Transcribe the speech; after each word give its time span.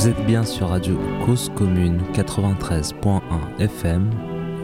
Vous 0.00 0.08
êtes 0.08 0.24
bien 0.24 0.46
sur 0.46 0.70
Radio 0.70 0.98
Cause 1.26 1.52
Commune 1.54 2.00
93.1 2.14 3.20
FM. 3.58 4.10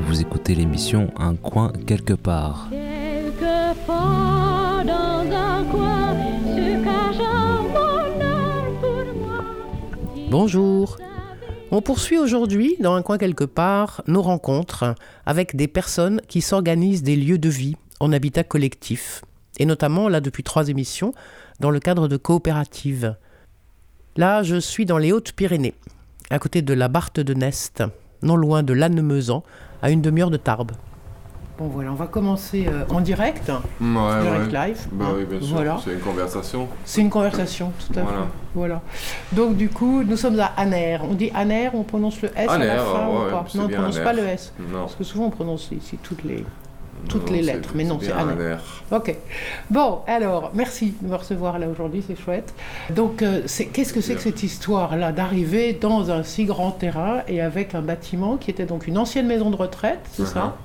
Vous 0.00 0.22
écoutez 0.22 0.54
l'émission 0.54 1.12
Un 1.18 1.36
coin 1.36 1.74
quelque 1.86 2.14
part. 2.14 2.68
Quelque 2.70 3.86
part 3.86 4.82
dans 4.86 5.30
un 5.30 5.64
coin 5.64 6.14
se 6.42 6.82
cache 6.82 7.20
un 7.20 7.62
bonheur 7.64 8.80
pour 8.80 9.14
moi. 9.14 9.44
Bonjour. 10.30 10.96
On 11.70 11.82
poursuit 11.82 12.16
aujourd'hui, 12.16 12.76
dans 12.80 12.94
un 12.94 13.02
coin 13.02 13.18
quelque 13.18 13.44
part, 13.44 14.00
nos 14.06 14.22
rencontres 14.22 14.94
avec 15.26 15.54
des 15.54 15.68
personnes 15.68 16.22
qui 16.28 16.40
s'organisent 16.40 17.02
des 17.02 17.14
lieux 17.14 17.36
de 17.36 17.50
vie 17.50 17.76
en 18.00 18.10
habitat 18.14 18.42
collectif. 18.42 19.20
Et 19.58 19.66
notamment, 19.66 20.08
là, 20.08 20.22
depuis 20.22 20.44
trois 20.44 20.70
émissions, 20.70 21.12
dans 21.60 21.70
le 21.70 21.78
cadre 21.78 22.08
de 22.08 22.16
coopératives. 22.16 23.16
Là, 24.16 24.42
je 24.42 24.56
suis 24.56 24.86
dans 24.86 24.98
les 24.98 25.12
Hautes-Pyrénées, 25.12 25.74
à 26.30 26.38
côté 26.38 26.62
de 26.62 26.72
la 26.74 26.88
Barthe 26.88 27.20
de 27.20 27.34
Nest, 27.34 27.82
non 28.22 28.36
loin 28.36 28.62
de 28.62 28.72
Lannemezan, 28.72 29.42
à 29.82 29.90
une 29.90 30.00
demi-heure 30.00 30.30
de 30.30 30.36
Tarbes. 30.38 30.72
Bon 31.58 31.68
voilà, 31.68 31.90
on 31.90 31.94
va 31.94 32.06
commencer 32.06 32.66
euh, 32.68 32.84
en 32.90 33.00
direct, 33.00 33.48
Ouais, 33.80 34.22
direct 34.22 34.52
ouais. 34.52 34.68
live. 34.68 34.86
Bah 34.92 35.06
hein. 35.08 35.14
oui, 35.16 35.24
bien 35.24 35.40
sûr. 35.40 35.54
Voilà. 35.56 35.78
C'est 35.82 35.92
une 35.94 36.00
conversation. 36.00 36.68
C'est 36.84 37.00
une 37.00 37.08
conversation, 37.10 37.72
tout 37.78 37.98
à 37.98 38.02
Voilà. 38.02 38.18
fait. 38.18 38.24
Voilà. 38.54 38.82
Donc 39.32 39.56
du 39.56 39.70
coup, 39.70 40.02
nous 40.02 40.16
sommes 40.18 40.38
à 40.38 40.52
Aner. 40.58 40.98
On 41.02 41.14
dit 41.14 41.30
Aner, 41.34 41.70
on 41.72 41.82
prononce 41.82 42.20
le 42.20 42.28
S 42.36 42.48
à 42.50 42.58
la 42.58 42.76
fin 42.78 43.08
ouais, 43.08 43.14
ou 43.28 43.30
pas? 43.30 43.44
Non, 43.54 43.64
on 43.64 43.68
ne 43.68 43.72
prononce 43.74 43.96
Aner. 43.96 44.04
pas 44.04 44.12
le 44.12 44.26
S. 44.26 44.52
Non. 44.70 44.80
Parce 44.80 44.96
que 44.96 45.04
souvent 45.04 45.26
on 45.26 45.30
prononce 45.30 45.70
ici 45.72 45.98
toutes 46.02 46.24
les... 46.24 46.44
Toutes 47.08 47.26
Non, 47.26 47.36
les 47.36 47.42
lettres, 47.42 47.70
mais 47.74 47.84
non, 47.84 47.98
c'est. 48.00 48.12
Aner. 48.12 48.56
Ok. 48.90 49.14
Bon, 49.70 50.00
alors, 50.06 50.50
merci 50.54 50.94
de 51.00 51.08
me 51.08 51.14
recevoir 51.14 51.58
là 51.58 51.68
aujourd'hui, 51.68 52.02
c'est 52.06 52.16
chouette. 52.18 52.52
Donc, 52.90 53.22
euh, 53.22 53.42
qu'est-ce 53.72 53.92
que 53.92 54.00
c'est 54.00 54.14
que 54.14 54.20
cette 54.20 54.42
histoire-là 54.42 55.12
d'arriver 55.12 55.72
dans 55.72 56.10
un 56.10 56.22
si 56.22 56.44
grand 56.44 56.72
terrain 56.72 57.22
et 57.28 57.40
avec 57.40 57.74
un 57.74 57.82
bâtiment 57.82 58.36
qui 58.36 58.50
était 58.50 58.66
donc 58.66 58.86
une 58.86 58.98
ancienne 58.98 59.26
maison 59.26 59.50
de 59.50 59.56
retraite, 59.56 60.00
c'est 60.12 60.26
ça? 60.26 60.56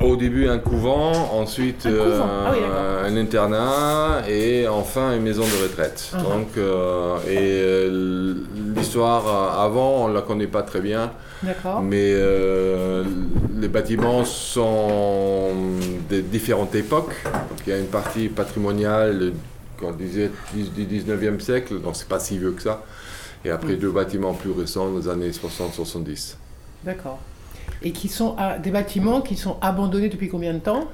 Au 0.00 0.16
début, 0.16 0.48
un 0.48 0.58
couvent, 0.58 1.12
ensuite 1.32 1.86
Un 1.86 1.90
couvent. 1.90 2.02
euh, 2.04 2.46
Ah 2.46 2.52
oui, 2.52 3.12
un 3.12 3.16
internat 3.16 4.22
et 4.28 4.66
enfin 4.66 5.14
une 5.16 5.22
maison 5.22 5.42
de 5.42 5.62
retraite. 5.62 6.10
Ah. 6.12 6.22
Donc, 6.22 6.48
euh, 6.56 7.16
et 7.28 7.36
euh, 7.38 8.34
l'histoire 8.76 9.60
avant, 9.60 10.04
on 10.04 10.08
ne 10.08 10.14
la 10.14 10.22
connaît 10.22 10.48
pas 10.48 10.62
très 10.62 10.80
bien, 10.80 11.12
D'accord. 11.42 11.80
mais 11.82 12.12
euh, 12.14 13.04
les 13.60 13.68
bâtiments 13.68 14.24
sont 14.24 15.50
de 16.10 16.20
différentes 16.20 16.74
époques. 16.74 17.14
Donc, 17.24 17.60
il 17.66 17.70
y 17.70 17.72
a 17.76 17.78
une 17.78 17.86
partie 17.86 18.28
patrimoniale 18.28 19.32
qu'on 19.78 19.92
disait 19.92 20.30
du 20.52 20.84
19e 20.84 21.38
siècle, 21.40 21.80
donc 21.80 21.94
c'est 21.94 22.08
pas 22.08 22.18
si 22.18 22.38
vieux 22.38 22.52
que 22.52 22.62
ça. 22.62 22.82
Et 23.44 23.50
Mm. 23.50 23.52
après, 23.54 23.74
deux 23.76 23.90
bâtiments 23.90 24.34
plus 24.34 24.50
récents 24.52 24.90
des 24.92 25.08
années 25.08 25.30
60-70. 25.32 26.36
D'accord. 26.84 27.18
Et 27.84 27.92
qui 27.92 28.08
sont 28.08 28.36
à- 28.38 28.58
des 28.58 28.70
bâtiments 28.70 29.20
qui 29.20 29.36
sont 29.36 29.56
abandonnés 29.60 30.08
depuis 30.08 30.28
combien 30.28 30.52
de 30.54 30.58
temps? 30.60 30.88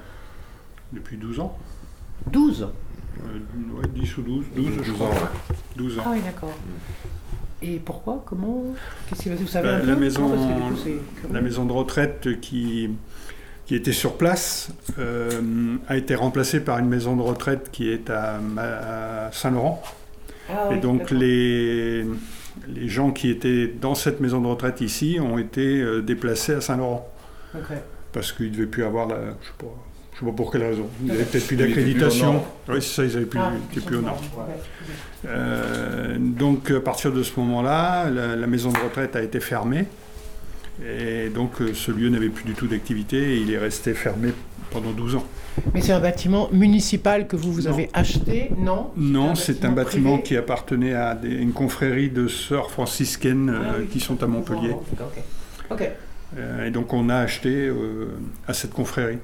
Depuis 0.93 1.17
12 1.17 1.41
ans 1.41 1.57
12. 2.31 2.63
Euh, 3.21 3.39
ouais, 3.81 3.89
10 3.95 4.17
ou 4.19 4.23
12 4.23 4.45
12, 4.55 4.67
je 4.79 4.79
12 4.85 4.93
crois. 4.95 5.07
ans, 5.09 5.11
ouais. 5.11 5.57
12 5.77 5.99
ans. 5.99 6.03
Ah 6.07 6.11
oui, 6.13 6.21
d'accord. 6.25 6.53
Et 7.61 7.79
pourquoi? 7.79 8.23
Comment? 8.27 8.63
Qu'est-ce 9.09 9.23
qui 9.23 9.29
va 9.29 9.35
Vous 9.35 9.47
savez 9.49 9.69
Bah, 9.69 9.79
la 9.85 9.97
maison- 9.97 10.29
Non, 10.29 10.37
coup. 11.21 11.33
La 11.33 11.41
de 11.67 11.73
retraite 11.73 12.41
qui, 12.41 12.91
qui 13.67 13.75
était 13.75 13.93
sur 13.93 14.17
place 14.17 14.71
euh, 14.99 15.77
a 15.89 15.97
été 15.97 16.15
remplacée 16.15 16.61
par 16.61 16.79
une 16.79 16.87
maison 16.89 17.17
de 17.17 17.23
retraite 17.23 17.71
qui 17.73 17.91
est 17.91 18.09
à 18.11 18.39
Saint-Laurent. 19.33 19.83
Ah 20.49 20.69
Et 20.71 20.75
oui, 20.75 20.81
donc 20.81 21.11
les, 21.11 22.05
les 22.69 22.89
gens 22.89 23.11
qui 23.11 23.31
étaient 23.31 23.67
dans 23.69 23.95
cette 23.95 24.21
maison 24.21 24.41
de 24.41 24.47
retraite 24.47 24.81
ici 24.81 25.19
ont 25.21 25.39
été 25.39 25.81
euh, 25.81 26.01
déplacés 26.03 26.55
à 26.55 26.61
Saint-Laurent. 26.61 27.09
Parce 28.13 28.33
qu'ils 28.33 28.47
ne 28.47 28.53
devaient 28.57 28.67
plus 28.67 28.85
avoir 28.85 29.07
la... 29.07 29.17
Je 29.41 29.47
sais 29.47 29.53
pas. 29.59 29.67
Je 30.15 30.21
sais 30.21 30.27
pas 30.27 30.33
pour 30.33 30.51
quelle 30.51 30.65
raison. 30.65 30.87
Ils 31.03 31.09
n'avaient 31.09 31.25
peut-être 31.25 31.47
plus 31.47 31.57
d'accréditation. 31.57 32.43
Oui, 32.69 32.77
c'est 32.81 32.95
ça, 32.95 33.05
ils 33.05 33.13
n'avaient 33.15 33.27
plus, 33.27 33.39
Ah, 33.41 33.53
étaient 33.71 33.85
plus 33.85 33.97
au 33.97 34.03
nord. 34.03 34.21
Ouais. 34.37 34.55
Euh, 35.27 36.17
donc 36.19 36.71
à 36.71 36.81
partir 36.81 37.13
de 37.13 37.23
ce 37.23 37.39
moment-là, 37.39 38.11
la, 38.11 38.35
la 38.37 38.47
maison 38.47 38.73
de 38.73 38.79
retraite 38.79 39.15
a 39.17 39.23
été 39.23 39.41
fermée. 39.41 39.85
Et 40.85 41.29
donc 41.29 41.61
euh, 41.61 41.73
ce 41.75 41.91
lieu 41.93 42.09
n'avait 42.09 42.29
plus 42.29 42.45
du 42.45 42.55
tout 42.55 42.67
d'activité 42.69 43.35
et 43.35 43.37
il 43.39 43.53
est 43.53 43.59
resté 43.59 43.95
fermé 43.95 44.33
pendant 44.71 44.91
12 44.93 45.17
ans. 45.17 45.25
Mais 45.75 45.81
c'est 45.81 45.93
un 45.93 46.01
bâtiment 46.01 46.49
municipal 46.53 47.27
que 47.27 47.37
vous, 47.37 47.53
vous 47.53 47.63
Non. 47.63 47.71
avez 47.73 47.91
acheté, 47.93 48.51
non? 48.57 48.91
Non, 48.97 49.35
c'est 49.35 49.65
un 49.65 49.73
bâtiment 49.73 50.13
privé 50.13 50.23
qui 50.23 50.37
appartenait 50.37 50.95
à 50.95 51.15
des- 51.15 51.35
une 51.35 51.53
confrérie 51.53 52.11
de 52.11 52.29
sœurs 52.29 52.71
franciscaines 52.71 53.51
euh, 53.51 53.59
Ah 53.71 53.75
oui. 53.81 53.87
qui 53.87 54.01
sont 54.01 54.23
à 54.23 54.27
Montpellier. 54.27 54.73
Ok. 54.73 55.23
Ok. 55.71 55.91
Euh, 56.37 56.67
et 56.67 56.71
donc 56.71 56.93
on 56.93 57.09
a 57.09 57.17
acheté 57.17 57.49
euh, 57.69 58.09
à 58.47 58.53
cette 58.53 58.73
confrérie. 58.73 59.19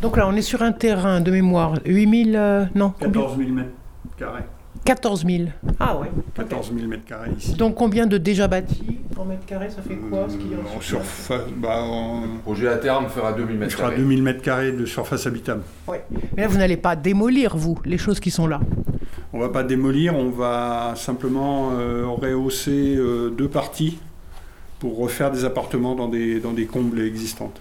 Donc 0.00 0.16
là, 0.16 0.28
on 0.28 0.36
est 0.36 0.42
sur 0.42 0.62
un 0.62 0.72
terrain 0.72 1.20
de 1.20 1.30
mémoire, 1.32 1.74
8000, 1.84 2.36
euh, 2.36 2.64
non, 2.74 2.92
combien? 2.98 3.22
14 3.22 3.36
000 3.38 3.50
mètres 3.50 3.68
carrés. 4.16 4.42
14 4.86 5.26
000. 5.26 5.42
Ah 5.80 5.98
ouais. 5.98 6.06
ok. 6.16 6.34
14 6.48 6.72
000 6.74 6.86
mètres 6.88 7.04
carrés 7.04 7.30
ici. 7.38 7.54
Donc 7.54 7.74
combien 7.74 8.06
de 8.06 8.16
déjà 8.18 8.48
bâtis 8.48 8.98
en 9.18 9.24
mètres 9.24 9.44
carrés 9.46 9.68
Ça 9.68 9.82
fait 9.82 9.96
quoi 9.96 10.26
ce 10.28 10.36
qu'il 10.36 10.50
y 10.52 10.54
a 10.54 10.58
Euh, 10.58 10.60
en 10.76 10.80
sur- 10.80 11.00
surface, 11.02 11.42
bah, 11.56 11.82
on, 11.84 12.22
Le 12.22 12.38
projet 12.42 12.68
à 12.68 12.76
terme 12.76 13.08
fera 13.08 13.32
2000 13.32 13.54
il 13.54 13.58
mètres 13.58 13.72
fera 13.72 13.88
carrés. 13.90 14.00
2000 14.00 14.22
mètres 14.22 14.42
carrés 14.42 14.72
de 14.72 14.86
surface 14.86 15.26
habitable. 15.26 15.62
Ouais. 15.88 16.02
Mais 16.36 16.42
là, 16.42 16.48
vous 16.48 16.56
n'allez 16.58 16.76
pas 16.76 16.96
démolir, 16.96 17.56
vous, 17.56 17.78
les 17.84 17.98
choses 17.98 18.20
qui 18.20 18.30
sont 18.30 18.46
là. 18.46 18.60
On 19.32 19.38
va 19.40 19.48
pas 19.48 19.64
démolir, 19.64 20.14
on 20.14 20.30
va 20.30 20.94
simplement 20.96 21.72
euh, 21.72 22.04
rehausser 22.06 22.94
euh, 22.96 23.30
deux 23.30 23.48
parties 23.48 23.98
pour 24.78 24.96
refaire 24.98 25.30
des 25.32 25.44
appartements 25.44 25.94
dans 25.94 26.08
des, 26.08 26.38
dans 26.40 26.52
des 26.52 26.66
combles 26.66 27.00
existantes. 27.00 27.60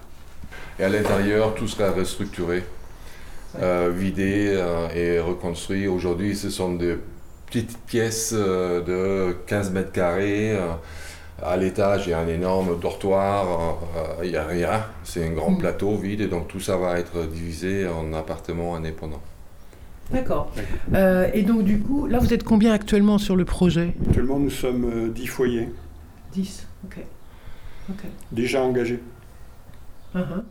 Et 0.80 0.84
à 0.84 0.90
l'intérieur, 0.90 1.56
tout 1.56 1.68
sera 1.68 1.92
restructuré, 1.92 2.64
euh, 3.62 3.90
vidé 3.94 4.50
euh, 4.54 4.88
et 4.96 5.20
reconstruit. 5.20 5.88
Aujourd'hui, 5.88 6.36
ce 6.36 6.50
sont 6.50 6.74
des 6.76 6.98
petites 7.48 7.78
pièces 7.86 8.34
euh, 8.36 8.82
de 8.82 9.34
15 9.48 9.72
mètres 9.72 9.92
carrés. 9.92 10.52
euh, 10.52 10.72
à 11.44 11.58
l'étage, 11.58 12.08
il 12.08 12.12
y 12.12 12.14
a 12.14 12.20
un 12.20 12.28
énorme 12.30 12.80
dortoir, 12.80 13.78
euh, 13.98 14.24
il 14.24 14.32
n'y 14.32 14.38
a 14.38 14.46
rien. 14.46 14.86
C'est 15.04 15.26
un 15.28 15.32
grand 15.32 15.52
Mm. 15.52 15.58
plateau 15.58 15.96
vide 15.98 16.22
et 16.22 16.28
donc 16.28 16.48
tout 16.48 16.62
ça 16.62 16.78
va 16.78 16.98
être 16.98 17.26
divisé 17.28 17.88
en 17.88 18.14
appartements 18.14 18.76
indépendants. 18.76 19.22
D'accord. 20.12 20.52
Euh, 20.94 21.28
et 21.34 21.42
donc, 21.42 21.64
du 21.64 21.80
coup, 21.80 22.06
là, 22.08 22.20
vous 22.20 22.34
êtes 22.34 22.44
combien 22.44 22.72
actuellement 22.74 23.18
sur 23.18 23.36
le 23.36 23.44
projet? 23.44 23.96
Actuellement, 24.08 24.40
nous 24.40 24.50
sommes 24.52 24.86
euh, 24.86 25.10
10 25.10 25.28
foyers 25.28 25.70
10. 26.34 26.68
Ok. 26.86 26.98
Ok. 27.90 28.04
déjà 28.32 28.62
engagés. 28.62 29.02
Uh-huh. 30.16 30.44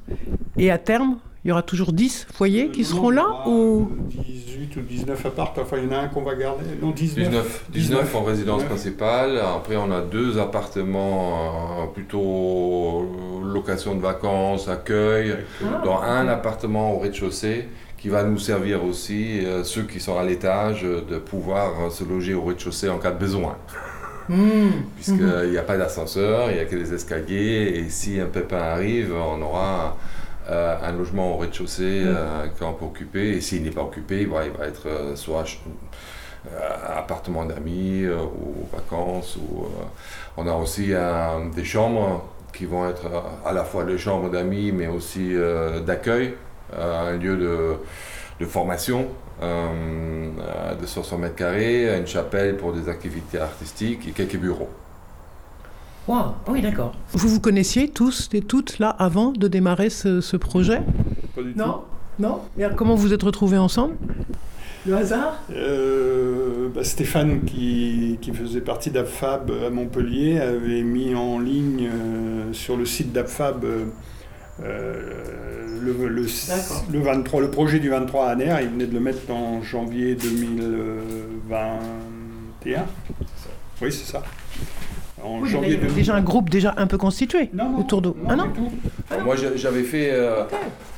Et 0.59 0.71
à 0.71 0.79
terme, 0.79 1.19
il 1.45 1.49
y 1.49 1.53
aura 1.53 1.63
toujours 1.63 1.93
10 1.93 2.27
foyers 2.33 2.71
qui 2.71 2.85
seront 2.85 3.11
non, 3.11 3.17
là 3.17 3.23
il 3.23 3.27
y 3.27 3.31
aura, 3.31 3.49
ou... 3.49 3.91
euh, 4.19 4.23
18 4.27 4.77
ou 4.77 4.81
19 4.81 5.27
appartements, 5.27 5.67
enfin 5.67 5.77
il 5.77 5.85
y 5.85 5.89
en 5.89 5.99
a 5.99 6.01
un 6.01 6.09
qu'on 6.09 6.23
va 6.23 6.35
garder. 6.35 6.65
Non, 6.81 6.91
19. 6.91 7.25
19, 7.29 7.65
19 7.71 8.15
en 8.15 8.23
résidence 8.23 8.63
19. 8.63 8.69
principale. 8.69 9.39
Après, 9.39 9.77
on 9.77 9.91
a 9.93 10.01
deux 10.01 10.39
appartements 10.39 11.83
euh, 11.83 11.87
plutôt 11.93 13.07
location 13.45 13.95
de 13.95 14.01
vacances, 14.01 14.69
accueil. 14.69 15.37
Ah, 15.63 15.83
dans 15.85 16.01
un 16.01 16.29
appartement 16.29 16.95
au 16.95 16.99
rez-de-chaussée 16.99 17.69
qui 17.99 18.09
va 18.09 18.23
nous 18.23 18.39
servir 18.39 18.83
aussi, 18.85 19.45
euh, 19.45 19.65
ceux 19.65 19.83
qui 19.83 20.01
sont 20.01 20.17
à 20.19 20.25
l'étage, 20.25 20.85
euh, 20.85 21.03
de 21.03 21.19
pouvoir 21.19 21.93
se 21.93 22.05
loger 22.05 22.33
au 22.33 22.43
rez-de-chaussée 22.43 22.89
en 22.89 22.99
cas 22.99 23.11
de 23.11 23.19
besoin. 23.19 23.57
Hmm. 24.31 24.71
Puisqu'il 24.95 25.51
n'y 25.51 25.59
a 25.59 25.63
pas 25.63 25.77
d'ascenseur, 25.77 26.51
il 26.51 26.55
n'y 26.55 26.61
a 26.61 26.65
que 26.65 26.77
des 26.77 26.95
escaliers, 26.95 27.75
et 27.77 27.91
si 27.91 28.19
un 28.19 28.27
pépin 28.27 28.57
arrive, 28.57 29.13
on 29.15 29.43
aura 29.43 29.99
euh, 30.51 30.77
un 30.83 30.93
logement 30.93 31.35
au 31.35 31.39
rez-de-chaussée 31.39 32.03
euh, 32.05 32.47
qu'on 32.59 32.73
peut 32.75 32.85
occuper, 32.85 33.31
et 33.31 33.41
s'il 33.41 33.63
n'est 33.63 33.71
pas 33.71 33.83
occupé, 33.83 34.23
il 34.23 34.29
va, 34.29 34.45
il 34.45 34.53
va 34.53 34.67
être 34.67 34.87
euh, 34.89 35.17
soit 35.17 35.45
euh, 36.53 36.99
appartement 36.99 37.45
d'amis 37.47 38.07
ou 38.07 38.67
vacances. 38.73 39.37
Ou, 39.37 39.67
on 40.37 40.47
a 40.47 40.53
aussi 40.53 40.93
des 41.55 41.65
chambres 41.65 42.25
qui 42.53 42.67
vont 42.67 42.89
être 42.89 43.07
à 43.45 43.53
la 43.53 43.65
fois 43.65 43.85
des 43.85 43.99
chambres 43.99 44.31
d'amis, 44.31 44.73
mais 44.73 44.87
aussi 44.87 45.35
d'accueil, 45.87 46.35
un 46.77 47.17
lieu 47.17 47.37
de, 47.37 47.77
de 48.41 48.47
formation 48.47 49.07
de 49.41 50.87
60 50.87 51.21
mètres 51.21 51.37
carrés, 51.37 51.97
une 51.97 52.07
chapelle 52.07 52.57
pour 52.57 52.73
des 52.73 52.89
activités 52.89 53.39
artistiques 53.39 54.09
et 54.09 54.11
quelques 54.11 54.37
bureaux. 54.37 54.69
Wow. 56.07 56.17
Ah 56.17 56.35
Oui, 56.49 56.61
d'accord. 56.61 56.93
Vous 57.13 57.29
vous 57.29 57.41
connaissiez 57.41 57.89
tous 57.89 58.29
et 58.35 58.43
toutes 58.43 58.79
là 58.79 58.91
avant 58.91 59.33
de 59.33 59.49
démarrer 59.49 59.89
ce, 59.91 60.21
ce 60.21 60.37
projet? 60.37 60.83
Pas 61.35 61.43
du 61.43 61.55
Non 61.57 61.83
Non 62.19 62.41
Et 62.59 62.65
alors, 62.65 62.77
comment 62.77 62.95
vous 62.95 63.09
vous 63.09 63.15
êtes 63.15 63.23
retrouvés 63.23 63.57
ensemble? 63.59 63.97
Le 64.87 64.97
hasard? 64.97 65.39
Tout. 65.47 65.55
Euh, 65.57 66.69
bah, 66.75 66.85
Stéphane, 66.85 67.43
qui, 67.45 68.19
qui 68.21 68.33
faisait 68.33 68.61
partie 68.61 68.91
d'AbFab 68.91 69.51
à 69.67 69.71
Montpellier, 69.71 70.41
avait 70.41 70.83
mis 70.83 71.15
en 71.15 71.39
ligne 71.39 71.89
euh, 71.91 72.53
sur 72.53 72.77
le 72.77 72.85
site 72.85 73.11
d'AbFab 73.13 73.65
euh, 73.65 73.87
le, 75.81 75.93
le, 76.09 76.27
le 76.93 77.01
23, 77.01 77.41
le 77.41 77.51
projet 77.51 77.81
du 77.81 77.89
23 77.89 78.27
à 78.27 78.31
Aner. 78.33 78.55
Il 78.63 78.69
venait 78.69 78.87
de 78.87 78.93
le 78.93 79.01
mettre 79.01 79.31
en 79.31 79.63
janvier 79.63 80.17
2021. 80.17 82.85
Oui, 83.81 83.91
c'est 83.91 84.05
ça. 84.13 84.23
En 85.25 85.41
Oui, 85.41 85.49
janvier 85.49 85.69
il 85.71 85.73
y 85.73 85.77
avait 85.77 85.87
2000. 85.87 85.97
déjà 85.97 86.15
un 86.15 86.21
groupe 86.23 86.51
déjà 86.51 86.75
un 86.77 86.87
peu 86.87 86.99
constitué 86.99 87.49
Non, 87.55 87.71
non, 87.71 87.79
autour 87.81 88.03
de. 88.03 88.13
Ah 88.29 88.37
non 88.37 88.47
du 88.47 88.53
tout. 88.53 88.71
Moi, 89.25 89.37
je- 89.37 89.57
j'avais 89.57 89.83
fait. 89.83 90.11
euh, 90.13 90.45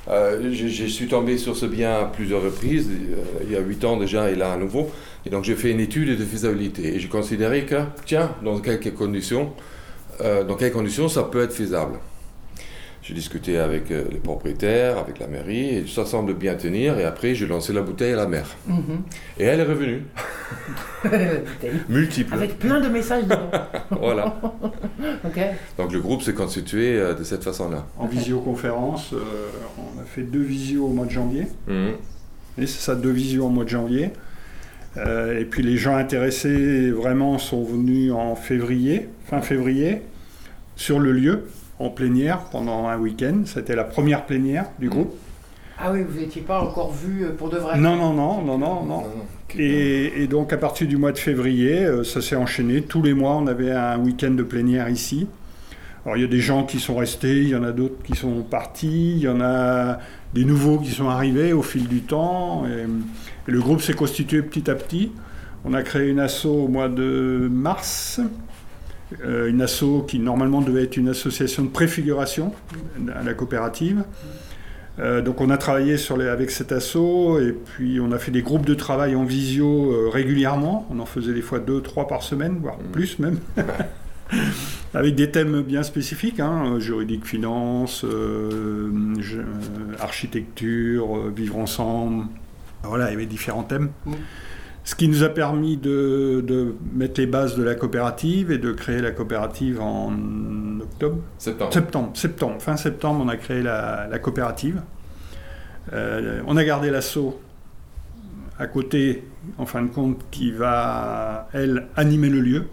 euh, 0.08 0.50
je, 0.52 0.66
je 0.68 0.84
suis 0.86 1.06
tombé 1.08 1.38
sur 1.38 1.56
ce 1.56 1.66
bien 1.66 2.00
à 2.00 2.04
plusieurs 2.04 2.42
reprises, 2.42 2.88
euh, 2.90 3.16
il 3.44 3.52
y 3.52 3.56
a 3.56 3.60
8 3.60 3.84
ans 3.84 3.96
déjà 3.96 4.30
et 4.30 4.34
là 4.34 4.52
à 4.52 4.56
nouveau. 4.56 4.90
Et 5.24 5.30
donc, 5.30 5.44
j'ai 5.44 5.54
fait 5.54 5.70
une 5.70 5.80
étude 5.80 6.16
de 6.18 6.24
faisabilité. 6.24 6.94
Et 6.94 6.98
j'ai 7.00 7.08
considéré 7.08 7.64
que, 7.66 7.76
tiens, 8.04 8.30
dans 8.44 8.58
quelques 8.60 8.94
conditions, 8.94 9.52
euh, 10.20 10.44
dans 10.44 10.54
quelles 10.54 10.72
conditions 10.72 11.08
ça 11.08 11.22
peut 11.24 11.42
être 11.42 11.52
faisable. 11.52 11.98
J'ai 13.06 13.14
discuté 13.14 13.56
avec 13.58 13.92
euh, 13.92 14.04
les 14.10 14.18
propriétaires, 14.18 14.98
avec 14.98 15.20
la 15.20 15.28
mairie, 15.28 15.76
et 15.76 15.86
ça 15.86 16.04
semble 16.04 16.34
bien 16.34 16.56
tenir. 16.56 16.98
Et 16.98 17.04
après, 17.04 17.36
j'ai 17.36 17.46
lancé 17.46 17.72
la 17.72 17.82
bouteille 17.82 18.14
à 18.14 18.16
la 18.16 18.26
mer. 18.26 18.48
Mhm. 18.66 19.02
Et 19.38 19.44
elle 19.44 19.60
est 19.60 19.64
revenue, 19.64 20.02
multiple. 21.88 22.34
Avec 22.34 22.58
plein 22.58 22.80
de 22.80 22.88
messages 22.88 23.22
dedans. 23.22 23.48
Voilà. 23.90 24.40
Donc, 25.78 25.92
le 25.92 26.00
groupe 26.00 26.22
s'est 26.22 26.34
constitué 26.34 26.98
euh, 26.98 27.14
de 27.14 27.22
cette 27.22 27.44
façon-là. 27.44 27.86
En 27.96 28.06
visioconférence, 28.06 29.12
euh, 29.12 29.18
on 29.78 30.00
a 30.00 30.04
fait 30.04 30.22
deux 30.22 30.42
visios 30.42 30.86
au 30.86 30.90
mois 30.90 31.06
de 31.06 31.12
janvier. 31.12 31.46
Mhm. 31.68 31.92
Et 32.58 32.66
c'est 32.66 32.80
ça, 32.80 32.96
deux 32.96 33.12
visios 33.12 33.46
au 33.46 33.50
mois 33.50 33.64
de 33.64 33.68
janvier. 33.68 34.10
Euh, 34.96 35.38
et 35.38 35.44
puis 35.44 35.62
les 35.62 35.76
gens 35.76 35.94
intéressés 35.94 36.90
vraiment 36.90 37.38
sont 37.38 37.62
venus 37.62 38.12
en 38.12 38.34
février, 38.34 39.08
fin 39.26 39.42
février, 39.42 40.02
sur 40.74 40.98
le 40.98 41.12
lieu, 41.12 41.44
en 41.78 41.90
plénière, 41.90 42.44
pendant 42.50 42.88
un 42.88 42.98
week-end. 42.98 43.42
C'était 43.44 43.76
la 43.76 43.84
première 43.84 44.26
plénière 44.26 44.66
du 44.78 44.88
groupe. 44.88 45.14
Ah 45.78 45.92
oui, 45.92 46.04
vous 46.08 46.18
n'étiez 46.18 46.40
pas 46.40 46.60
encore 46.60 46.92
vu 46.92 47.24
euh, 47.24 47.32
pour 47.36 47.50
de 47.50 47.58
vrai. 47.58 47.78
Non, 47.78 47.96
non, 47.96 48.14
non, 48.14 48.42
non, 48.42 48.56
non, 48.56 48.84
non. 48.84 49.02
Et, 49.58 50.22
et 50.22 50.26
donc 50.26 50.52
à 50.52 50.56
partir 50.56 50.88
du 50.88 50.96
mois 50.96 51.12
de 51.12 51.18
février, 51.18 51.84
euh, 51.84 52.02
ça 52.02 52.22
s'est 52.22 52.36
enchaîné. 52.36 52.80
Tous 52.80 53.02
les 53.02 53.12
mois, 53.12 53.36
on 53.36 53.46
avait 53.46 53.72
un 53.72 53.98
week-end 53.98 54.30
de 54.30 54.42
plénière 54.42 54.88
ici. 54.88 55.28
Alors 56.04 56.16
il 56.16 56.22
y 56.22 56.24
a 56.24 56.28
des 56.28 56.40
gens 56.40 56.64
qui 56.64 56.78
sont 56.78 56.96
restés, 56.96 57.42
il 57.42 57.48
y 57.48 57.56
en 57.56 57.64
a 57.64 57.72
d'autres 57.72 58.02
qui 58.04 58.14
sont 58.14 58.42
partis, 58.42 59.12
il 59.16 59.18
y 59.18 59.28
en 59.28 59.40
a 59.40 59.98
des 60.32 60.44
nouveaux 60.44 60.78
qui 60.78 60.92
sont 60.92 61.08
arrivés 61.08 61.52
au 61.52 61.62
fil 61.62 61.88
du 61.88 62.00
temps. 62.00 62.64
Et, 62.66 62.84
et 63.48 63.52
le 63.52 63.60
groupe 63.60 63.82
s'est 63.82 63.94
constitué 63.94 64.40
petit 64.40 64.70
à 64.70 64.76
petit. 64.76 65.12
On 65.64 65.74
a 65.74 65.82
créé 65.82 66.08
une 66.08 66.20
asso 66.20 66.46
au 66.46 66.68
mois 66.68 66.88
de 66.88 67.48
mars, 67.50 68.20
euh, 69.24 69.48
une 69.48 69.62
asso 69.62 70.04
qui 70.08 70.18
normalement 70.18 70.60
devait 70.62 70.82
être 70.84 70.96
une 70.96 71.08
association 71.08 71.62
de 71.64 71.68
préfiguration 71.68 72.52
à 73.14 73.22
la 73.22 73.34
coopérative. 73.34 74.04
Euh, 74.98 75.20
donc 75.20 75.40
on 75.42 75.50
a 75.50 75.58
travaillé 75.58 75.98
sur 75.98 76.16
les- 76.16 76.26
avec 76.28 76.50
cet 76.50 76.72
asso 76.72 77.38
et 77.40 77.52
puis 77.52 78.00
on 78.00 78.12
a 78.12 78.18
fait 78.18 78.30
des 78.30 78.40
groupes 78.42 78.64
de 78.64 78.72
travail 78.74 79.14
en 79.14 79.24
visio 79.24 79.92
euh, 79.92 80.08
régulièrement. 80.08 80.86
On 80.90 80.98
en 81.00 81.06
faisait 81.06 81.34
des 81.34 81.42
fois 81.42 81.58
deux, 81.58 81.82
trois 81.82 82.08
par 82.08 82.22
semaine, 82.22 82.58
voire 82.62 82.78
plus 82.78 83.18
même. 83.18 83.38
avec 84.94 85.14
des 85.14 85.30
thèmes 85.30 85.60
bien 85.62 85.82
spécifiques, 85.82 86.40
hein, 86.40 86.78
juridique, 86.80 87.26
finance, 87.26 88.04
je- 88.04 89.40
architecture, 90.00 91.28
vivre 91.34 91.58
ensemble. 91.58 92.24
Voilà, 92.82 93.08
il 93.08 93.12
y 93.12 93.14
avait 93.16 93.26
différents 93.26 93.62
thèmes. 93.64 93.90
Mm. 94.06 94.12
Ce 94.86 94.94
qui 94.94 95.08
nous 95.08 95.24
a 95.24 95.28
permis 95.28 95.76
de, 95.76 96.40
de 96.46 96.74
mettre 96.94 97.20
les 97.20 97.26
bases 97.26 97.56
de 97.56 97.62
la 97.64 97.74
coopérative 97.74 98.52
et 98.52 98.58
de 98.58 98.70
créer 98.70 99.00
la 99.02 99.10
coopérative 99.10 99.80
en 99.80 100.12
octobre. 100.80 101.18
Septembre. 101.38 101.72
Septembre, 101.74 102.10
septembre, 102.14 102.62
fin 102.62 102.76
septembre, 102.76 103.20
on 103.24 103.28
a 103.28 103.36
créé 103.36 103.62
la, 103.62 104.06
la 104.08 104.18
coopérative. 104.20 104.80
Euh, 105.92 106.40
on 106.46 106.56
a 106.56 106.62
gardé 106.64 106.90
l'assaut 106.90 107.40
à 108.60 108.68
côté, 108.68 109.24
en 109.58 109.66
fin 109.66 109.82
de 109.82 109.88
compte, 109.88 110.20
qui 110.30 110.52
va, 110.52 111.48
elle, 111.52 111.88
animer 111.96 112.28
le 112.28 112.40
lieu. 112.40 112.66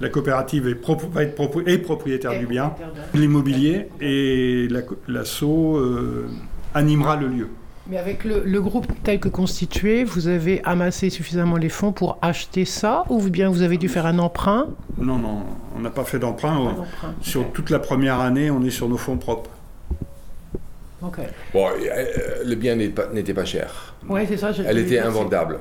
La 0.00 0.08
coopérative 0.08 0.66
est, 0.66 0.74
propre- 0.74 1.10
va 1.12 1.24
être 1.24 1.34
propre- 1.34 1.68
est 1.68 1.76
propriétaire 1.76 2.38
du 2.38 2.46
bien, 2.46 2.72
l'immobilier, 3.12 3.88
et 4.00 4.66
la 4.70 4.80
l'assaut 5.08 5.76
euh, 5.76 6.26
animera 6.72 7.16
le 7.16 7.28
lieu. 7.28 7.48
Mais 7.90 7.96
avec 7.98 8.22
le, 8.24 8.42
le 8.44 8.60
groupe 8.62 8.86
tel 9.02 9.18
que 9.18 9.28
constitué, 9.28 10.04
vous 10.04 10.28
avez 10.28 10.62
amassé 10.64 11.10
suffisamment 11.10 11.56
les 11.56 11.68
fonds 11.68 11.92
pour 11.92 12.18
acheter 12.22 12.64
ça 12.64 13.04
ou 13.08 13.20
bien 13.22 13.48
vous 13.50 13.62
avez 13.62 13.78
dû 13.78 13.88
faire 13.88 14.06
un 14.06 14.18
emprunt? 14.20 14.68
Non, 14.96 15.18
non, 15.18 15.42
on 15.76 15.80
n'a 15.80 15.90
pas 15.90 16.04
fait 16.04 16.20
d'emprunt. 16.20 16.76
Sur 17.20 17.50
toute 17.52 17.68
la 17.70 17.80
première 17.80 18.20
année, 18.20 18.50
on 18.50 18.62
est 18.64 18.70
sur 18.70 18.88
nos 18.88 18.96
fonds 18.96 19.16
propres. 19.16 19.50
Ok. 21.02 21.18
Bon, 21.52 21.66
euh, 21.68 22.04
le 22.44 22.54
bien 22.54 22.76
pas- 22.90 23.08
n'était 23.12 23.34
pas 23.34 23.44
cher. 23.46 23.94
Ouais, 24.08 24.24
c'est 24.28 24.36
ça. 24.36 24.52
je- 24.52 24.62
Elle 24.62 24.78
était 24.78 24.98
invendable. 25.00 25.58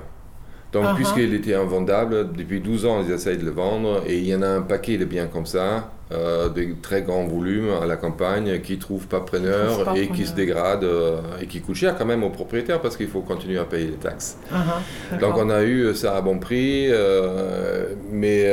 Donc, 0.72 0.84
Ah 0.86 0.90
ah. 0.92 0.96
puisqu'elle 0.96 1.34
était 1.34 1.56
invendable, 1.56 2.32
depuis 2.34 2.60
12 2.60 2.86
ans, 2.86 3.04
ils 3.04 3.12
essayent 3.12 3.38
de 3.40 3.46
le 3.46 3.52
vendre. 3.52 4.04
Et 4.08 4.18
il 4.20 4.26
y 4.28 4.36
en 4.36 4.42
a 4.44 4.48
un 4.48 4.62
paquet 4.62 4.98
de 4.98 5.06
biens 5.06 5.26
comme 5.28 5.48
ça, 5.48 5.90
euh, 6.12 6.48
de 6.50 6.68
très 6.82 7.02
grands 7.02 7.26
volumes 7.26 7.70
à 7.82 7.88
la 7.88 7.96
campagne, 7.96 8.60
qui 8.62 8.74
ne 8.76 8.80
trouvent 8.80 9.08
pas 9.08 9.20
preneur 9.22 9.84
pas 9.84 9.98
et 9.98 10.08
qui 10.10 10.28
se 10.28 10.34
dégradent 10.36 10.84
euh, 10.84 11.22
et 11.42 11.48
qui 11.48 11.62
coûtent 11.62 11.76
cher 11.76 11.96
quand 11.98 12.06
même 12.06 12.24
aux 12.24 12.30
propriétaires 12.30 12.82
parce 12.82 12.98
qu'il 12.98 13.08
faut 13.08 13.22
continuer 13.22 13.58
à 13.58 13.66
payer 13.66 13.88
les 13.88 13.94
taxes. 13.94 14.38
Ah, 14.52 14.80
ah, 15.12 15.18
Donc, 15.18 15.38
on 15.38 15.50
a 15.50 15.64
eu 15.64 15.96
ça 15.96 16.16
à 16.16 16.22
bon 16.22 16.38
prix, 16.38 16.86
euh, 16.90 17.86
mais 18.12 18.44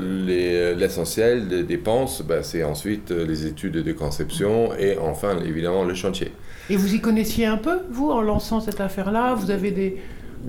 les- 0.00 0.74
l'essentiel 0.74 1.48
des 1.48 1.62
dépenses, 1.62 2.22
ben, 2.22 2.42
c'est 2.42 2.64
ensuite 2.64 3.10
les 3.10 3.46
études 3.46 3.82
de 3.82 3.92
conception 3.92 4.70
et 4.78 4.96
enfin, 4.98 5.38
évidemment, 5.44 5.84
le 5.84 5.94
chantier. 5.94 6.32
Et 6.70 6.76
vous 6.76 6.94
y 6.94 7.00
connaissiez 7.00 7.46
un 7.46 7.56
peu, 7.56 7.78
vous, 7.90 8.10
en 8.10 8.20
lançant 8.20 8.60
cette 8.60 8.80
affaire-là? 8.80 9.34
Vous 9.34 9.50
avez 9.50 9.70
des. 9.70 9.96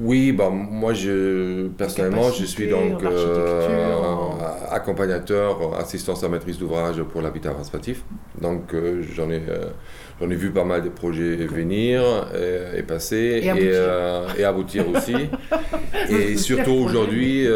Oui, 0.02 0.32
bah, 0.32 0.50
moi, 0.50 0.94
je, 0.94 1.68
personnellement, 1.70 2.32
je 2.32 2.46
suis 2.46 2.68
donc 2.68 3.04
euh, 3.04 4.30
accompagnateur, 4.72 5.78
assistance 5.78 6.24
à 6.24 6.30
maîtrise 6.30 6.58
d'ouvrage 6.58 7.02
pour 7.04 7.22
l'habitat 7.22 7.52
participatif. 7.52 8.04
Donc, 8.40 8.74
euh, 8.74 9.04
j'en 9.14 9.30
ai, 9.30 9.42
euh, 9.50 9.66
j'en 10.22 10.30
ai 10.30 10.36
vu 10.36 10.52
pas 10.52 10.64
mal 10.64 10.84
de 10.84 10.90
projets 10.90 11.36
venir 11.36 12.02
et 12.78 12.84
passer 12.84 13.42
Et 13.44 13.50
aboutir. 13.50 14.36
et 14.38 14.44
aboutir 14.44 14.90
aussi. 14.90 15.16
et 16.10 16.38
surtout 16.38 16.72
aujourd'hui, 16.72 17.48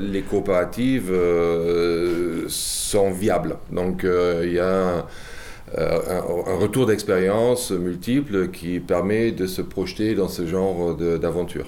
les 0.00 0.22
coopératives 0.22 1.12
sont 2.48 3.10
viables. 3.12 3.58
Donc, 3.70 4.04
il 4.04 4.52
y 4.52 4.58
a 4.58 5.06
un, 5.76 6.52
un 6.52 6.56
retour 6.58 6.86
d'expérience 6.86 7.70
multiple 7.70 8.50
qui 8.50 8.80
permet 8.80 9.32
de 9.32 9.46
se 9.46 9.62
projeter 9.62 10.14
dans 10.14 10.28
ce 10.28 10.46
genre 10.46 10.94
d'aventure. 10.96 11.66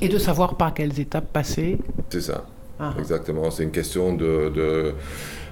Et 0.00 0.08
de 0.08 0.18
savoir 0.18 0.56
par 0.56 0.74
quelles 0.74 1.00
étapes 1.00 1.32
passer. 1.32 1.78
C'est 2.10 2.20
ça, 2.20 2.46
Ah, 2.78 2.94
exactement. 2.98 3.50
C'est 3.50 3.64
une 3.64 3.72
question 3.72 4.14
de, 4.14 4.48
de 4.54 4.94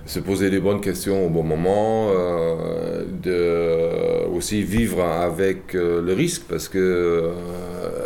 se 0.05 0.21
poser 0.21 0.51
les 0.51 0.61
bonnes 0.61 0.81
questions 0.81 1.27
au 1.27 1.31
bon 1.31 1.43
moment, 1.43 2.11
euh, 2.15 3.05
de 3.23 4.27
aussi 4.33 4.63
vivre 4.63 5.03
avec 5.03 5.75
euh, 5.75 6.01
le 6.01 6.13
risque, 6.13 6.43
parce 6.49 6.69
que 6.69 6.79
euh, 6.79 8.06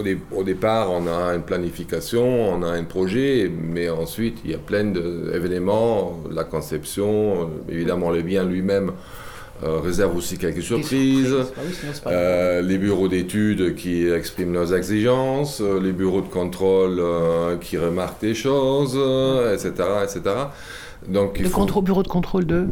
au, 0.00 0.02
dé- 0.02 0.18
au 0.34 0.42
départ, 0.42 0.90
on 0.90 1.06
a 1.06 1.34
une 1.34 1.42
planification, 1.42 2.24
on 2.54 2.62
a 2.62 2.68
un 2.70 2.84
projet, 2.84 3.50
mais 3.74 3.88
ensuite, 3.88 4.38
il 4.44 4.50
y 4.50 4.54
a 4.54 4.58
plein 4.58 4.84
d'événements, 4.84 6.20
la 6.30 6.44
conception, 6.44 7.42
euh, 7.42 7.72
évidemment, 7.72 8.10
le 8.10 8.22
bien 8.22 8.44
lui-même. 8.44 8.92
euh, 9.62 9.78
réserve 9.78 10.16
aussi 10.16 10.38
quelques 10.38 10.62
surprises. 10.62 11.26
surprises. 11.26 11.52
Oui, 11.66 11.74
sinon 11.78 11.92
c'est 11.92 12.02
pas 12.04 12.10
Euh, 12.12 12.62
les 12.62 12.78
bureaux 12.78 13.08
d'études 13.08 13.74
qui 13.74 14.08
expriment 14.08 14.54
leurs 14.54 14.72
exigences, 14.74 15.60
les 15.60 15.92
bureaux 15.92 16.22
de 16.22 16.28
contrôle 16.28 16.96
euh, 16.98 17.58
qui 17.58 17.76
remarquent 17.76 18.22
des 18.22 18.32
choses, 18.34 18.96
etc., 19.54 19.70
etc. 20.04 20.20
Donc, 21.08 21.32
il 21.36 21.44
Le 21.44 21.48
faut- 21.48 21.56
contrôle, 21.60 21.84
bureau 21.84 22.02
de 22.02 22.08
contrôle 22.08 22.44
de. 22.46 22.66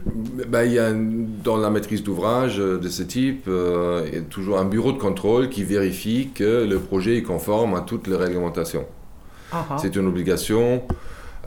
Ben, 0.49 0.65
il 0.65 0.73
y 0.73 0.79
a 0.79 0.93
dans 0.93 1.57
la 1.57 1.71
maîtrise 1.71 2.03
d'ouvrage 2.03 2.61
euh, 2.61 2.79
de 2.79 2.89
ce 2.89 3.03
type, 3.03 3.45
euh, 3.49 4.05
il 4.07 4.15
y 4.15 4.19
a 4.19 4.21
toujours 4.23 4.59
un 4.59 4.65
bureau 4.67 4.93
de 4.93 4.99
contrôle 4.99 5.49
qui 5.49 5.65
vérifie 5.65 6.29
que 6.35 6.67
le 6.69 6.79
projet 6.79 7.17
est 7.17 7.23
conforme 7.23 7.75
à 7.75 7.81
toutes 7.81 8.07
les 8.07 8.17
réglementations. 8.17 8.85
Ah, 9.51 9.65
ah. 9.71 9.77
C'est 9.81 9.97
une 9.97 10.07
obligation, 10.07 10.83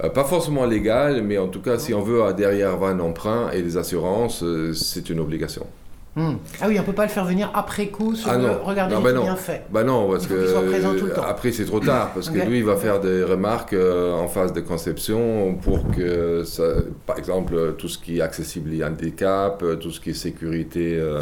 euh, 0.03 0.09
pas 0.09 0.23
forcément 0.23 0.65
légale, 0.65 1.21
mais 1.21 1.37
en 1.37 1.47
tout 1.47 1.61
cas, 1.61 1.77
si 1.77 1.93
on 1.93 2.01
veut 2.01 2.21
derrière 2.33 2.71
avoir 2.71 2.89
un 2.89 2.99
emprunt 2.99 3.51
et 3.51 3.61
des 3.61 3.77
assurances, 3.77 4.41
euh, 4.43 4.73
c'est 4.73 5.09
une 5.11 5.19
obligation. 5.19 5.67
Hmm. 6.13 6.33
Ah 6.59 6.65
oui, 6.67 6.77
on 6.77 6.83
peut 6.83 6.91
pas 6.91 7.05
le 7.05 7.09
faire 7.09 7.23
venir 7.23 7.49
après 7.53 7.87
coup 7.87 8.15
sur 8.15 8.29
Ah 8.29 8.35
le 8.37 8.43
non. 8.43 8.59
regardez, 8.65 8.93
Non, 8.93 8.99
j'ai 9.01 9.07
ben 9.07 9.15
non. 9.15 9.21
bien 9.23 9.35
fait. 9.37 9.63
Bah 9.69 9.83
non, 9.85 10.09
parce 10.11 10.27
que 10.27 10.33
le 10.33 11.19
après 11.25 11.53
c'est 11.53 11.63
trop 11.63 11.79
tard, 11.79 12.11
parce 12.13 12.29
que 12.29 12.37
lui 12.39 12.57
il 12.57 12.65
va 12.65 12.75
faire 12.75 12.99
des 12.99 13.23
remarques 13.23 13.71
euh, 13.71 14.13
en 14.13 14.27
phase 14.27 14.51
de 14.51 14.59
conception 14.59 15.55
pour 15.55 15.89
que, 15.91 16.43
ça, 16.43 16.63
par 17.05 17.17
exemple, 17.17 17.75
tout 17.77 17.87
ce 17.87 17.97
qui 17.97 18.17
est 18.17 18.21
accessibilité 18.21 18.83
handicap, 18.83 19.63
euh, 19.63 19.75
tout 19.77 19.91
ce 19.91 20.01
qui 20.01 20.09
est 20.09 20.13
sécurité 20.13 20.97
euh, 20.99 21.21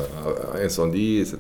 incendie, 0.59 1.19
etc. 1.19 1.37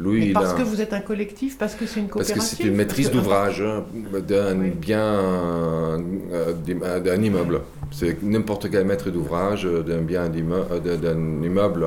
Lui, 0.00 0.20
Mais 0.20 0.26
il 0.28 0.32
parce 0.32 0.52
a- 0.52 0.56
que 0.56 0.62
vous 0.62 0.80
êtes 0.80 0.92
un 0.92 1.00
collectif, 1.00 1.58
parce 1.58 1.74
que 1.74 1.84
c'est 1.84 1.98
une 1.98 2.06
parce 2.08 2.28
coopérative 2.28 2.56
que 2.58 2.62
c'est 2.62 2.68
une 2.68 2.76
maîtrise 2.76 3.08
parce 3.10 3.18
d'ouvrage 3.18 3.60
hein, 3.62 3.84
d'un 4.28 4.56
Oui. 4.60 4.70
bien, 4.70 5.02
euh, 5.02 6.52
d'im- 6.64 7.00
d'un 7.00 7.20
immeuble. 7.22 7.62
C'est 7.90 8.22
n'importe 8.22 8.70
quel 8.70 8.84
maître 8.86 9.10
d'ouvrage 9.10 9.66
euh, 9.66 9.82
d'un 9.82 10.02
bien 10.02 10.30
euh, 10.32 10.96
d'un 10.96 11.42
immeuble 11.42 11.84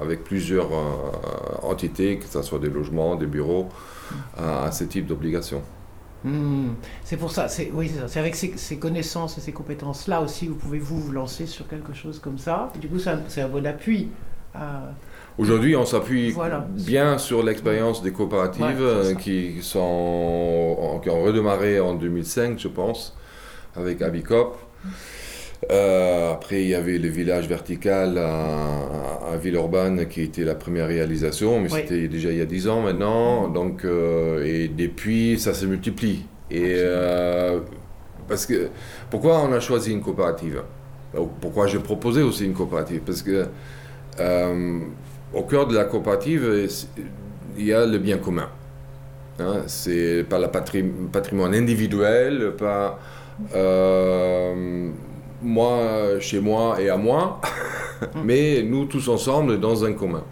avec 0.00 0.24
plusieurs 0.24 0.72
euh, 0.72 1.62
entités, 1.62 2.18
que 2.18 2.24
ce 2.26 2.42
soit 2.42 2.58
des 2.58 2.70
logements, 2.70 3.14
des 3.16 3.26
bureaux, 3.26 3.68
à, 4.36 4.70
ce 4.72 4.84
type 4.84 5.06
d'obligation. 5.06 5.62
Hmm, 6.24 6.70
C'est 7.04 7.16
pour 7.16 7.30
ça, 7.32 7.48
c'est 7.48 7.70
oui, 7.74 7.90
c'est 8.08 8.20
avec 8.20 8.34
ces, 8.36 8.52
ces 8.56 8.76
connaissances 8.78 9.38
et 9.38 9.40
ces 9.40 9.52
compétences-là 9.52 10.20
aussi, 10.20 10.46
vous 10.48 10.54
pouvez 10.54 10.78
vous, 10.78 10.98
vous 11.00 11.12
lancer 11.12 11.46
sur 11.46 11.66
quelque 11.68 11.92
chose 11.94 12.18
comme 12.18 12.38
ça. 12.38 12.72
Du 12.80 12.88
coup, 12.88 12.98
c'est 12.98 13.10
un, 13.10 13.44
un 13.44 13.48
bon 13.48 13.64
appui. 13.66 14.08
à- 14.54 14.92
Aujourd'hui, 15.38 15.74
on 15.76 15.84
s'appuie 15.86 16.30
Voilà. 16.30 16.66
bien 16.70 17.16
sur 17.18 17.42
l'expérience 17.42 18.02
des 18.02 18.12
coopératives 18.12 18.62
Ouais, 18.64 18.74
euh, 18.80 19.14
qui, 19.14 19.62
sont, 19.62 21.00
qui 21.02 21.08
ont 21.10 21.22
redémarré 21.22 21.80
en 21.80 21.94
2005, 21.94 22.58
je 22.58 22.68
pense, 22.68 23.16
avec 23.76 24.02
Abicop. 24.02 24.56
Euh, 25.70 26.32
après, 26.32 26.62
il 26.62 26.68
y 26.68 26.74
avait 26.74 26.98
le 26.98 27.08
village 27.08 27.46
vertical 27.48 28.18
à, 28.18 29.30
à 29.32 29.36
Villeurbanne 29.36 30.06
qui 30.08 30.22
était 30.22 30.42
la 30.44 30.54
première 30.54 30.88
réalisation, 30.88 31.60
mais 31.60 31.72
Oui. 31.72 31.80
c'était 31.82 32.08
déjà 32.08 32.30
il 32.30 32.38
y 32.38 32.40
a 32.42 32.46
10 32.46 32.68
ans 32.68 32.82
maintenant. 32.82 33.48
Donc, 33.48 33.84
euh, 33.84 34.44
et 34.44 34.68
depuis, 34.68 35.38
ça 35.38 35.54
se 35.54 35.64
multiplie. 35.66 36.26
Et 36.50 36.74
euh, 36.78 37.60
parce 38.28 38.44
que 38.44 38.68
pourquoi 39.08 39.40
on 39.40 39.52
a 39.52 39.60
choisi 39.60 39.92
une 39.92 40.02
coopérative? 40.02 40.62
Ou 41.16 41.26
Pourquoi 41.40 41.66
j'ai 41.68 41.78
proposé 41.78 42.22
aussi 42.22 42.44
une 42.44 42.54
coopérative? 42.54 43.00
Parce 43.06 43.22
que 43.22 43.46
au 45.34 45.42
cœur 45.42 45.66
de 45.66 45.74
la 45.74 45.84
coopérative, 45.84 46.68
il 47.56 47.64
y 47.66 47.72
a 47.72 47.86
le 47.86 47.98
bien 47.98 48.18
commun. 48.18 48.48
Hein, 49.38 49.62
c'est 49.66 50.24
pas 50.28 50.38
le 50.38 50.46
patrim- 50.48 51.08
patrimoine 51.10 51.54
individuel, 51.54 52.52
pas 52.58 52.98
euh, 53.54 54.90
moi 55.42 55.80
chez 56.20 56.40
moi 56.40 56.80
et 56.80 56.90
à 56.90 56.96
moi, 56.96 57.40
mais 58.24 58.62
nous 58.62 58.84
tous 58.86 59.08
ensemble 59.08 59.58
dans 59.60 59.84
un 59.84 59.92
commun. 59.94 60.24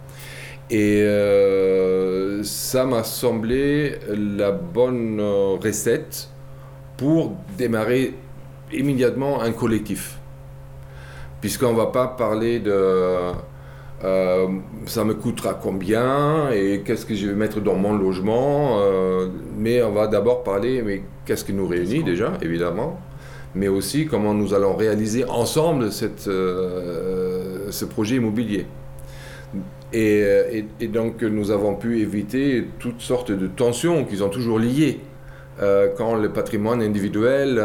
Et 0.69 1.01
euh, 1.03 2.43
ça 2.43 2.85
m'a 2.85 3.03
semblé 3.03 3.99
la 4.09 4.51
bonne 4.51 5.19
recette 5.63 6.29
pour 6.97 7.33
démarrer 7.57 8.13
immédiatement 8.71 9.41
un 9.41 9.51
collectif. 9.51 10.17
Puisqu'on 11.41 11.71
ne 11.73 11.77
va 11.77 11.87
pas 11.87 12.07
parler 12.07 12.59
de 12.59 13.31
euh, 14.03 14.47
ça 14.85 15.03
me 15.03 15.13
coûtera 15.13 15.53
combien 15.53 16.49
et 16.51 16.81
qu'est-ce 16.85 17.05
que 17.05 17.13
je 17.15 17.27
vais 17.27 17.35
mettre 17.35 17.61
dans 17.61 17.75
mon 17.75 17.93
logement, 17.95 18.79
euh, 18.79 19.27
mais 19.57 19.81
on 19.83 19.91
va 19.91 20.07
d'abord 20.07 20.43
parler 20.43 20.81
mais 20.81 21.03
qu'est-ce 21.25 21.45
qui 21.45 21.53
nous 21.53 21.67
réunit 21.67 22.03
déjà, 22.03 22.33
évidemment, 22.41 22.99
mais 23.53 23.67
aussi 23.67 24.07
comment 24.07 24.33
nous 24.33 24.53
allons 24.53 24.75
réaliser 24.75 25.25
ensemble 25.25 25.91
cette, 25.91 26.27
euh, 26.27 27.67
ce 27.69 27.85
projet 27.85 28.15
immobilier. 28.15 28.65
Et, 29.93 30.19
et- 30.53 30.65
et 30.79 30.87
donc 30.87 31.21
nous 31.21 31.51
avons 31.51 31.75
pu 31.75 31.99
éviter 32.01 32.65
toutes 32.79 33.01
sortes 33.01 33.31
de 33.31 33.47
tensions 33.47 34.05
qui 34.05 34.17
sont 34.17 34.29
toujours 34.29 34.57
liées 34.57 34.99
quand 35.97 36.15
le 36.15 36.29
patrimoine 36.29 36.81
individuel 36.81 37.61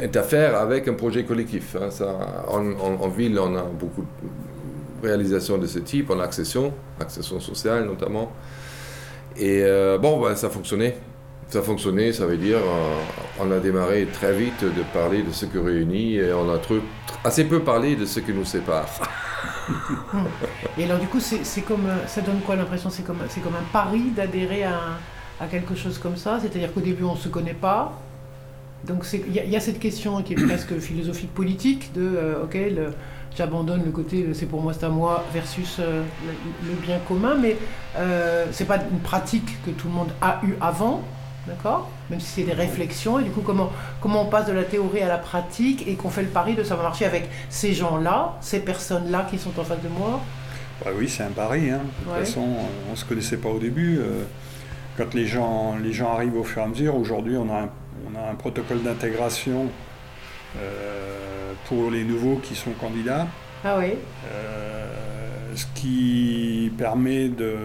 est 0.00 0.16
à 0.16 0.22
faire 0.22 0.56
avec 0.56 0.88
un 0.88 0.94
projet 0.94 1.24
collectif. 1.24 1.76
hein. 1.80 1.90
Ça, 1.90 2.16
en, 2.48 2.64
en- 2.72 2.98
en 3.04 3.08
ville, 3.08 3.38
on 3.38 3.54
a 3.54 3.62
beaucoup 3.62 4.02
de 4.02 4.06
réalisations 5.02 5.58
de 5.58 5.66
ce 5.66 5.78
type, 5.78 6.10
en 6.10 6.20
accession, 6.20 6.72
accession 7.00 7.40
sociale 7.40 7.84
notamment. 7.86 8.32
Et 9.36 9.62
euh, 9.62 9.98
bon, 9.98 10.20
ben, 10.20 10.34
ça 10.34 10.48
fonctionnait. 10.50 10.96
Ça 11.48 11.62
fonctionnait, 11.62 12.12
ça 12.12 12.26
veut 12.26 12.38
dire 12.38 12.58
euh, 12.58 13.40
on 13.40 13.50
a 13.52 13.60
démarré 13.60 14.06
très 14.12 14.36
vite 14.36 14.64
de 14.64 14.82
parler 14.92 15.22
de 15.22 15.30
ce 15.30 15.46
qui 15.46 15.58
réunit 15.58 16.16
et 16.16 16.32
on 16.32 16.50
a 16.52 16.58
assez 17.22 17.44
peu 17.44 17.60
parlé 17.60 17.94
de 17.94 18.04
ce 18.04 18.20
qui 18.20 18.32
nous 18.32 18.44
sépare. 18.44 18.88
Et 20.78 20.84
alors, 20.84 20.98
du 20.98 21.06
coup, 21.06 21.20
c'est 21.20 21.62
comme, 21.62 21.86
euh, 21.86 22.06
ça 22.06 22.20
donne 22.20 22.40
quoi 22.40 22.56
l'impression? 22.56 22.90
C'est 22.90 23.02
comme, 23.02 23.18
comme 23.42 23.54
un 23.54 23.72
pari 23.72 24.10
d'adhérer 24.14 24.64
à, 24.64 25.46
quelque 25.50 25.74
chose 25.74 25.98
comme 25.98 26.16
ça? 26.16 26.38
C'est-à-dire 26.40 26.72
qu'au 26.72 26.80
début, 26.80 27.04
on 27.04 27.14
ne 27.14 27.18
se 27.18 27.28
connaît 27.28 27.54
pas. 27.54 28.00
Donc, 28.84 29.04
il 29.12 29.34
y 29.34 29.56
a 29.56 29.60
cette 29.60 29.80
question 29.80 30.22
qui 30.22 30.34
est 30.34 30.44
presque 30.44 30.78
philosophique 30.78 31.32
politique 31.34 31.92
de, 31.94 32.02
euh, 32.02 32.44
ok, 32.44 32.54
le- 32.54 32.92
j'abandonne 33.36 33.84
le 33.84 33.90
côté 33.90 34.22
euh, 34.24 34.34
c'est 34.34 34.46
pour 34.46 34.62
moi, 34.62 34.72
c'est 34.72 34.86
à 34.86 34.88
moi 34.88 35.24
versus 35.32 35.76
euh, 35.80 36.02
le, 36.26 36.68
le 36.70 36.74
bien 36.74 36.98
commun, 37.06 37.34
mais 37.40 37.56
euh, 37.96 38.46
c'est 38.52 38.64
pas 38.66 38.78
une 38.90 39.00
pratique 39.00 39.62
que 39.64 39.70
tout 39.70 39.88
le 39.88 39.94
monde 39.94 40.10
a 40.20 40.40
eu 40.44 40.54
avant. 40.60 41.02
D'accord? 41.46 41.88
Même 42.10 42.18
si 42.18 42.26
c'est 42.26 42.42
des 42.42 42.54
réflexions, 42.54 43.20
et 43.20 43.22
du 43.22 43.30
coup, 43.30 43.40
comment, 43.40 43.70
comment 44.00 44.22
on 44.22 44.26
passe 44.26 44.46
de 44.46 44.52
la 44.52 44.64
théorie 44.64 45.00
à 45.02 45.06
la 45.06 45.18
pratique 45.18 45.86
et 45.86 45.94
qu'on 45.94 46.10
fait 46.10 46.22
le 46.22 46.28
pari 46.28 46.56
de 46.56 46.64
ça 46.64 46.74
va 46.74 46.82
marcher 46.82 47.04
avec 47.04 47.28
ces 47.50 47.72
gens-là, 47.72 48.34
ces 48.40 48.58
personnes-là 48.58 49.28
qui 49.30 49.38
sont 49.38 49.56
en 49.60 49.62
face 49.62 49.80
de 49.80 49.88
moi? 49.88 50.20
Bah 50.84 50.90
oui, 50.98 51.08
c'est 51.08 51.22
un 51.22 51.30
pari. 51.30 51.70
hein. 51.70 51.82
De 52.04 52.10
Ouais. 52.10 52.16
toute 52.18 52.26
façon, 52.26 52.48
on 52.88 52.90
ne 52.90 52.96
se 52.96 53.04
connaissait 53.04 53.36
pas 53.36 53.48
au 53.48 53.60
début. 53.60 53.98
euh, 54.00 54.24
quand 54.98 55.14
les 55.14 55.26
gens, 55.26 55.76
les 55.80 55.92
gens 55.92 56.12
arrivent 56.14 56.36
au 56.36 56.42
fur 56.42 56.62
et 56.62 56.64
à 56.64 56.68
mesure, 56.68 56.96
aujourd'hui, 56.96 57.36
on, 57.36 57.48
a 57.48 57.60
un- 57.60 57.70
on 58.10 58.18
a 58.18 58.28
un 58.30 58.34
protocole 58.34 58.82
d'intégration 58.82 59.66
euh, 60.58 61.35
pour 61.68 61.90
les 61.90 62.04
nouveaux 62.04 62.36
qui 62.36 62.54
sont 62.54 62.72
candidats, 62.72 63.26
Ah 63.64 63.76
oui 63.78 63.94
euh, 64.32 64.86
ce 65.54 65.66
qui 65.74 66.70
permet 66.76 67.28
de, 67.28 67.56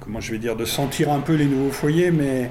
comment 0.00 0.20
je 0.20 0.32
vais 0.32 0.38
dire, 0.38 0.56
de 0.56 0.64
sentir 0.64 1.12
un 1.12 1.20
peu 1.20 1.34
les 1.34 1.46
nouveaux 1.46 1.72
foyers, 1.72 2.10
mais 2.10 2.50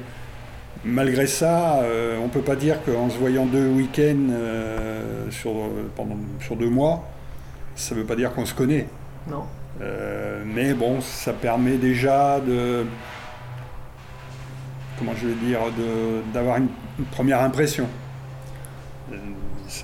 malgré 0.85 1.27
ça, 1.27 1.79
euh, 1.81 2.17
on 2.19 2.25
ne 2.25 2.29
peut 2.29 2.41
pas 2.41 2.55
dire 2.55 2.83
qu'en 2.83 3.09
se 3.09 3.17
voyant 3.17 3.45
deux 3.45 3.67
week-ends 3.67 4.27
euh, 4.29 5.31
sur, 5.31 5.51
pendant, 5.95 6.17
sur 6.41 6.55
deux 6.55 6.69
mois, 6.69 7.07
ça 7.75 7.95
ne 7.95 8.01
veut 8.01 8.05
pas 8.05 8.15
dire 8.15 8.33
qu'on 8.33 8.45
se 8.45 8.53
connaît. 8.53 8.87
Non. 9.29 9.43
Euh, 9.81 10.43
mais 10.45 10.73
bon, 10.73 11.01
ça 11.01 11.33
permet 11.33 11.77
déjà 11.77 12.39
de. 12.39 12.85
Comment 14.97 15.13
je 15.15 15.27
vais 15.27 15.35
dire 15.45 15.59
D'avoir 16.33 16.57
une, 16.57 16.69
une 16.97 17.05
première 17.05 17.41
impression. 17.41 17.87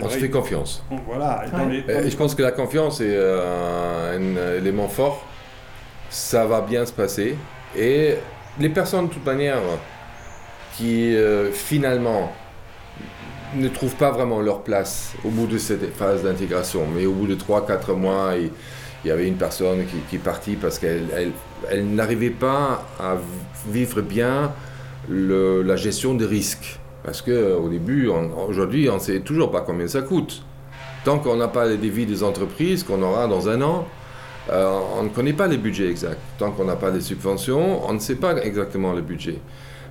On 0.01 0.09
se 0.09 0.17
fait 0.17 0.29
confiance. 0.29 0.83
Voilà. 1.05 1.43
et 1.45 1.55
Ouais. 1.55 1.83
les- 1.87 2.01
les- 2.03 2.09
je 2.09 2.15
pense 2.17 2.35
que 2.35 2.41
la 2.41 2.51
confiance 2.51 3.01
est 3.01 3.15
euh, 3.15 4.17
un 4.17 4.57
élément 4.57 4.87
fort. 4.87 5.25
Ça 6.09 6.45
va 6.45 6.61
bien 6.61 6.85
se 6.85 6.91
passer. 6.93 7.35
Et 7.77 8.15
les 8.59 8.69
personnes, 8.69 9.07
de 9.07 9.13
toute 9.13 9.25
manière, 9.25 9.59
qui 10.77 11.15
euh, 11.15 11.51
finalement 11.51 12.31
ne 13.55 13.67
trouvent 13.67 13.95
pas 13.95 14.11
vraiment 14.11 14.41
leur 14.41 14.61
place 14.63 15.13
au 15.23 15.29
bout 15.29 15.45
de 15.47 15.57
cette 15.57 15.93
phase 15.95 16.23
d'intégration, 16.23 16.85
mais 16.95 17.05
au 17.05 17.11
bout 17.13 17.27
de 17.27 17.35
3-4 17.35 17.93
mois, 17.93 18.31
il, 18.35 18.49
il 19.03 19.07
y 19.09 19.11
avait 19.11 19.27
une 19.27 19.35
personne 19.35 19.85
qui, 19.85 19.97
qui 20.09 20.15
est 20.15 20.19
partie 20.19 20.55
parce 20.55 20.79
qu'elle 20.79 21.05
elle, 21.15 21.31
elle 21.69 21.87
n'arrivait 21.93 22.29
pas 22.31 22.85
à 22.99 23.15
vivre 23.67 24.01
bien 24.01 24.51
le- 25.09 25.61
la 25.61 25.75
gestion 25.75 26.13
des 26.15 26.25
risques. 26.25 26.79
Parce 27.03 27.21
qu'au 27.21 27.67
début, 27.69 28.09
on- 28.09 28.47
aujourd'hui, 28.47 28.89
on 28.89 28.95
ne 28.95 28.99
sait 28.99 29.19
toujours 29.19 29.51
pas 29.51 29.61
combien 29.61 29.87
ça 29.87 30.01
coûte. 30.01 30.41
Tant 31.03 31.19
qu'on 31.19 31.35
n'a 31.35 31.49
pas 31.49 31.65
les 31.65 31.77
devis 31.77 32.05
des 32.05 32.23
entreprises 32.23 32.83
qu'on 32.83 33.01
aura 33.01 33.27
dans 33.27 33.49
un 33.49 33.61
an, 33.61 33.85
euh, 34.51 34.79
on 34.97 35.03
ne 35.03 35.09
connaît 35.09 35.33
pas 35.33 35.47
les 35.47 35.57
budgets 35.57 35.89
exacts. 35.89 36.19
Tant 36.37 36.51
qu'on 36.51 36.63
n'a 36.65 36.75
pas 36.77 36.91
les 36.91 37.01
subventions, 37.01 37.85
on 37.87 37.93
ne 37.93 37.99
sait 37.99 38.15
pas 38.15 38.35
exactement 38.41 38.93
le 38.93 39.01
budget. 39.01 39.39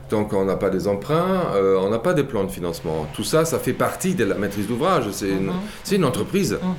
Tant 0.08 0.24
qu'on 0.24 0.44
n'a 0.44 0.56
pas 0.56 0.70
des 0.70 0.88
emprunts, 0.88 1.42
euh, 1.54 1.78
on 1.80 1.90
n'a 1.90 1.98
pas 1.98 2.14
des 2.14 2.24
plans 2.24 2.44
de 2.44 2.50
financement. 2.50 3.06
Tout 3.14 3.24
ça, 3.24 3.44
ça 3.44 3.58
fait 3.58 3.72
partie 3.72 4.14
de 4.14 4.24
la 4.24 4.34
maîtrise 4.34 4.66
d'ouvrage. 4.66 5.04
C'est 5.12 5.28
une, 5.30 5.46
Mhm. 5.46 5.52
une 5.92 6.04
entreprise. 6.04 6.58
Mhm. 6.62 6.74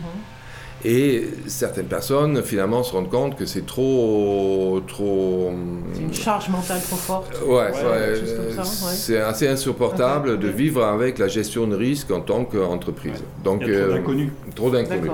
Et 0.85 1.27
certaines 1.47 1.85
personnes, 1.85 2.43
finalement, 2.43 2.83
se 2.83 2.91
rendent 2.91 3.09
compte 3.09 3.37
que 3.37 3.45
c'est 3.45 3.65
trop... 3.65 4.81
trop 4.87 5.51
C'est 5.93 6.01
une 6.01 6.13
charge 6.13 6.49
mentale 6.49 6.81
trop 6.81 6.95
forte. 6.97 7.41
Ouais, 7.45 7.71
ouais. 7.71 8.61
c'est 8.93 9.19
assez 9.19 9.47
insupportable 9.47 10.39
de 10.39 10.47
vivre 10.49 10.83
avec 10.83 11.19
la 11.19 11.27
gestion 11.29 11.67
de 11.67 11.75
risque 11.75 12.11
en 12.11 12.19
tant 12.19 12.43
qu'entreprise. 12.43 13.13
Ouais. 13.13 13.43
Donc, 13.43 13.61
Il 13.65 13.71
y 13.71 13.75
a 13.75 13.79
trop 13.79 13.89
euh, 13.91 13.93
d'inconnus. 13.97 14.29
trop 14.55 14.69
d'inconnus. 14.71 15.11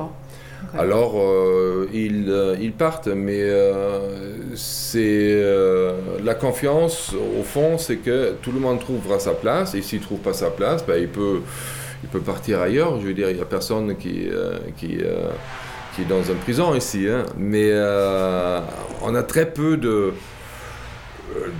Alors, 0.77 1.13
euh, 1.19 1.87
ils, 1.93 2.25
euh, 2.29 2.55
ils 2.59 2.73
partent, 2.73 3.07
mais 3.07 3.41
euh, 3.41 4.55
c'est 4.55 4.99
euh, 5.01 5.93
la 6.23 6.35
confiance, 6.35 7.13
au 7.39 7.43
fond, 7.43 7.77
c'est 7.77 7.95
que 7.97 8.33
tout 8.41 8.51
le 8.51 8.59
monde 8.59 8.79
trouvera 8.79 9.19
sa 9.19 9.31
place, 9.31 9.73
et 9.73 9.81
s'il 9.81 9.99
ne 9.99 10.03
trouve 10.03 10.19
pas 10.19 10.33
sa 10.33 10.49
place, 10.51 10.85
ben, 10.85 10.97
il, 11.01 11.07
peut, 11.07 11.41
il 12.03 12.09
peut 12.09 12.19
partir 12.19 12.61
ailleurs. 12.61 12.99
Je 13.01 13.07
veux 13.07 13.13
dire, 13.13 13.29
il 13.29 13.35
n'y 13.35 13.41
a 13.41 13.45
personne 13.45 13.95
qui, 13.97 14.27
euh, 14.31 14.57
qui, 14.77 14.97
euh, 15.01 15.29
qui 15.95 16.01
est 16.03 16.05
dans 16.05 16.23
une 16.23 16.35
prison 16.37 16.73
ici, 16.75 17.07
hein. 17.09 17.25
mais 17.37 17.69
euh, 17.71 18.59
on 19.01 19.15
a 19.15 19.23
très 19.23 19.45
peu 19.51 19.77
de, 19.77 20.13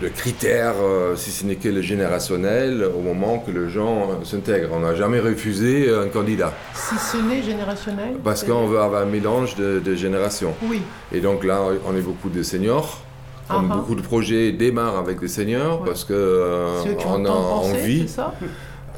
de 0.01 0.07
critères, 0.07 0.75
si 1.15 1.29
ce 1.31 1.45
n'est 1.45 1.55
que 1.55 1.69
le 1.69 1.81
générationnel, 1.81 2.83
au 2.97 3.01
moment 3.01 3.39
que 3.39 3.51
les 3.51 3.69
gens 3.69 4.09
s'intègrent. 4.23 4.69
On 4.73 4.79
n'a 4.79 4.95
jamais 4.95 5.19
refusé 5.19 5.93
un 5.93 6.07
candidat, 6.07 6.53
Si 6.73 6.95
ce 6.97 7.17
n'est 7.17 7.43
générationnel 7.43 8.15
parce 8.23 8.43
qu'on 8.43 8.65
veut 8.67 8.79
avoir 8.79 9.03
un 9.03 9.05
mélange 9.05 9.55
de, 9.55 9.79
de 9.79 9.95
générations. 9.95 10.53
Oui. 10.63 10.81
Et 11.11 11.19
donc 11.19 11.43
là, 11.43 11.61
on 11.85 11.95
est 11.95 12.01
beaucoup 12.01 12.29
de 12.29 12.43
seniors. 12.43 13.01
Comme 13.49 13.67
beaucoup 13.67 13.95
de 13.95 14.01
projets 14.03 14.51
démarrent 14.51 14.99
avec 14.99 15.19
des 15.19 15.27
seniors 15.27 15.81
Ouais. 15.81 15.87
parce 15.87 16.03
que 16.03 16.13
euh, 16.13 16.83
on 17.07 17.25
a 17.25 17.29
envie. 17.31 18.05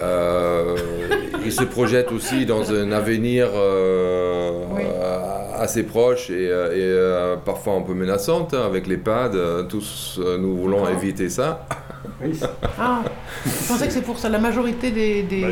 Euh, 0.01 0.75
ils 1.45 1.51
se 1.51 1.63
projettent 1.63 2.11
aussi 2.11 2.45
dans 2.45 2.71
un 2.71 2.91
avenir 2.91 3.47
euh, 3.53 4.51
Oui. 4.75 4.81
euh, 4.85 5.19
assez 5.57 5.83
proche 5.83 6.29
et, 6.29 6.49
euh, 6.49 6.71
et, 6.71 6.75
euh, 6.79 7.35
parfois 7.43 7.73
un 7.73 7.81
peu 7.81 7.93
menaçante 7.93 8.53
hein, 8.53 8.63
avec 8.65 8.87
l'EHPAD. 8.87 9.35
euh, 9.35 9.63
tous, 9.63 10.19
nous 10.39 10.55
voulons 10.57 10.83
D'accord. 10.83 10.97
éviter 11.01 11.29
ça. 11.29 11.65
Oui, 12.23 12.39
Ah, 12.79 13.01
je 13.45 13.67
pensais 13.67 13.87
que 13.87 13.93
c'est 13.93 14.01
pour 14.01 14.17
ça. 14.19 14.29
La 14.29 14.37
majorité 14.39 14.91
des, 14.91 15.23
des, 15.23 15.41
Bah, 15.41 15.47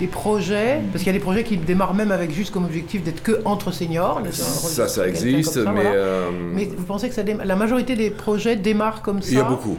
des- 0.00 0.06
projets, 0.06 0.80
parce 0.90 1.02
qu'il 1.02 1.12
y 1.12 1.14
a 1.14 1.18
des 1.18 1.22
projets 1.24 1.42
qui 1.44 1.56
démarrent 1.56 1.94
même 1.94 2.12
avec 2.12 2.30
juste 2.32 2.52
comme 2.52 2.64
objectif 2.64 3.02
d'être 3.02 3.22
que 3.22 3.40
entre 3.46 3.70
seniors. 3.72 4.20
Ça, 4.30 4.88
ça 4.88 5.06
existe, 5.08 5.52
ça, 5.52 5.60
mais 5.72 5.82
voilà. 5.82 5.90
euh, 5.90 6.30
Mais 6.54 6.66
vous 6.76 6.84
pensez 6.84 7.08
que 7.08 7.14
ça 7.14 7.22
déma- 7.22 7.44
la 7.44 7.56
majorité 7.56 7.94
des 7.96 8.10
projets 8.10 8.56
démarrent 8.56 9.00
comme 9.02 9.22
ça 9.22 9.30
il 9.30 9.36
y 9.38 9.40
a 9.40 9.44
beaucoup. 9.44 9.78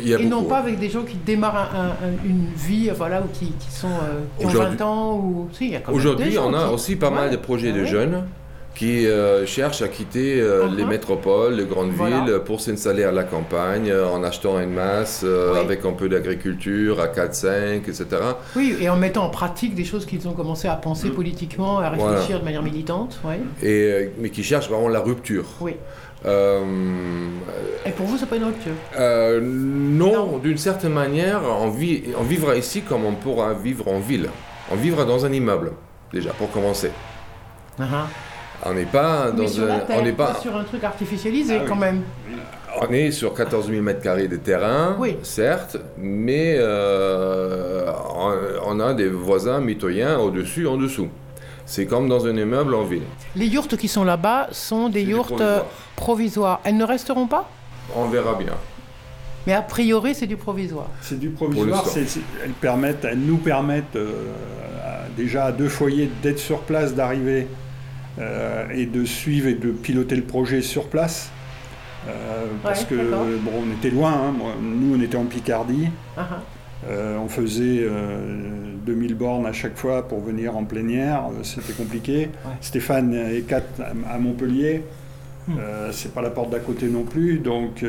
Il 0.00 0.08
y 0.08 0.14
a 0.14 0.18
Et 0.18 0.24
non 0.26 0.42
pas 0.44 0.58
avec 0.58 0.78
des 0.78 0.90
gens 0.90 1.02
qui 1.02 1.16
démarrent 1.16 1.56
un- 1.74 1.78
un- 1.78 1.88
un- 2.08 2.24
une 2.28 2.46
vie, 2.56 2.88
euh, 2.90 2.94
voilà, 2.96 3.20
ou 3.22 3.28
qui, 3.32 3.52
qui 3.52 3.70
sont 3.70 3.86
euh, 3.88 4.20
qui 4.38 4.44
ont 4.44 4.48
Aujourd'hui- 4.48 4.76
20 4.78 4.84
ans 4.84 5.14
ou 5.16 5.48
si, 5.52 5.74
Aujourd'hui, 5.88 6.36
on 6.38 6.52
a 6.54 6.66
qui- 6.68 6.74
aussi 6.74 6.96
pas 6.96 7.10
mal 7.10 7.30
de 7.30 7.36
projets 7.36 7.72
de 7.72 7.84
jeunes 7.84 8.24
qui 8.74 9.06
euh, 9.06 9.46
cherchent 9.46 9.80
à 9.80 9.88
quitter 9.88 10.38
euh, 10.38 10.66
Uh-huh. 10.66 10.76
les 10.76 10.84
métropoles, 10.84 11.54
les 11.54 11.64
grandes 11.64 11.92
Voilà. 11.92 12.20
villes 12.24 12.40
pour 12.44 12.60
s'installer 12.60 13.04
à 13.04 13.12
la 13.12 13.24
campagne 13.24 13.88
euh, 13.90 14.06
en 14.06 14.22
achetant 14.22 14.60
une 14.60 14.72
masse 14.74 15.22
euh, 15.24 15.52
Oui. 15.54 15.60
avec 15.60 15.84
un 15.86 15.92
peu 15.92 16.10
d'agriculture 16.10 17.00
à 17.00 17.08
4, 17.08 17.34
5, 17.34 17.88
etc. 17.88 18.04
Oui, 18.54 18.76
et 18.80 18.90
en 18.90 18.96
mettant 18.96 19.24
en 19.24 19.30
pratique 19.30 19.74
des 19.74 19.84
choses 19.84 20.04
qu'ils 20.04 20.28
ont 20.28 20.32
commencé 20.32 20.68
à 20.68 20.74
penser 20.74 21.08
politiquement, 21.08 21.78
à 21.78 21.88
réfléchir 21.88 22.10
Mm. 22.12 22.22
Voilà. 22.26 22.38
de 22.40 22.44
manière 22.44 22.62
militante. 22.62 23.18
Ouais. 23.24 23.40
Et, 23.62 23.66
euh, 23.92 24.08
mais 24.20 24.28
qui 24.30 24.42
cherchent 24.42 24.68
vraiment 24.68 24.88
la 24.88 25.00
rupture. 25.00 25.46
Oui. 25.62 25.76
Euh, 26.26 26.60
Et 27.84 27.90
pour 27.90 28.06
vous, 28.06 28.16
c'est 28.18 28.26
pas 28.28 28.36
une 28.36 28.44
rupture 28.44 28.72
euh, 28.98 29.40
non, 29.42 30.12
Non. 30.32 30.38
d'une 30.38 30.58
certaine 30.58 30.92
manière, 30.92 31.40
on, 31.44 31.70
vit, 31.70 32.02
on 32.18 32.22
vivra 32.24 32.56
ici 32.56 32.82
comme 32.82 33.04
on 33.04 33.12
pourra 33.14 33.54
vivre 33.54 33.86
en 33.88 34.00
ville. 34.00 34.28
On 34.70 34.74
vivra 34.76 35.04
dans 35.04 35.24
un 35.24 35.32
immeuble, 35.32 35.72
déjà, 36.12 36.30
pour 36.30 36.50
commencer. 36.50 36.90
On 38.64 38.72
n'est 38.74 38.84
pas 38.86 39.30
Mais 39.32 39.42
dans 39.42 39.48
sur 39.48 39.66
la 39.66 39.74
un. 39.76 39.78
terre, 39.80 39.98
on 40.00 40.02
n'est 40.04 40.12
pas. 40.12 40.34
sur 40.40 40.56
un 40.56 40.64
truc 40.64 40.82
artificialisé 40.82 41.56
Ah 41.58 41.62
oui. 41.62 41.68
quand 41.68 41.76
même. 41.76 42.02
On 42.80 42.92
est 42.92 43.10
sur 43.10 43.32
14 43.32 43.68
000 43.70 43.80
mètres 43.82 44.02
carrés 44.02 44.28
de 44.28 44.36
terrain, 44.36 44.96
Oui. 44.98 45.16
certes, 45.22 45.76
mais 45.98 46.56
euh, 46.58 47.86
on, 48.14 48.34
on 48.66 48.80
a 48.80 48.92
des 48.94 49.08
voisins 49.08 49.60
mitoyens 49.60 50.18
au-dessus, 50.18 50.66
en 50.66 50.76
dessous. 50.76 51.08
C'est 51.66 51.84
comme 51.86 52.08
dans 52.08 52.26
un 52.26 52.36
immeuble 52.36 52.74
en 52.74 52.84
ville. 52.84 53.02
Les 53.34 53.46
yourtes 53.46 53.76
qui 53.76 53.88
sont 53.88 54.04
là-bas 54.04 54.48
sont 54.52 54.88
des 54.88 55.02
yourtes 55.02 55.40
euh, 55.40 55.60
provisoires. 55.96 56.60
Elles 56.64 56.76
ne 56.76 56.84
resteront 56.84 57.26
pas? 57.26 57.48
On 57.94 58.06
verra 58.06 58.34
bien. 58.34 58.52
Mais 59.46 59.52
a 59.52 59.62
priori, 59.62 60.14
c'est 60.14 60.26
du 60.26 60.36
provisoire. 60.36 60.88
C'est 61.02 61.18
du 61.18 61.30
provisoire. 61.30 61.68
l'instant. 61.68 61.90
c'est- 61.92 62.06
c'est- 62.06 62.20
elles, 62.44 62.50
permettent, 62.52 63.04
elles 63.04 63.18
nous 63.18 63.36
permettent 63.38 63.96
euh, 63.96 64.12
déjà 65.16 65.46
à 65.46 65.52
deux 65.52 65.68
foyers 65.68 66.10
d'être 66.22 66.38
sur 66.38 66.60
place, 66.60 66.94
d'arriver 66.94 67.46
euh, 68.18 68.66
et 68.72 68.86
de 68.86 69.04
suivre 69.04 69.46
et 69.48 69.54
de 69.54 69.70
piloter 69.70 70.16
le 70.16 70.22
projet 70.24 70.62
sur 70.62 70.84
place. 70.88 71.30
Euh, 72.08 72.46
parce 72.62 72.82
Ouais, 72.82 72.86
que 72.90 72.94
d'accord. 73.10 73.26
bon, 73.42 73.50
on 73.66 73.72
était 73.72 73.90
loin. 73.90 74.12
hein. 74.12 74.32
Moi, 74.36 74.52
nous, 74.62 74.96
on 74.96 75.00
était 75.02 75.16
en 75.16 75.24
Picardie. 75.24 75.88
Ah. 76.16 76.28
Euh, 76.88 77.18
on 77.18 77.28
faisait 77.28 77.80
euh, 77.80 78.18
2000 78.86 79.14
bornes 79.14 79.46
à 79.46 79.52
chaque 79.52 79.76
fois 79.76 80.06
pour 80.06 80.20
venir 80.20 80.56
en 80.56 80.64
plénière, 80.64 81.24
euh, 81.32 81.42
c'était 81.42 81.72
compliqué. 81.72 82.28
Stéphane 82.60 83.12
et 83.14 83.42
Kat 83.42 83.62
à, 84.08 84.18
Montpellier, 84.18 84.82
Hmm. 85.48 85.52
euh, 85.60 85.92
c'est 85.92 86.12
pas 86.12 86.22
la 86.22 86.30
porte 86.30 86.50
d'à 86.50 86.58
côté 86.58 86.88
non 86.88 87.04
plus, 87.04 87.38
donc 87.38 87.84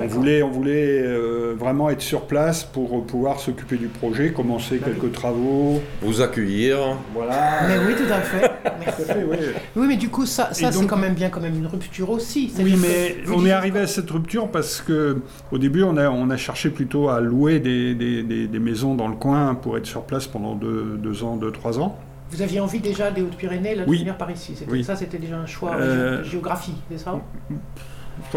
on 0.00 0.06
voulait, 0.06 0.42
on 0.42 0.50
voulait 0.50 1.02
euh, 1.02 1.54
vraiment 1.58 1.90
être 1.90 2.00
sur 2.00 2.22
place 2.22 2.64
pour 2.64 3.04
pouvoir 3.06 3.40
s'occuper 3.40 3.76
du 3.76 3.88
projet, 3.88 4.32
commencer 4.32 4.78
Bah 4.78 4.86
quelques 4.86 5.12
travaux. 5.12 5.80
Vous 6.00 6.20
accueillir. 6.20 6.78
Voilà. 7.14 7.66
Mais 7.68 7.76
oui, 7.86 7.94
tout 7.96 8.12
à 8.12 8.20
fait. 8.20 8.48
Tout 8.48 8.88
à 9.10 9.14
fait, 9.14 9.24
oui. 9.28 9.36
Oui, 9.76 9.86
mais 9.88 9.96
du 9.96 10.08
coup, 10.08 10.24
ça, 10.26 10.52
ça 10.52 10.72
c'est 10.72 10.86
quand 10.86 10.96
même 10.96 11.14
bien 11.14 11.28
quand 11.28 11.40
même 11.40 11.56
une 11.56 11.66
rupture 11.66 12.10
aussi. 12.10 12.52
Oui, 12.58 12.76
mais 12.80 13.16
on 13.34 13.44
est 13.46 13.52
arrivé 13.52 13.80
à 13.80 13.86
cette 13.86 14.10
rupture 14.10 14.48
parce 14.50 14.80
que 14.80 15.18
au 15.50 15.58
début, 15.58 15.82
on 15.82 15.96
a, 15.96 16.08
on 16.10 16.30
a 16.30 16.36
cherché 16.36 16.70
plutôt 16.70 17.08
à 17.08 17.20
louer 17.20 17.60
des, 17.60 17.94
des- 17.94 18.22
des- 18.22 18.46
des 18.46 18.58
maisons 18.58 18.94
dans 18.94 19.08
le 19.08 19.16
coin 19.16 19.54
pour 19.54 19.76
être 19.76 19.86
sur 19.86 20.02
place 20.04 20.26
pendant 20.26 20.54
deux, 20.54 20.98
deux 20.98 21.22
ans, 21.22 21.36
deux, 21.36 21.52
trois 21.52 21.78
ans. 21.78 21.96
Vous 22.30 22.40
aviez 22.40 22.60
envie 22.60 22.80
déjà 22.80 23.10
des 23.10 23.20
Hautes-Pyrénées, 23.20 23.74
là, 23.74 23.84
de 23.84 23.90
Oui. 23.90 23.98
venir 23.98 24.16
par 24.16 24.30
ici. 24.30 24.54
Oui. 24.70 24.82
Ça, 24.84 24.96
c'était 24.96 25.18
déjà 25.18 25.36
un 25.36 25.44
choix 25.44 25.74
Euh, 25.76 26.20
de 26.20 26.24
géographie, 26.24 26.72
c'est 26.90 26.98
ça? 26.98 27.20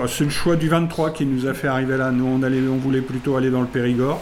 C'est 0.08 0.24
le 0.26 0.30
choix 0.30 0.56
du 0.56 0.68
23 0.70 1.12
qui 1.12 1.26
nous 1.26 1.48
a 1.48 1.54
fait 1.54 1.68
arriver 1.68 1.98
là. 1.98 2.12
Nous, 2.12 2.26
on, 2.26 2.44
allait, 2.44 2.60
on 2.68 2.78
voulait 2.78 3.02
plutôt 3.02 3.36
aller 3.38 3.50
dans 3.50 3.62
le 3.62 3.68
Périgord. 3.68 4.22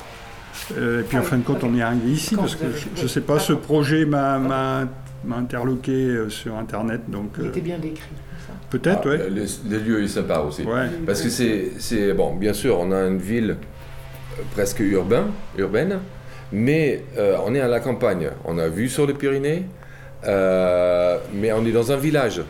Euh, 0.78 1.00
et 1.02 1.04
puis, 1.04 1.18
Ah 1.18 1.22
en 1.22 1.24
oui, 1.24 1.30
fin 1.30 1.38
de 1.38 1.44
compte, 1.44 1.64
on 1.64 1.76
est 1.76 1.82
arrivé 1.82 2.12
ici 2.12 2.36
Quand 2.36 2.42
parce 2.42 2.56
que 2.56 2.66
avez- 2.66 2.78
je, 2.78 2.86
oui, 2.86 2.92
je 3.02 3.08
sais 3.08 3.22
pas, 3.22 3.40
ce 3.40 3.54
projet 3.54 4.06
m'a 4.06 4.38
m'a- 4.38 4.86
m'a 5.26 5.36
interloqué 5.38 5.92
euh, 5.92 6.30
sur 6.30 6.56
Internet. 6.58 7.02
Donc, 7.08 7.32
Il 7.40 7.46
euh, 7.46 7.48
était 7.50 7.62
bien 7.62 7.80
décrit, 7.80 8.02
ça. 8.46 8.54
peut-être, 8.70 9.02
Ah, 9.06 9.10
ouais. 9.10 9.30
les, 9.30 9.46
les 9.70 9.80
lieux 9.84 10.08
sont 10.08 10.22
sympas 10.22 10.42
aussi. 10.42 10.62
Ouais. 10.64 10.90
Parce 11.06 11.22
que 11.22 11.30
c'est, 11.30 11.72
c'est- 11.80 12.14
bon, 12.14 12.36
bien 12.36 12.54
sûr, 12.54 12.78
on 12.80 12.92
a 12.92 13.00
une 13.08 13.18
ville 13.18 13.58
presque 14.54 14.80
urbain, 14.82 15.26
urbaine, 15.58 16.00
mais 16.52 17.04
euh, 17.18 17.36
on 17.46 17.56
est 17.56 17.62
à 17.62 17.68
la 17.68 17.80
campagne. 17.80 18.30
On 18.46 18.58
a 18.60 18.68
vu 18.68 18.90
sur 18.90 19.08
les 19.08 19.14
Pyrénées, 19.16 19.66
euh, 20.28 21.18
mais 21.34 21.52
on 21.52 21.66
est 21.66 21.72
dans 21.72 21.92
un 21.92 21.98
village. 21.98 22.42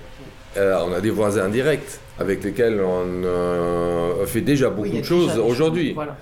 Euh, 0.57 0.77
on 0.85 0.93
a 0.93 0.99
des 1.01 1.09
voisins 1.09 1.47
directs 1.49 1.99
avec 2.19 2.43
lesquels 2.43 2.79
on 2.81 3.23
euh, 3.25 4.25
fait 4.25 4.41
déjà 4.41 4.69
beaucoup 4.69 4.89
Oui, 4.89 4.97
y 4.97 5.01
de 5.01 5.05
choses 5.05 5.37
aujourd'hui. 5.37 5.93
Voilà. 5.93 6.15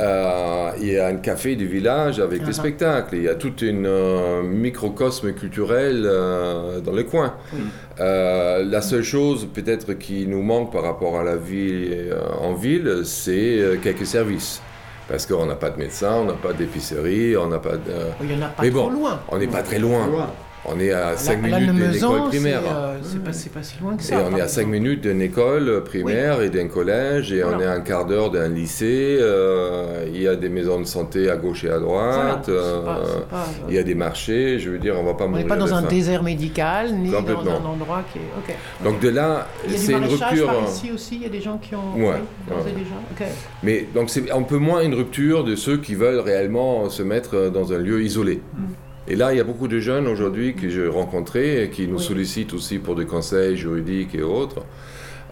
Euh, 0.00 0.72
il 0.80 0.88
y 0.88 0.98
a 0.98 1.06
un 1.06 1.16
café 1.16 1.54
du 1.54 1.68
village 1.68 2.18
avec 2.18 2.40
Ah 2.42 2.46
des 2.46 2.50
ah. 2.50 2.60
spectacles. 2.60 3.16
Il 3.16 3.22
y 3.22 3.28
a 3.28 3.36
tout 3.36 3.52
un 3.62 3.84
euh, 3.84 4.42
microcosme 4.42 5.32
culturel 5.34 6.02
euh, 6.04 6.80
dans 6.80 6.92
le 6.92 7.04
coin. 7.04 7.34
Oui. 7.52 7.60
Euh, 8.00 8.64
la 8.64 8.80
seule 8.80 9.04
chose 9.04 9.46
peut-être 9.54 9.92
qui 9.94 10.26
nous 10.26 10.42
manque 10.42 10.72
par 10.72 10.82
rapport 10.82 11.18
à 11.18 11.22
la 11.22 11.36
vie 11.36 11.90
euh, 11.92 12.18
en 12.40 12.54
ville, 12.54 13.02
c'est 13.04 13.60
euh, 13.60 13.76
quelques 13.80 14.06
services. 14.06 14.60
Parce 15.06 15.26
qu'on 15.26 15.46
n'a 15.46 15.54
pas 15.54 15.70
de 15.70 15.78
médecin, 15.78 16.14
on 16.22 16.24
n'a 16.24 16.32
pas 16.32 16.54
d'épicerie, 16.54 17.36
on 17.36 17.46
n'a 17.46 17.58
pas 17.58 17.76
de... 17.76 17.92
Il 18.22 18.26
n'y 18.26 18.42
en 18.42 18.46
a 18.46 18.48
pas 18.48 18.62
Mais 18.62 18.70
trop 18.70 18.88
bon, 18.88 18.90
loin. 18.90 19.20
On 19.28 19.38
n'est 19.38 19.46
pas 19.46 19.62
très 19.62 19.78
loin. 19.78 20.06
Loin. 20.06 20.30
On 20.66 20.80
est 20.80 20.92
à 20.92 21.14
5 21.16 21.42
La- 21.42 21.48
la 21.48 21.60
minutes 21.60 21.74
d'une 21.74 21.94
école 21.94 22.22
primaire. 22.28 22.60
c'est, 22.62 22.70
euh, 23.18 23.32
C'est 23.32 23.52
pas, 23.52 23.62
si 23.62 23.74
loin 23.82 23.96
que 23.96 24.02
Et 24.02 24.04
ça. 24.06 24.24
on 24.30 24.34
est 24.34 24.40
à 24.40 24.48
5 24.48 24.62
exemple. 24.62 24.70
minutes 24.72 25.00
d'une 25.02 25.20
école 25.20 25.84
primaire 25.84 26.40
et 26.40 26.48
d'un 26.48 26.68
collège, 26.68 27.32
et 27.34 27.44
on 27.44 27.60
est 27.60 27.66
à 27.66 27.72
un 27.72 27.80
quart 27.80 28.06
d'heure 28.06 28.30
d'un 28.30 28.48
lycée. 28.48 29.18
euh, 29.20 30.06
il 30.12 30.22
y 30.22 30.26
a 30.28 30.36
des 30.36 30.48
maisons 30.48 30.80
de 30.80 30.86
santé 30.86 31.28
à 31.30 31.36
gauche 31.36 31.64
et 31.64 31.70
à 31.70 31.78
droite. 31.78 32.48
euh, 32.48 32.82
pas- 32.82 33.00
c'est 33.04 33.28
pas, 33.28 33.46
il 33.68 33.74
y 33.74 33.78
a 33.78 33.82
des 33.82 33.94
marchés. 33.94 34.58
Je 34.58 34.70
veux 34.70 34.78
dire, 34.78 34.96
on 34.98 35.04
va 35.04 35.14
pas 35.14 35.24
On 35.26 35.30
n'est 35.30 35.44
pas 35.44 35.56
dans 35.56 35.74
un 35.74 35.82
désert 35.82 36.22
médical, 36.22 36.94
ni 36.94 37.10
dans 37.10 37.18
un 37.18 37.64
endroit 37.64 38.02
qui 38.12 38.18
est. 38.18 38.84
Donc 38.84 39.00
de 39.00 39.10
là, 39.10 39.46
Il 39.66 39.72
y 39.72 39.74
a 39.74 39.78
du 39.78 39.84
c'est 39.84 39.92
une 39.92 40.04
rupture. 40.04 40.46
par 40.46 40.56
euh, 40.56 40.66
ici 40.66 40.90
aussi. 40.92 41.16
Il 41.16 41.22
y 41.22 41.26
a 41.26 41.28
des 41.28 41.40
gens 41.40 41.58
qui 41.58 41.74
ont. 41.74 41.94
Ouais, 41.96 42.14
oui, 42.48 42.52
et 42.52 42.54
ouais. 42.54 42.72
déjà. 42.72 43.26
Mais 43.62 43.86
donc 43.94 44.08
c'est 44.10 44.30
un 44.30 44.42
peu 44.42 44.56
moins 44.56 44.80
une 44.82 44.94
rupture 44.94 45.44
de 45.44 45.56
ceux 45.56 45.76
qui 45.76 45.94
veulent 45.94 46.20
réellement 46.20 46.88
se 46.88 47.02
mettre 47.02 47.50
dans 47.50 47.72
un 47.72 47.78
lieu 47.78 48.02
isolé. 48.02 48.40
Mm. 48.56 48.62
Et 49.06 49.16
là, 49.16 49.32
il 49.32 49.36
y 49.36 49.40
a 49.40 49.44
beaucoup 49.44 49.68
de 49.68 49.78
jeunes 49.80 50.06
aujourd'hui 50.06 50.54
que 50.54 50.68
j'ai 50.68 50.86
rencontrés 50.86 51.64
et 51.64 51.70
qui 51.70 51.86
nous 51.86 51.98
Oui. 51.98 52.02
sollicitent 52.04 52.54
aussi 52.54 52.78
pour 52.78 52.94
des 52.94 53.04
conseils 53.06 53.56
juridiques 53.56 54.14
et 54.14 54.22
autres, 54.22 54.62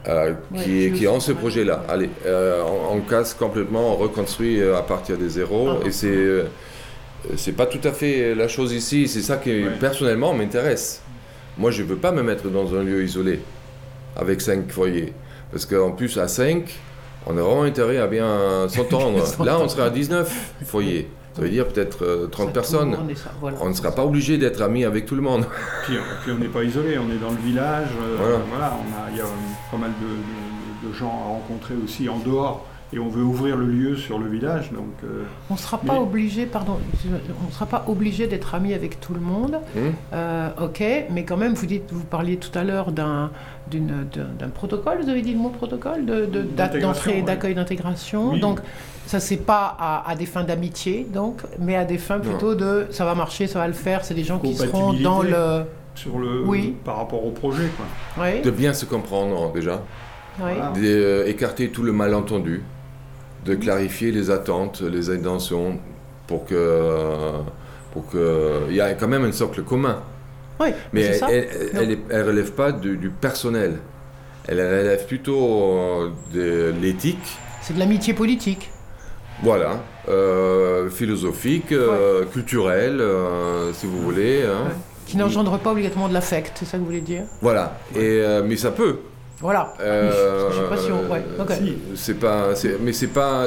euh, 0.09 0.35
qui, 0.63 1.07
ont 1.07 1.21
ce 1.21 1.33
projet-là. 1.33 1.85
Allez, 1.89 2.11
euh, 2.27 2.63
on, 2.91 2.97
on 2.97 3.01
casse 3.01 3.35
complètement, 3.35 3.93
on 3.93 3.97
reconstruit 3.97 4.61
euh, 4.61 4.77
à 4.77 4.83
partir 4.83 5.17
des 5.17 5.29
zéros. 5.29 5.69
Ah. 5.83 5.87
Et 5.87 5.93
c'est 5.93 6.09
euh, 6.09 6.45
c'est 7.37 7.53
pas 7.53 7.67
tout 7.67 7.81
à 7.85 7.93
fait 7.93 8.35
la 8.35 8.49
chose 8.49 8.73
ici. 8.73 9.07
C'est 9.09 9.23
ça 9.23 9.37
qui, 9.37 9.63
personnellement, 9.79 10.35
m'intéresse. 10.35 11.01
Moi, 11.57 11.71
je 11.71 11.83
veux 11.85 11.97
pas 11.97 12.11
me 12.11 12.23
mettre 12.23 12.49
dans 12.49 12.75
un 12.75 12.83
lieu 12.83 13.05
isolé 13.05 13.39
avec 14.17 14.41
cinq 14.41 14.71
foyers. 14.71 15.13
Parce 15.53 15.65
qu'en 15.65 15.93
plus, 15.93 16.19
à 16.19 16.27
5, 16.27 16.65
on 17.27 17.37
a 17.39 17.41
vraiment 17.43 17.63
intérêt 17.63 17.99
à 17.99 18.07
bien 18.09 18.67
s'entendre. 18.69 19.23
Là, 19.45 19.61
on 19.61 19.69
serait 19.69 19.85
à 19.85 19.91
19 19.91 20.55
foyers. 20.65 21.09
Ça 21.35 21.43
veut 21.43 21.49
dire 21.49 21.67
peut-être 21.67 22.05
euh, 22.05 22.27
30 22.27 22.49
Ça 22.49 22.53
personnes. 22.53 22.97
ça, 23.15 23.31
voilà. 23.41 23.57
On 23.63 23.69
ne 23.69 23.75
sera 23.75 23.91
pas 23.95 24.05
obligé 24.05 24.37
d'être 24.39 24.61
amis 24.63 24.85
avec 24.85 25.07
tout 25.07 25.15
le 25.15 25.23
monde. 25.23 25.47
Puis, 25.85 25.95
puis 26.23 26.33
on 26.33 26.39
n'est 26.39 26.49
pas 26.49 26.63
isolé, 26.63 26.99
on 26.99 27.11
est 27.11 27.19
dans 27.19 27.31
le 27.31 27.39
village. 27.43 27.89
euh, 28.03 28.17
Voilà. 28.19 28.39
voilà. 28.51 28.77
on 28.79 29.07
a, 29.07 29.11
il 29.11 29.17
y 29.17 29.21
a 29.21 29.25
pas 29.71 29.77
mal 29.79 29.91
de, 30.01 30.07
de- 30.07 30.89
de 30.89 30.93
gens 30.95 31.09
à 31.25 31.29
rencontrer 31.29 31.75
aussi 31.83 32.09
en 32.09 32.19
dehors. 32.19 32.67
Et 32.95 32.99
on 32.99 33.09
veut 33.09 33.23
ouvrir 33.23 33.57
le 33.57 33.65
lieu 33.65 33.97
sur 33.97 34.19
le 34.19 34.29
village. 34.29 34.71
Donc, 34.71 34.93
euh, 35.05 35.23
On 35.49 35.55
ne 35.55 35.59
sera 35.59 35.79
pas 35.79 35.95
Mais- 35.95 35.99
obligé, 35.99 36.45
pardon, 36.45 36.77
on 37.43 37.47
ne 37.47 37.51
sera 37.51 37.65
pas 37.65 37.85
obligé 37.89 38.27
d'être 38.27 38.55
amis 38.55 38.75
avec 38.75 39.01
tout 39.01 39.15
le 39.15 39.21
monde. 39.21 39.57
Euh, 40.13 40.49
ok, 40.61 40.85
mais 41.11 41.25
quand 41.25 41.39
même, 41.39 41.55
vous 41.55 41.65
dites, 41.65 41.85
vous 41.91 42.05
parliez 42.05 42.37
tout 42.37 42.51
à 42.59 42.65
l'heure 42.65 42.93
d'un 42.93 43.31
protocole. 44.55 44.99
Vous 45.03 45.09
avez 45.09 45.23
dit 45.23 45.33
le 45.33 45.39
mot 45.39 45.49
protocole 45.49 46.05
de- 46.05 46.27
de- 46.27 46.81
d'entrée, 46.81 47.15
ouais. 47.17 47.23
d'accueil, 47.23 47.55
d'intégration. 47.55 48.33
Oui. 48.33 48.41
Donc, 48.41 48.61
ça 49.07 49.21
c'est 49.21 49.37
pas 49.37 49.77
à, 49.79 50.09
à 50.11 50.15
des 50.15 50.27
fins 50.27 50.45
d'amitié, 50.45 51.07
donc, 51.13 51.43
mais 51.59 51.77
à 51.77 51.85
des 51.85 51.99
fins 51.99 52.19
plutôt 52.19 52.55
de 52.55 52.87
ça 52.91 53.05
va 53.05 53.15
marcher, 53.15 53.47
ça 53.47 53.59
va 53.59 53.67
le 53.67 53.73
faire. 53.75 54.05
C'est 54.05 54.15
des 54.15 54.25
gens 54.25 54.39
qui 54.39 54.55
seront 54.55 54.93
dans 54.95 55.23
le. 55.23 55.65
sur 55.95 56.19
le, 56.19 56.43
Oui. 56.47 56.75
par 56.85 56.97
rapport 56.97 57.25
au 57.27 57.31
projet. 57.31 57.69
Quoi. 57.77 57.87
Oui, 58.25 58.41
De 58.43 58.51
bien 58.51 58.73
se 58.75 58.85
comprendre 58.87 59.53
déjà, 59.53 59.83
oui. 60.41 60.53
D'écarter 61.27 61.69
tout 61.71 61.83
le 61.83 61.93
malentendu, 61.93 62.63
de 63.45 63.55
clarifier 63.55 64.11
les 64.13 64.31
attentes, 64.31 64.81
les 64.81 65.11
intentions, 65.11 65.79
pour 66.27 66.47
que 66.47 67.33
pour 67.93 68.09
que 68.09 68.63
il 68.71 68.77
y 68.77 68.81
a 68.81 68.95
quand 68.95 69.09
même 69.09 69.25
un 69.25 69.33
socle 69.33 69.63
commun. 69.63 69.99
Oui, 70.61 70.69
Mais 70.93 71.03
c'est 71.03 71.11
elle, 71.11 71.19
ça. 71.19 71.83
elle, 71.83 71.99
elle 72.09 72.27
relève 72.27 72.53
pas 72.53 72.73
du, 72.73 72.97
du 72.97 73.11
personnel. 73.11 73.79
Elle 74.49 74.59
relève 74.61 75.07
plutôt 75.07 75.63
euh, 75.63 76.11
de 76.33 76.73
l'éthique. 76.81 77.37
C'est 77.61 77.75
de 77.75 77.79
l'amitié 77.79 78.13
politique. 78.15 78.71
Voilà, 79.43 79.81
euh, 80.09 80.89
philosophique, 80.89 81.73
euh, 81.73 82.25
culturel, 82.27 83.01
euh, 83.01 83.73
si 83.73 83.87
vous 83.87 83.99
voulez. 84.01 84.43
hein. 84.43 84.67
Ouais. 84.69 84.75
Qui 85.07 85.17
n'engendre 85.17 85.59
pas 85.59 85.73
obligatoirement 85.73 86.09
de 86.09 86.15
l'affect, 86.15 86.53
c'est 86.55 86.65
ça 86.65 86.73
que 86.77 86.79
vous 86.83 86.87
voulez 86.87 87.01
dire? 87.01 87.25
Voilà, 87.41 87.77
et, 87.97 88.23
mais 88.45 88.57
ça 88.57 88.71
peut. 88.71 88.99
Voilà. 89.43 89.75
Euh, 89.81 90.49
Je 90.51 90.57
sais 90.57 90.69
pas 90.69 90.77
si 90.77 90.91
on- 90.93 91.13
ouais, 91.13 91.23
ok. 91.39 91.53
si. 91.53 91.77
C'est 91.97 92.15
pas, 92.15 92.51
mais 92.81 92.93
c'est 92.93 93.09
pas 93.09 93.47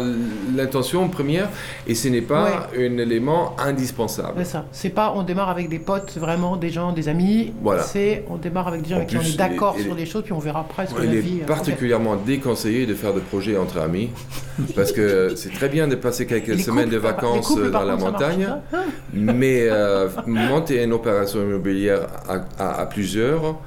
l'intention 0.55 1.07
première 1.07 1.47
et 1.87 1.95
ce 1.95 2.09
n'est 2.09 2.21
pas 2.21 2.67
un 2.77 2.97
élément 2.97 3.55
indispensable. 3.57 4.33
C'est 4.39 4.43
ça. 4.45 4.65
C'est 4.71 4.89
pas 4.89 5.13
on 5.15 5.23
démarre 5.23 5.49
avec 5.49 5.69
des 5.69 5.79
potes, 5.79 6.17
vraiment 6.17 6.57
des 6.57 6.69
gens, 6.69 6.91
des 6.91 7.07
amis. 7.07 7.53
Voilà. 7.61 7.83
C'est 7.83 8.25
on 8.29 8.35
démarre 8.35 8.67
avec 8.67 8.81
des 8.81 8.89
gens 8.89 8.95
En 8.95 8.99
avec 8.99 9.09
qui 9.09 9.17
on 9.17 9.21
est 9.21 9.37
d'accord 9.37 9.75
sur 9.79 9.95
des 9.95 10.05
choses, 10.05 10.23
puis 10.23 10.33
on 10.33 10.39
verra 10.39 10.59
après 10.61 10.85
ce 10.87 10.93
que 10.93 11.01
la 11.01 11.13
est 11.13 11.17
vie. 11.19 11.39
euh, 11.41 11.45
particulièrement 11.45 12.15
déconseillé 12.17 12.85
de 12.85 12.93
faire 12.93 13.13
des 13.13 13.21
projets 13.21 13.57
entre 13.57 13.79
amis 13.79 14.09
parce 14.75 14.91
que 14.91 15.33
c'est 15.35 15.53
très 15.53 15.69
bien 15.69 15.87
de 15.87 15.95
passer 15.95 16.25
quelques 16.25 16.47
Les 16.47 16.57
semaines 16.59 16.85
couples, 16.85 16.95
de 16.95 16.99
vacances 16.99 17.47
couples, 17.47 17.71
dans 17.71 17.83
la 17.83 17.93
contre, 17.95 18.11
montagne. 18.11 18.47
Ah. 18.73 18.77
mais 19.13 19.67
euh, 19.69 20.09
monter 20.27 20.83
une 20.83 20.91
opération 20.93 21.39
immobilière 21.41 22.01
à, 22.27 22.41
à- 22.61 22.81
à 22.81 22.85
plusieurs 22.85 23.57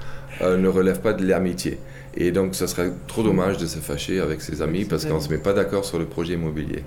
euh, 0.42 0.56
ne 0.56 0.68
relève 0.68 1.00
pas 1.00 1.14
de 1.14 1.26
l'amitié. 1.26 1.78
Et 2.16 2.30
donc, 2.32 2.54
ce 2.54 2.66
serait 2.66 2.90
trop 3.06 3.22
dommage 3.22 3.58
de 3.58 3.66
se 3.66 3.78
fâcher 3.78 4.20
avec 4.20 4.40
ses 4.40 4.62
amis 4.62 4.84
parce 4.84 5.04
qu'on 5.04 5.16
ne 5.16 5.20
se 5.20 5.28
met 5.28 5.38
pas 5.38 5.52
d'accord 5.52 5.84
sur 5.84 5.98
le 5.98 6.06
projet 6.06 6.34
immobilier. 6.34 6.82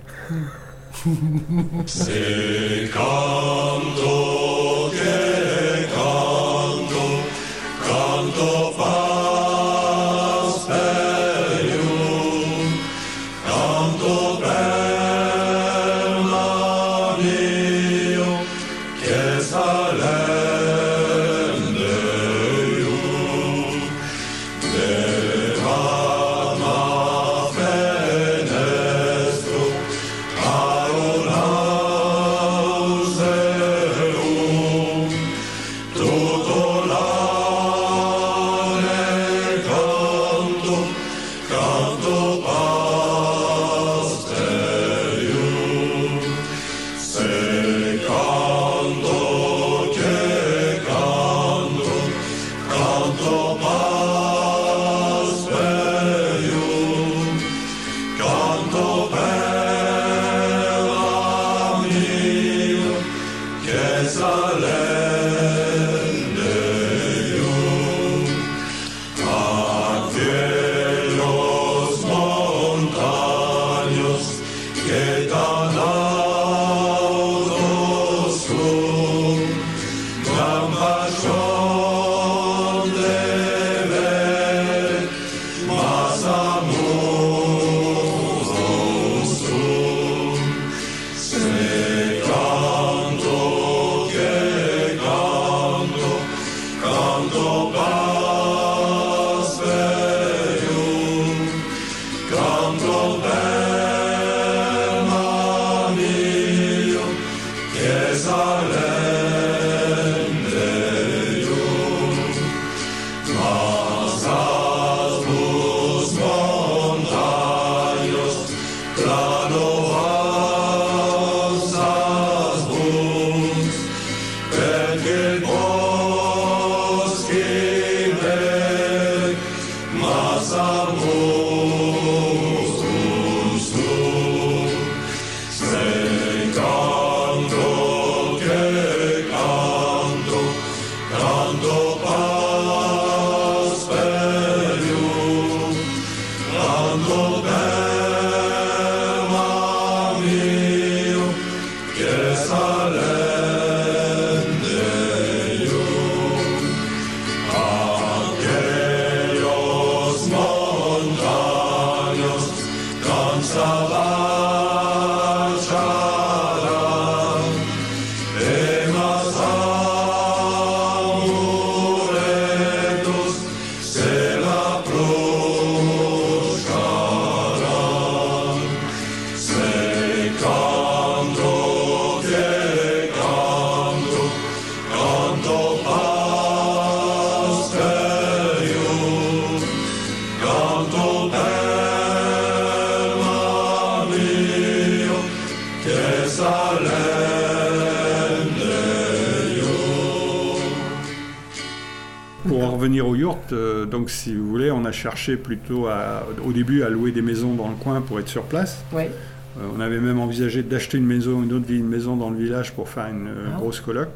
Donc 204.02 204.10
si 204.10 204.34
vous 204.34 204.48
voulez, 204.48 204.72
on 204.72 204.84
a 204.86 204.92
cherché 204.92 205.38
plutôt 205.38 205.86
à- 205.86 206.24
au 206.44 206.52
début 206.52 206.82
à 206.82 206.90
louer 206.90 207.12
des 207.12 207.22
maisons 207.22 207.54
dans 207.54 207.68
le 207.68 207.76
coin 207.76 208.02
pour 208.02 208.20
être 208.20 208.30
sur 208.30 208.42
place. 208.42 208.84
Ouais. 208.92 209.12
Euh, 209.60 209.68
on 209.78 209.80
avait 209.80 210.00
même 210.00 210.20
envisagé 210.20 210.64
d'acheter 210.64 210.98
une 210.98 211.06
maison, 211.06 211.44
une 211.44 211.54
autre 211.54 211.68
ville- 211.68 211.82
une 211.82 211.88
maison 211.88 212.16
dans 212.16 212.32
le 212.32 212.38
village 212.38 212.72
pour 212.74 212.90
faire 212.90 213.06
une 213.12 213.28
euh, 213.28 213.46
Ah. 213.54 213.58
grosse 213.60 213.80
coloc. 213.80 214.08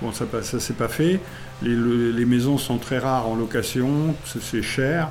Bon, 0.00 0.12
ça, 0.12 0.24
pas- 0.24 0.40
ça 0.42 0.58
s'est 0.60 0.72
pas 0.72 0.88
fait. 0.88 1.20
Les, 1.62 1.74
le- 1.74 2.10
les 2.10 2.24
maisons 2.24 2.56
sont 2.56 2.78
très 2.78 2.98
rares 2.98 3.28
en 3.28 3.36
location, 3.36 4.14
c'est 4.24 4.62
cher. 4.62 5.10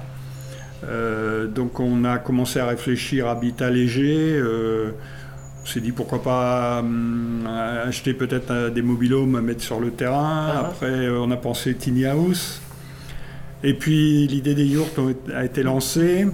Euh, 0.84 1.46
donc 1.46 1.80
on 1.80 2.04
a 2.04 2.18
commencé 2.18 2.60
à 2.60 2.66
réfléchir 2.66 3.28
à 3.28 3.32
habitat 3.34 3.70
léger. 3.70 4.42
on 5.64 5.66
s'est 5.70 5.82
dit 5.82 5.92
pourquoi 5.92 6.24
pas 6.24 6.80
hum, 6.80 7.48
acheter 7.86 8.14
peut-être 8.16 8.70
des 8.74 8.82
mobilhomes 8.82 9.36
à 9.36 9.42
mettre 9.42 9.62
sur 9.62 9.80
le 9.80 9.92
terrain. 9.92 10.48
Ah. 10.50 10.60
Après, 10.62 11.08
on 11.10 11.30
a 11.30 11.38
pensé 11.38 11.76
tiny 11.76 12.06
house. 12.06 12.62
Et 13.64 13.74
puis 13.74 14.28
l'idée 14.28 14.56
des 14.56 14.66
yurts 14.66 14.86
a 15.34 15.44
été 15.46 15.64
lancée. 15.64 16.28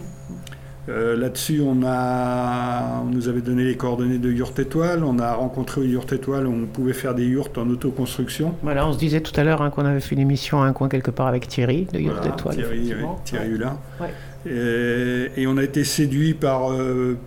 Euh, 0.90 1.16
Là-dessus, 1.16 1.62
on, 1.66 1.82
a, 1.86 3.02
on 3.02 3.10
nous 3.10 3.30
avait 3.30 3.40
donné 3.40 3.64
les 3.64 3.78
coordonnées 3.78 4.18
de 4.18 4.30
Yurt 4.30 4.60
Étoile. 4.60 5.06
On 5.06 5.18
a 5.18 5.34
rencontré 5.34 5.80
au 5.80 5.86
Yurt 5.86 6.12
Étoile 6.12 6.46
où 6.46 6.52
on 6.52 6.66
pouvait 6.66 6.92
faire 6.92 7.16
des 7.16 7.24
yurts 7.24 7.52
en 7.56 7.70
autoconstruction. 7.70 8.56
Voilà, 8.64 8.86
on 8.86 8.92
se 8.92 8.98
disait 8.98 9.22
tout 9.22 9.32
à 9.40 9.46
l'heure 9.46 9.62
hein, 9.62 9.70
qu'on 9.70 9.86
avait 9.86 10.02
fait 10.02 10.16
une 10.16 10.22
émission 10.22 10.62
à 10.62 10.66
un 10.66 10.74
coin 10.74 10.90
quelque 10.90 11.12
part 11.12 11.28
avec 11.28 11.48
Thierry 11.48 11.88
de 11.94 12.00
Yurt 12.00 12.18
Voilà, 12.18 12.34
Étoile. 12.34 12.56
Thierry, 12.56 12.80
ouais, 12.90 13.08
Thierry 13.24 13.48
Hulin. 13.50 13.78
Ouais. 14.02 14.10
Et, 14.46 15.42
et 15.42 15.48
on 15.48 15.56
a 15.56 15.64
été 15.64 15.86
séduit 15.86 16.34
par, 16.34 16.74
euh, 16.74 17.18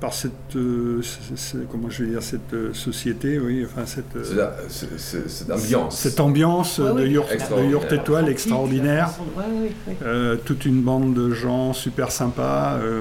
par 0.00 0.12
cette, 0.12 0.32
euh, 0.56 1.00
c- 1.02 1.18
c- 1.34 1.58
comment 1.70 1.88
je 1.88 2.04
vais 2.04 2.10
dire, 2.10 2.22
cette 2.22 2.52
euh, 2.52 2.74
société, 2.74 3.38
oui, 3.38 3.64
enfin 3.64 3.86
cette, 3.86 4.14
euh, 4.16 4.34
la- 4.36 4.54
c'est- 4.68 4.98
c'est- 4.98 5.28
cette 5.28 5.50
ambiance. 5.50 5.98
cette 5.98 6.20
ambiance 6.20 6.78
Ouais, 6.78 6.88
de 6.94 7.04
oui. 7.06 7.10
Yurt, 7.12 7.28
de 7.28 7.34
Extraordinaire. 7.34 7.70
Yurt 7.80 7.92
Étoile 7.92 8.28
extraordinaire. 8.28 9.10
Ouais, 9.36 9.44
ouais. 9.88 9.96
Euh, 10.02 10.36
toute 10.44 10.66
une 10.66 10.82
bande 10.82 11.14
de 11.14 11.30
gens 11.32 11.72
super 11.72 12.10
sympas. 12.12 12.74
euh, 12.82 13.00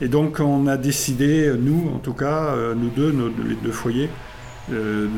et 0.00 0.08
donc 0.08 0.40
on 0.40 0.66
a 0.66 0.76
décidé, 0.76 1.52
nous 1.58 1.90
en 1.94 1.98
tout 1.98 2.12
cas, 2.14 2.54
euh, 2.54 2.74
nous 2.74 2.88
deux, 2.90 3.12
nos, 3.12 3.28
les 3.28 3.56
deux 3.62 3.72
foyers, 3.72 4.08
euh, 4.08 4.08
de, 4.70 5.08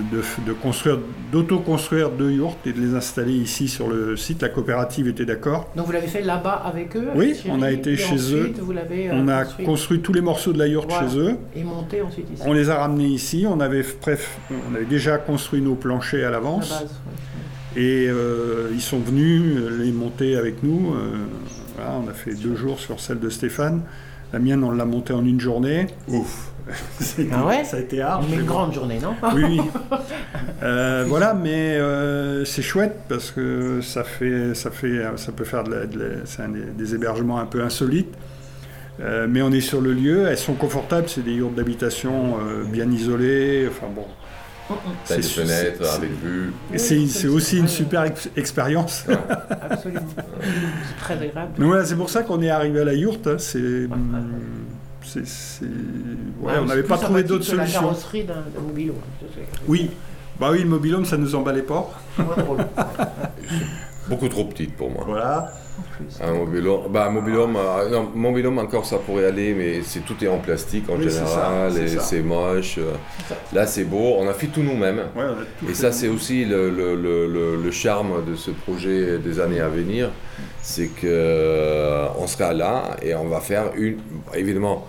de 0.46 0.52
construire, 0.52 0.98
d'auto-construire 1.32 2.10
deux 2.10 2.30
yurts 2.30 2.56
et 2.66 2.72
de 2.72 2.80
les 2.80 2.94
installer 2.94 3.32
ici 3.32 3.68
sur 3.68 3.88
le 3.88 4.16
site. 4.16 4.42
La 4.42 4.48
coopérative 4.48 5.08
était 5.08 5.24
d'accord. 5.24 5.68
Donc 5.76 5.86
vous 5.86 5.92
l'avez 5.92 6.06
fait 6.06 6.22
là-bas 6.22 6.62
avec 6.64 6.96
eux 6.96 7.08
Oui, 7.14 7.30
avec 7.32 7.46
on 7.48 7.62
a 7.62 7.70
été 7.70 7.96
chez 7.96 8.14
ensuite, 8.14 8.58
eux. 8.58 8.62
Vous 8.62 8.72
l'avez 8.72 9.08
euh, 9.10 9.14
On 9.14 9.28
a 9.28 9.44
construit 9.44 9.66
construit 9.66 10.00
tous 10.00 10.12
les 10.12 10.20
morceaux 10.20 10.52
de 10.52 10.58
la 10.58 10.68
Voilà. 10.68 11.08
chez 11.10 11.18
eux. 11.18 11.36
et 11.56 11.64
monté 11.64 12.00
ensuite 12.02 12.26
ici. 12.32 12.42
On 12.46 12.52
les 12.52 12.70
a 12.70 12.76
ramenés 12.76 13.06
ici. 13.08 13.44
On 13.48 13.60
avait, 13.60 13.84
bref, 14.02 14.38
on 14.70 14.74
avait 14.74 14.84
déjà 14.84 15.18
construit 15.18 15.60
nos 15.60 15.74
planchers 15.74 16.24
à 16.24 16.28
à 16.28 16.30
la 16.30 16.36
l'avance. 16.36 16.68
base. 16.70 16.82
ouais. 16.82 17.82
Et 17.82 18.08
euh, 18.08 18.68
ils 18.72 18.80
sont 18.80 18.98
venus 18.98 19.42
euh, 19.56 19.82
les 19.82 19.92
monter 19.92 20.36
avec 20.36 20.62
nous. 20.62 20.92
euh, 20.94 21.18
voilà, 21.76 21.92
on 22.04 22.08
a 22.08 22.12
fait 22.12 22.34
deux 22.34 22.54
jours 22.56 22.78
sur 22.80 22.98
celle 23.00 23.20
de 23.20 23.30
Stéphane. 23.30 23.82
La 24.32 24.38
mienne, 24.38 24.62
on 24.64 24.70
l'a 24.70 24.84
montée 24.84 25.12
en 25.12 25.24
une 25.24 25.40
journée. 25.40 25.86
Ouf. 26.08 26.49
Ah 27.32 27.46
ouais 27.46 27.64
Ça 27.64 27.76
a 27.76 27.80
été 27.80 28.00
hard. 28.00 28.24
Mais 28.28 28.36
une 28.36 28.42
bon. 28.42 28.46
grande 28.46 28.74
journée, 28.74 28.98
non 29.00 29.14
Oui, 29.34 29.44
oui. 29.44 29.60
Euh, 30.62 31.04
voilà, 31.08 31.32
mais 31.32 31.76
euh, 31.78 32.44
c'est 32.44 32.60
chouette 32.60 33.00
parce 33.08 33.30
que 33.30 33.80
ça 33.80 34.04
fait, 34.04 34.54
ça 34.54 34.70
fait, 34.70 35.02
ça 35.16 35.32
peut 35.32 35.44
faire 35.44 35.64
de 35.64 35.70
la- 35.74 35.86
de 35.86 35.98
la- 35.98 36.26
c'est 36.26 36.42
un 36.42 36.50
des, 36.50 36.60
des 36.76 36.94
hébergements 36.94 37.38
un 37.38 37.46
peu 37.46 37.62
insolites. 37.62 38.12
Euh, 39.00 39.26
mais 39.26 39.40
on 39.40 39.50
est 39.52 39.62
sur 39.62 39.80
le 39.80 39.94
lieu, 39.94 40.26
elles 40.28 40.36
sont 40.36 40.52
confortables, 40.52 41.08
c'est 41.08 41.24
des 41.24 41.32
yurts 41.32 41.52
d'habitation 41.52 42.36
euh, 42.40 42.64
bien 42.64 42.90
isolés. 42.90 43.66
Enfin 43.70 43.86
bon, 43.94 44.04
T'as 45.08 45.16
des 45.16 45.22
C'est- 45.22 45.40
fenêtres 45.40 45.84
c'est- 45.84 45.96
avec 45.96 46.10
vue. 46.22 46.52
C'est 46.76 47.06
c'est 47.06 47.26
aussi 47.28 47.58
une 47.58 47.66
super 47.68 48.04
ex- 48.04 48.28
expérience. 48.36 49.06
Absolument. 49.70 50.02
C'est 50.42 50.96
très 51.02 51.14
agréable. 51.14 51.52
Mais 51.56 51.64
voilà, 51.64 51.84
c'est 51.86 51.96
pour 51.96 52.10
ça 52.10 52.22
qu'on 52.22 52.42
est 52.42 52.50
arrivé 52.50 52.80
à 52.80 52.84
la 52.84 52.94
yourte. 52.94 53.26
hein, 53.26 53.36
C'est, 53.38 53.86
c'est, 55.04 55.26
c'est- 55.26 55.64
ouais, 55.64 56.52
on 56.60 56.64
n'avait 56.66 56.82
pas 56.82 56.98
trouvé 56.98 57.22
d'autres 57.22 57.44
que 57.50 57.56
La 57.56 57.62
solutions. 57.66 57.80
carrosserie 57.82 58.24
d'un. 58.24 58.44
Oui, 59.68 59.90
bah 60.38 60.50
oui, 60.52 60.62
le 60.62 60.68
mobilhome, 60.68 61.04
ça 61.04 61.16
nous 61.16 61.34
emballait 61.34 61.62
pas. 61.62 61.90
Beaucoup 64.08 64.28
trop 64.28 64.44
petite 64.44 64.76
pour 64.76 64.90
moi. 64.90 65.04
Voilà. 65.06 65.52
En 65.80 65.96
plus. 65.96 66.20
Un 66.22 66.32
mobilhome, 66.34 66.82
bah, 66.92 67.08
mobilhome, 67.10 67.56
euh, 67.56 67.88
non, 67.90 68.08
mobilhome 68.14 68.58
encore 68.58 68.86
ça 68.86 68.98
pourrait 68.98 69.26
aller, 69.26 69.54
mais 69.54 69.82
c'est 69.82 70.00
tout 70.04 70.14
est 70.22 70.28
en 70.28 70.38
plastique 70.38 70.88
en 70.90 70.96
Oui, 70.96 71.08
général 71.08 71.70
ça, 71.72 71.76
c'est 71.76 71.82
et 71.84 71.88
ça. 71.88 72.00
c'est 72.00 72.20
moche. 72.22 72.78
euh. 72.78 72.92
Là 73.52 73.66
c'est 73.66 73.84
beau, 73.84 74.14
on 74.18 74.28
a 74.28 74.34
fait 74.34 74.46
tout 74.48 74.62
nous-mêmes. 74.62 75.02
Ouais, 75.16 75.22
Et 75.70 75.74
ça, 75.74 75.92
c'est 75.92 76.08
aussi 76.08 76.44
le, 76.44 76.70
le- 76.70 76.94
le- 76.96 77.70
charme 77.70 78.24
de 78.28 78.34
ce 78.34 78.50
projet 78.50 79.18
des 79.18 79.38
années 79.40 79.60
à 79.60 79.68
venir, 79.68 80.10
c'est 80.60 80.88
que 80.88 81.06
euh, 81.06 82.06
on 82.18 82.26
sera 82.26 82.52
là 82.52 82.96
et 83.02 83.14
on 83.14 83.28
va 83.28 83.40
faire 83.40 83.70
une, 83.76 83.98
évidemment, 84.34 84.86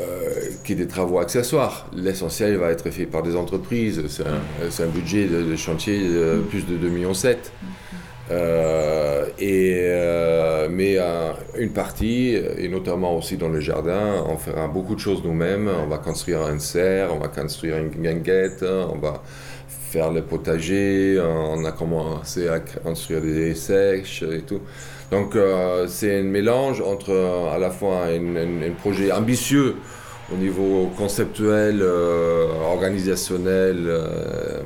euh, 0.00 0.02
qui 0.64 0.72
est 0.72 0.76
des 0.76 0.88
travaux 0.88 1.18
accessoires. 1.20 1.86
L'essentiel 1.94 2.56
va 2.56 2.70
être 2.70 2.90
fait 2.90 3.06
par 3.06 3.22
des 3.22 3.36
entreprises. 3.36 4.02
C'est 4.08 4.24
un, 4.26 4.40
c'est 4.70 4.82
un 4.82 4.88
budget 4.88 5.26
de, 5.26 5.42
de 5.42 5.56
chantier 5.56 6.00
de 6.08 6.42
plus 6.50 6.66
de 6.66 6.76
2,7 6.76 6.90
millions. 6.90 7.12
Euh, 8.30 9.26
et, 9.38 9.78
euh, 9.80 10.68
mais 10.70 10.96
euh, 10.98 11.32
une 11.58 11.72
partie, 11.72 12.34
et 12.34 12.68
notamment 12.68 13.16
aussi 13.16 13.36
dans 13.36 13.48
le 13.48 13.60
jardin, 13.60 14.24
on 14.26 14.36
fera 14.36 14.68
beaucoup 14.68 14.94
de 14.94 15.00
choses 15.00 15.22
nous-mêmes. 15.24 15.68
On 15.68 15.88
va 15.88 15.98
construire 15.98 16.42
un 16.42 16.58
cerf, 16.58 17.10
on 17.14 17.18
va 17.18 17.28
construire 17.28 17.78
une 17.78 17.88
guinguette, 17.88 18.62
on 18.62 18.98
va 18.98 19.22
faire 19.68 20.10
le 20.10 20.22
potager, 20.22 21.20
on 21.20 21.64
a 21.64 21.72
commencé 21.72 22.48
à 22.48 22.60
construire 22.60 23.20
des 23.20 23.54
sèches 23.54 24.22
et 24.22 24.42
tout. 24.42 24.60
Donc 25.10 25.36
c'est 25.88 26.20
un 26.20 26.22
mélange 26.22 26.80
entre 26.80 27.12
à 27.52 27.58
la 27.58 27.70
fois 27.70 28.06
un, 28.06 28.72
projet 28.80 29.12
ambitieux 29.12 29.76
au 30.32 30.36
niveau 30.36 30.90
conceptuel, 30.96 31.82
organisationnel, 31.82 33.92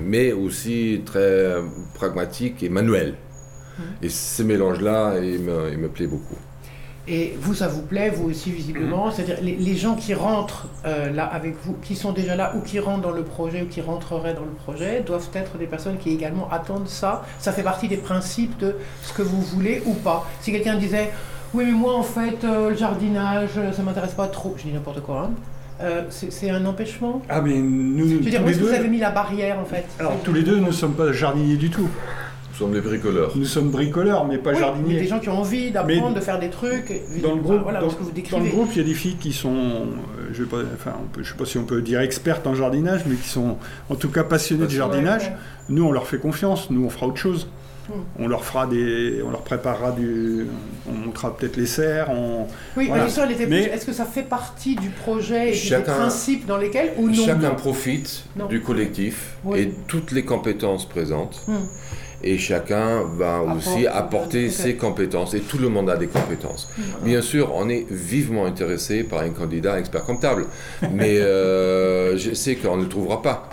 mais 0.00 0.30
aussi 0.30 1.02
très 1.04 1.56
pragmatique 1.94 2.62
et 2.62 2.68
manuel. 2.68 3.14
Et 4.02 4.08
ce 4.08 4.42
mélange-là, 4.42 5.18
il 5.20 5.40
me, 5.40 5.70
il 5.72 5.78
me 5.78 5.88
plaît 5.88 6.06
beaucoup. 6.06 6.36
Et 7.08 7.36
vous, 7.40 7.54
ça 7.54 7.68
vous 7.68 7.82
plaît, 7.82 8.10
vous 8.10 8.30
aussi 8.30 8.50
visiblement? 8.50 9.12
C'est-à-dire 9.12 9.38
les, 9.40 9.54
les 9.54 9.76
gens 9.76 9.94
qui 9.94 10.12
rentrent 10.12 10.66
euh, 10.84 11.12
là 11.12 11.24
avec 11.24 11.54
vous, 11.62 11.74
qui 11.80 11.94
sont 11.94 12.10
déjà 12.10 12.34
là 12.34 12.52
ou 12.56 12.62
qui 12.62 12.80
rentrent 12.80 13.02
dans 13.02 13.12
le 13.12 13.22
projet 13.22 13.62
ou 13.62 13.66
qui 13.66 13.80
rentreraient 13.80 14.34
dans 14.34 14.40
le 14.40 14.50
projet, 14.64 15.04
doivent 15.06 15.28
être 15.34 15.56
des 15.56 15.66
personnes 15.66 15.98
qui 15.98 16.10
également 16.10 16.48
attendent 16.50 16.88
ça? 16.88 17.24
Ça 17.38 17.52
fait 17.52 17.62
partie 17.62 17.86
des 17.86 17.96
principes 17.96 18.58
de 18.58 18.74
ce 19.02 19.12
que 19.12 19.22
vous 19.22 19.40
voulez 19.40 19.82
ou 19.86 19.94
pas? 19.94 20.26
Si 20.40 20.50
quelqu'un 20.50 20.74
disait, 20.74 21.10
oui 21.54 21.66
mais 21.66 21.72
moi 21.72 21.94
en 21.94 22.02
fait 22.02 22.42
euh, 22.42 22.70
le 22.70 22.76
jardinage, 22.76 23.50
ça 23.72 23.82
m'intéresse 23.82 24.14
pas 24.14 24.26
trop, 24.26 24.56
je 24.58 24.64
dis 24.64 24.72
n'importe 24.72 25.00
quoi, 25.00 25.28
hein. 25.28 25.30
Euh, 25.82 26.04
c'est 26.08 26.50
un 26.50 26.64
empêchement? 26.64 27.20
Ah, 27.28 27.42
mais 27.42 27.58
nous, 27.58 28.08
Je 28.08 28.14
veux 28.14 28.30
dire, 28.30 28.42
où 28.42 28.48
est-ce 28.48 28.58
que 28.58 28.64
vous 28.64 28.72
avez 28.72 28.88
mis 28.88 28.98
la 28.98 29.10
barrière 29.10 29.60
en 29.60 29.64
fait? 29.66 29.84
Alors 30.00 30.16
tous 30.24 30.32
les 30.32 30.42
deux, 30.42 30.56
nous 30.56 30.68
ne 30.68 30.72
sommes 30.72 30.94
pas 30.94 31.12
jardiniers 31.12 31.58
du 31.58 31.70
tout. 31.70 31.88
Nous 32.58 32.66
sommes 32.66 32.72
des 32.72 32.80
bricoleurs. 32.80 33.32
Nous 33.36 33.44
sommes 33.44 33.70
bricoleurs, 33.70 34.24
mais 34.26 34.38
pas 34.38 34.50
Oui, 34.50 34.56
mais 34.56 34.60
jardiniers. 34.62 34.98
des 35.00 35.06
gens 35.06 35.18
qui 35.20 35.28
ont 35.28 35.38
envie 35.40 35.70
d'apprendre, 35.70 36.14
de 36.14 36.20
faire 36.20 36.38
des 36.38 36.48
trucs. 36.48 36.88
Dans 37.22 37.34
le 37.34 37.34
enfin, 37.34 37.42
groupe, 37.42 37.62
voilà, 37.64 37.80
dans, 37.80 37.90
ce 37.90 37.96
que 37.96 38.02
vous 38.02 38.08
dans 38.08 38.14
décrivez. 38.14 38.44
le 38.44 38.50
groupe, 38.50 38.68
il 38.72 38.78
y 38.78 38.80
a 38.80 38.84
des 38.84 38.94
filles 38.94 39.16
qui 39.16 39.32
sont, 39.34 39.54
euh, 39.54 40.28
je 40.32 40.42
ne 40.42 40.48
enfin, 40.74 40.94
sais 41.22 41.34
pas 41.36 41.44
si 41.44 41.58
on 41.58 41.64
peut 41.64 41.82
dire 41.82 42.00
expertes 42.00 42.46
en 42.46 42.54
jardinage, 42.54 43.02
mais 43.06 43.16
qui 43.16 43.28
sont 43.28 43.58
en 43.90 43.94
tout 43.94 44.08
cas 44.08 44.24
passionnées 44.24 44.64
de 44.64 44.70
jardinage. 44.70 45.24
ouais. 45.24 45.32
Nous, 45.68 45.84
on 45.84 45.92
leur 45.92 46.06
fait 46.06 46.18
confiance. 46.18 46.70
Nous, 46.70 46.84
on 46.84 46.88
fera 46.88 47.06
autre 47.08 47.18
chose. 47.18 47.46
Hmm. 47.88 48.00
On 48.18 48.26
leur 48.26 48.44
fera 48.44 48.66
des, 48.66 49.22
on 49.24 49.30
leur 49.30 49.42
préparera 49.42 49.92
du, 49.92 50.46
on 50.88 50.92
montrera 50.92 51.36
peut-être 51.36 51.56
les 51.56 51.66
serres. 51.66 52.08
On, 52.10 52.46
Oui, 52.76 52.86
Voilà. 52.88 53.02
la 53.02 53.04
question 53.04 53.22
elle 53.24 53.30
était 53.32 53.46
Mais- 53.46 53.62
plus, 53.64 53.72
est-ce 53.72 53.86
que 53.86 53.92
ça 53.92 54.04
fait 54.06 54.24
partie 54.24 54.74
du 54.74 54.88
projet 54.88 55.48
et 55.48 55.52
des 55.52 55.56
Chacun- 55.56 55.92
principes 55.92 56.46
dans 56.46 56.56
lesquels 56.56 56.94
ou 56.96 57.08
non? 57.08 57.14
Chacun 57.24 57.50
profite 57.50 58.24
Non. 58.36 58.46
du 58.46 58.60
collectif 58.60 59.36
Oui. 59.44 59.60
et 59.60 59.72
toutes 59.86 60.10
les 60.10 60.24
compétences 60.24 60.88
présentes. 60.88 61.42
Hmm. 61.46 61.52
Et 62.26 62.38
chacun 62.38 63.04
va 63.16 63.36
Apporte, 63.36 63.56
aussi 63.56 63.86
apporter 63.86 64.50
ses 64.50 64.74
compétences. 64.74 65.34
Et 65.34 65.40
tout 65.40 65.58
le 65.58 65.68
monde 65.68 65.88
a 65.88 65.96
des 65.96 66.08
compétences. 66.08 66.68
Bien 67.02 67.22
sûr, 67.22 67.54
on 67.54 67.68
est 67.68 67.86
vivement 67.88 68.46
intéressé 68.46 69.04
par 69.04 69.20
un 69.20 69.30
candidat 69.30 69.78
expert 69.78 70.02
comptable. 70.02 70.46
Mais 70.92 71.18
euh, 71.18 72.16
je 72.18 72.34
sais 72.34 72.56
qu'on 72.56 72.78
ne 72.78 72.82
le 72.82 72.88
trouvera 72.88 73.22
pas. 73.22 73.48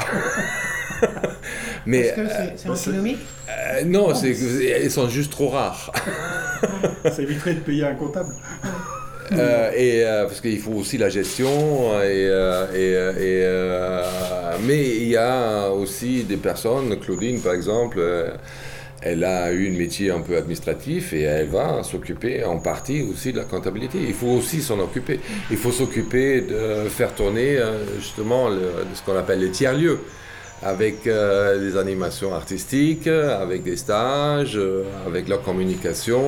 Mais 1.86 1.99
Est-ce 1.99 2.15
que 2.15 2.27
c'est 2.55 2.69
antinomique 2.69 3.19
euh, 3.49 3.83
non, 3.86 4.15
c'est 4.15 4.31
elles 4.31 4.89
sont 4.89 5.09
juste 5.09 5.31
trop 5.31 5.49
rares. 5.49 5.91
ça 7.03 7.21
éviterait 7.21 7.55
de 7.55 7.59
payer 7.59 7.86
un 7.86 7.95
comptable. 7.95 8.33
Euh, 9.38 9.72
et 9.76 10.04
euh, 10.04 10.26
parce 10.26 10.41
qu'il 10.41 10.60
faut 10.60 10.74
aussi 10.74 10.98
la 10.98 11.10
gestion 11.10 11.91
euh, 11.93 12.67
mais 14.65 14.84
il 14.98 15.08
y 15.08 15.17
a 15.17 15.69
aussi 15.69 16.24
des 16.24 16.38
personnes 16.38 17.00
Claudine 17.00 17.41
par 17.41 17.54
exemple 17.54 18.02
elle 19.02 19.24
a 19.24 19.52
eu 19.52 19.74
un 19.74 19.78
métier 19.78 20.12
un 20.12 20.22
peu 20.22 20.38
administratif 20.38 21.13
et 21.13 21.22
elle 21.22 21.48
va 21.48 21.84
s'occuper 21.84 22.43
en 22.43 22.60
partie 22.60 23.02
aussi 23.02 23.34
de 23.34 23.38
la 23.38 23.43
comptabilité 23.43 23.98
il 24.06 24.13
faut 24.13 24.28
aussi 24.28 24.62
s'en 24.62 24.80
occuper 24.80 25.19
il 25.50 25.58
faut 25.58 25.72
s'occuper 25.72 26.41
de 26.41 26.88
faire 26.89 27.13
tourner 27.15 27.60
justement 28.00 28.50
ce 28.52 29.02
qu'on 29.04 29.17
appelle 29.17 29.39
les 29.39 29.52
tiers 29.52 29.74
lieux 29.74 30.00
avec 30.62 31.04
des 31.04 31.76
animations 31.76 32.34
artistiques, 32.34 33.08
avec 33.08 33.63
des 33.63 33.76
stages, 33.76 34.58
avec 35.06 35.28
leur 35.28 35.41
communication. 35.41 36.22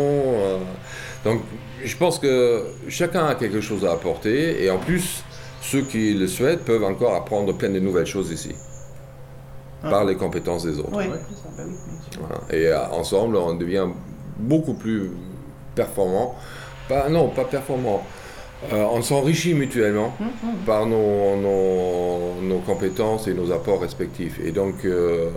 donc, 1.23 1.41
je 1.85 1.97
pense 1.97 2.19
que 2.19 2.63
chacun 2.89 3.25
a 3.27 3.35
quelque 3.35 3.61
chose 3.61 3.85
à 3.85 3.91
apporter 3.91 4.63
et 4.63 4.69
en 4.69 4.77
plus, 4.77 5.23
ceux 5.61 5.81
qui 5.81 6.13
le 6.13 6.27
souhaitent 6.27 6.63
peuvent 6.65 6.83
encore 6.83 7.15
apprendre 7.15 7.53
plein 7.53 7.69
de 7.69 7.79
nouvelles 7.79 8.05
choses 8.05 8.31
ici 8.31 8.53
Ah. 9.83 9.89
par 9.89 10.05
les 10.05 10.15
compétences 10.15 10.63
des 10.65 10.79
autres. 10.79 10.95
Ouais. 10.95 11.05
ça, 11.05 11.49
bah 11.57 11.63
oui. 11.67 11.75
Voilà. 12.19 12.41
Et 12.51 12.67
euh, 12.67 12.87
ensemble, 12.91 13.35
on 13.37 13.53
devient 13.55 13.87
beaucoup 14.37 14.73
plus 14.73 15.11
performant. 15.75 16.35
Pas, 16.89 17.09
non, 17.09 17.29
pas 17.29 17.45
performant. 17.45 18.03
Euh, 18.73 18.85
on 18.91 19.01
s'enrichit 19.01 19.53
mutuellement 19.53 20.13
Hum, 20.19 20.27
hum. 20.43 20.55
par 20.65 20.85
nos, 20.85 21.35
nos, 21.35 22.41
nos 22.41 22.59
compétences 22.59 23.27
et 23.27 23.33
nos 23.33 23.51
apports 23.51 23.81
respectifs. 23.81 24.39
Et 24.43 24.51
donc, 24.51 24.85
euh, 24.85 25.29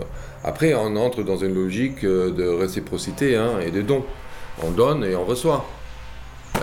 après, 0.43 0.73
on 0.73 0.95
entre 0.95 1.21
dans 1.23 1.37
une 1.37 1.53
logique 1.53 2.03
de 2.05 2.47
réciprocité 2.47 3.35
hein, 3.35 3.59
et 3.65 3.71
de 3.71 3.81
don. 3.81 4.03
On 4.63 4.71
donne 4.71 5.03
et 5.03 5.15
on 5.15 5.25
reçoit. 5.25 5.65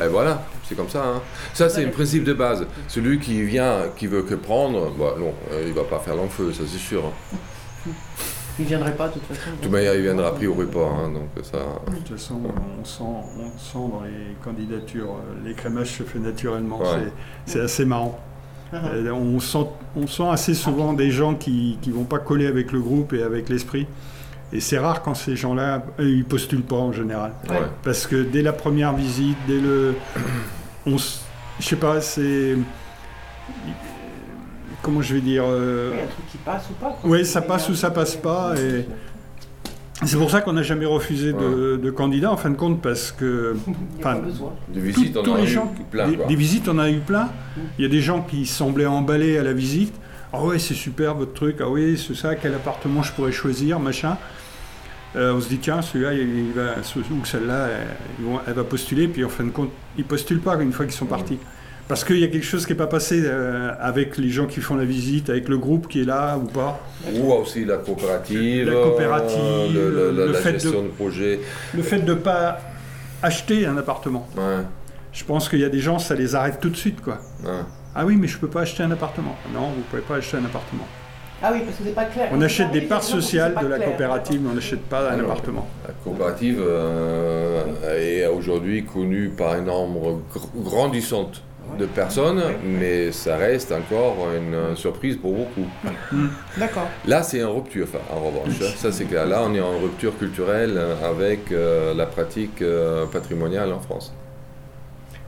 Et 0.04 0.08
voilà, 0.08 0.42
c'est 0.68 0.74
comme 0.74 0.88
ça. 0.88 1.04
hein. 1.04 1.22
Ça, 1.54 1.68
c'est 1.68 1.84
un 1.84 1.88
principe 1.90 2.24
de 2.24 2.32
base. 2.34 2.66
Celui 2.88 3.18
qui 3.18 3.42
vient, 3.42 3.84
qui 3.96 4.06
veut 4.06 4.22
que 4.22 4.34
prendre, 4.34 4.90
bah, 4.98 5.14
non, 5.18 5.32
euh, 5.52 5.64
il 5.66 5.72
va 5.72 5.84
pas 5.84 5.98
faire 5.98 6.16
long 6.16 6.28
feu, 6.28 6.52
ça 6.52 6.62
c'est 6.66 6.78
sûr. 6.78 7.02
hein. 7.06 7.36
Il 8.58 8.62
ne 8.64 8.68
viendrait 8.68 8.94
pas 8.96 9.08
de 9.08 9.14
toute 9.14 9.22
façon. 9.24 9.50
De 9.56 9.62
toute 9.62 9.70
manière, 9.72 9.94
il 9.94 10.00
viendra 10.02 10.28
a 10.28 10.32
priori 10.32 10.66
pas. 10.66 10.86
hein, 10.86 11.10
donc 11.12 11.28
ça, 11.44 11.58
De 11.90 11.96
toute 11.96 12.08
façon, 12.18 12.40
on 12.80 12.84
sent, 12.84 13.02
on 13.02 13.58
sent 13.58 13.90
dans 13.92 14.02
les 14.02 14.34
candidatures, 14.42 15.10
euh, 15.10 15.46
l'écrémage 15.46 15.88
se 15.88 16.02
fait 16.04 16.18
naturellement. 16.18 16.78
Ouais. 16.80 17.08
C'est- 17.44 17.60
assez 17.60 17.84
marrant. 17.84 18.18
Euh, 18.74 19.10
on, 19.12 19.38
sent, 19.40 19.66
on 19.94 20.06
sent 20.06 20.28
assez 20.30 20.54
souvent 20.54 20.92
des 20.92 21.10
gens 21.10 21.34
qui 21.34 21.78
ne 21.86 21.92
vont 21.92 22.04
pas 22.04 22.18
coller 22.18 22.46
avec 22.46 22.72
le 22.72 22.80
groupe 22.80 23.12
et 23.12 23.22
avec 23.22 23.48
l'esprit. 23.48 23.86
Et 24.56 24.60
c'est 24.60 24.78
rare 24.78 25.02
quand 25.02 25.14
ces 25.14 25.36
gens-là, 25.36 25.84
euh, 26.00 26.08
ils 26.08 26.24
postulent 26.24 26.62
pas 26.62 26.76
en 26.76 26.90
général. 26.92 27.32
Ouais. 27.50 27.56
Parce 27.84 28.06
que 28.06 28.22
dès 28.22 28.40
la 28.40 28.54
première 28.54 28.94
visite, 28.94 29.36
dès 29.46 29.60
le. 29.60 29.94
On, 30.86 30.96
s- 30.96 31.20
je 31.60 31.66
sais 31.66 31.76
pas, 31.76 32.00
c'est. 32.00 32.56
Comment 34.82 35.02
je 35.02 35.14
vais 35.14 35.20
dire 35.20 35.44
euh, 35.46 35.90
Oui, 35.92 35.98
un 36.02 36.06
truc 36.06 36.26
qui 36.30 36.38
passe 36.38 36.64
ou 36.70 36.74
pas. 36.74 36.98
Oui, 37.04 37.24
ça 37.26 37.42
passe 37.42 37.68
ou 37.68 37.74
ça 37.74 37.90
passe 37.90 38.14
pas. 38.16 38.54
Et 38.56 38.86
c'est 40.06 40.16
pour 40.16 40.30
ça 40.30 40.40
qu'on 40.42 40.52
n'a 40.52 40.62
jamais 40.62 40.86
refusé 40.86 41.32
de, 41.32 41.76
de 41.82 41.90
candidats 41.90 42.30
en 42.32 42.36
fin 42.36 42.50
de 42.50 42.56
compte, 42.56 42.80
parce 42.80 43.10
que 43.12 43.56
Il 43.66 43.70
n'y 43.72 43.76
a 44.04 44.08
enfin, 44.08 44.14
pas 44.14 44.20
besoin. 44.26 44.52
De 44.68 44.80
visites, 44.80 45.16
on 45.16 45.28
en 45.32 45.34
a 45.36 45.42
eu 45.42 45.46
gens, 45.46 45.74
plein. 45.90 46.08
des, 46.08 46.16
des 46.16 46.34
visites, 46.36 46.68
on 46.68 46.72
en 46.72 46.78
a 46.78 46.90
eu 46.90 47.00
plein. 47.00 47.28
Il 47.78 47.82
y 47.82 47.84
a 47.86 47.90
des 47.90 48.00
gens 48.00 48.22
qui 48.22 48.46
semblaient 48.46 48.86
emballés 48.86 49.38
à 49.38 49.42
la 49.42 49.52
visite. 49.52 49.92
Ah 50.32 50.42
ouais, 50.42 50.58
c'est 50.58 50.74
super 50.74 51.14
votre 51.14 51.32
truc. 51.32 51.56
Ah 51.60 51.68
oui, 51.68 51.96
c'est 52.04 52.14
ça. 52.16 52.34
Quel 52.36 52.54
appartement 52.54 53.02
je 53.02 53.12
pourrais 53.12 53.32
choisir, 53.32 53.80
machin. 53.80 54.16
Euh, 55.14 55.32
on 55.34 55.40
se 55.40 55.48
dit 55.48 55.58
tiens, 55.58 55.80
celui-là, 55.82 56.12
il 56.14 56.38
il 56.48 56.52
va, 56.52 56.82
ce- 56.82 56.98
ou 56.98 57.24
celle-là, 57.24 57.68
elle, 58.46 58.52
va 58.54 58.64
postuler. 58.64 59.08
Puis 59.08 59.24
en 59.24 59.28
fin 59.28 59.44
de 59.44 59.50
compte, 59.50 59.70
ils 59.96 60.04
postulent 60.04 60.40
pas 60.40 60.56
une 60.56 60.72
fois 60.72 60.84
qu'ils 60.84 60.94
sont 60.94 61.06
partis. 61.06 61.38
Parce 61.88 62.02
qu'il 62.04 62.18
y 62.18 62.24
a 62.24 62.26
quelque 62.26 62.44
chose 62.44 62.66
qui 62.66 62.72
n'est 62.72 62.76
pas 62.78 62.88
passé 62.88 63.22
euh, 63.24 63.70
avec 63.80 64.16
les 64.18 64.28
gens 64.28 64.46
qui 64.46 64.60
font 64.60 64.74
la 64.74 64.84
visite, 64.84 65.30
avec 65.30 65.48
le 65.48 65.56
groupe 65.56 65.86
qui 65.86 66.00
est 66.02 66.04
là 66.04 66.36
ou 66.36 66.46
pas. 66.46 66.80
Ou 67.14 67.32
aussi 67.32 67.64
la 67.64 67.76
coopérative, 67.76 68.66
La 68.66 68.72
coopérative, 68.72 69.38
euh, 69.40 69.72
le- 69.72 69.90
le- 69.90 70.10
le- 70.10 70.26
le 70.26 70.32
la 70.32 70.38
fait 70.40 70.54
de- 70.54 70.58
gestion 70.58 70.82
de 70.82 70.88
projet. 70.88 71.38
Le 71.74 71.82
fait 71.82 72.00
de 72.00 72.10
ne 72.12 72.18
pas 72.18 72.58
acheter 73.22 73.66
un 73.66 73.76
appartement. 73.76 74.28
Ouais, 74.36 74.64
Je 75.12 75.24
pense 75.24 75.48
qu'il 75.48 75.60
y 75.60 75.64
a 75.64 75.68
des 75.70 75.78
gens, 75.78 75.98
ça 76.00 76.14
les 76.14 76.34
arrête 76.34 76.58
tout 76.60 76.68
de 76.68 76.76
suite, 76.76 77.00
quoi. 77.00 77.18
ouais. 77.44 77.50
Ah 77.94 78.04
oui, 78.04 78.16
mais 78.16 78.26
je 78.26 78.36
peux 78.36 78.48
pas 78.48 78.60
acheter 78.62 78.82
un 78.82 78.90
appartement. 78.90 79.34
Non, 79.54 79.68
vous 79.70 79.80
pouvez 79.88 80.02
pas 80.02 80.16
acheter 80.16 80.36
un 80.36 80.44
appartement. 80.44 80.86
Ah 81.42 81.50
oui, 81.52 81.60
parce 81.64 81.76
que 81.76 81.82
c'est 81.84 81.94
pas 81.94 82.04
clair. 82.06 82.28
On 82.32 82.40
achète 82.40 82.70
des 82.72 82.80
parts 82.82 83.02
sociales 83.02 83.54
de 83.60 83.66
la 83.66 83.78
coopérative, 83.78 84.40
mais 84.42 84.50
on 84.50 84.54
n'achète 84.54 84.80
pas 84.82 85.10
un 85.10 85.20
appartement. 85.20 85.66
La 85.86 85.92
coopérative 86.02 86.60
euh, 86.60 87.64
est 88.22 88.26
aujourd'hui 88.26 88.84
connue 88.84 89.28
par 89.36 89.52
un 89.52 89.60
nombre 89.62 90.22
gr- 90.34 90.62
grandissant 90.64 91.30
de 91.78 91.84
personnes, 91.84 92.42
mais 92.64 93.12
ça 93.12 93.36
reste 93.36 93.72
encore 93.72 94.28
une 94.34 94.76
surprise 94.76 95.16
pour 95.16 95.32
beaucoup. 95.34 95.66
D'accord. 96.56 96.86
Là, 97.06 97.22
c'est 97.22 97.42
en 97.44 97.54
rupture, 97.56 97.86
enfin, 97.92 97.98
en 98.14 98.20
revanche. 98.20 98.54
hein. 98.62 98.72
Ça, 98.76 98.92
c'est 98.92 99.04
clair. 99.04 99.26
Là, 99.26 99.42
on 99.44 99.52
est 99.54 99.60
en 99.60 99.78
rupture 99.78 100.16
culturelle 100.16 100.80
avec 101.04 101.50
euh, 101.52 101.92
la 101.92 102.06
pratique 102.06 102.62
euh, 102.62 103.04
patrimoniale 103.06 103.72
en 103.72 103.80
France. 103.80 104.14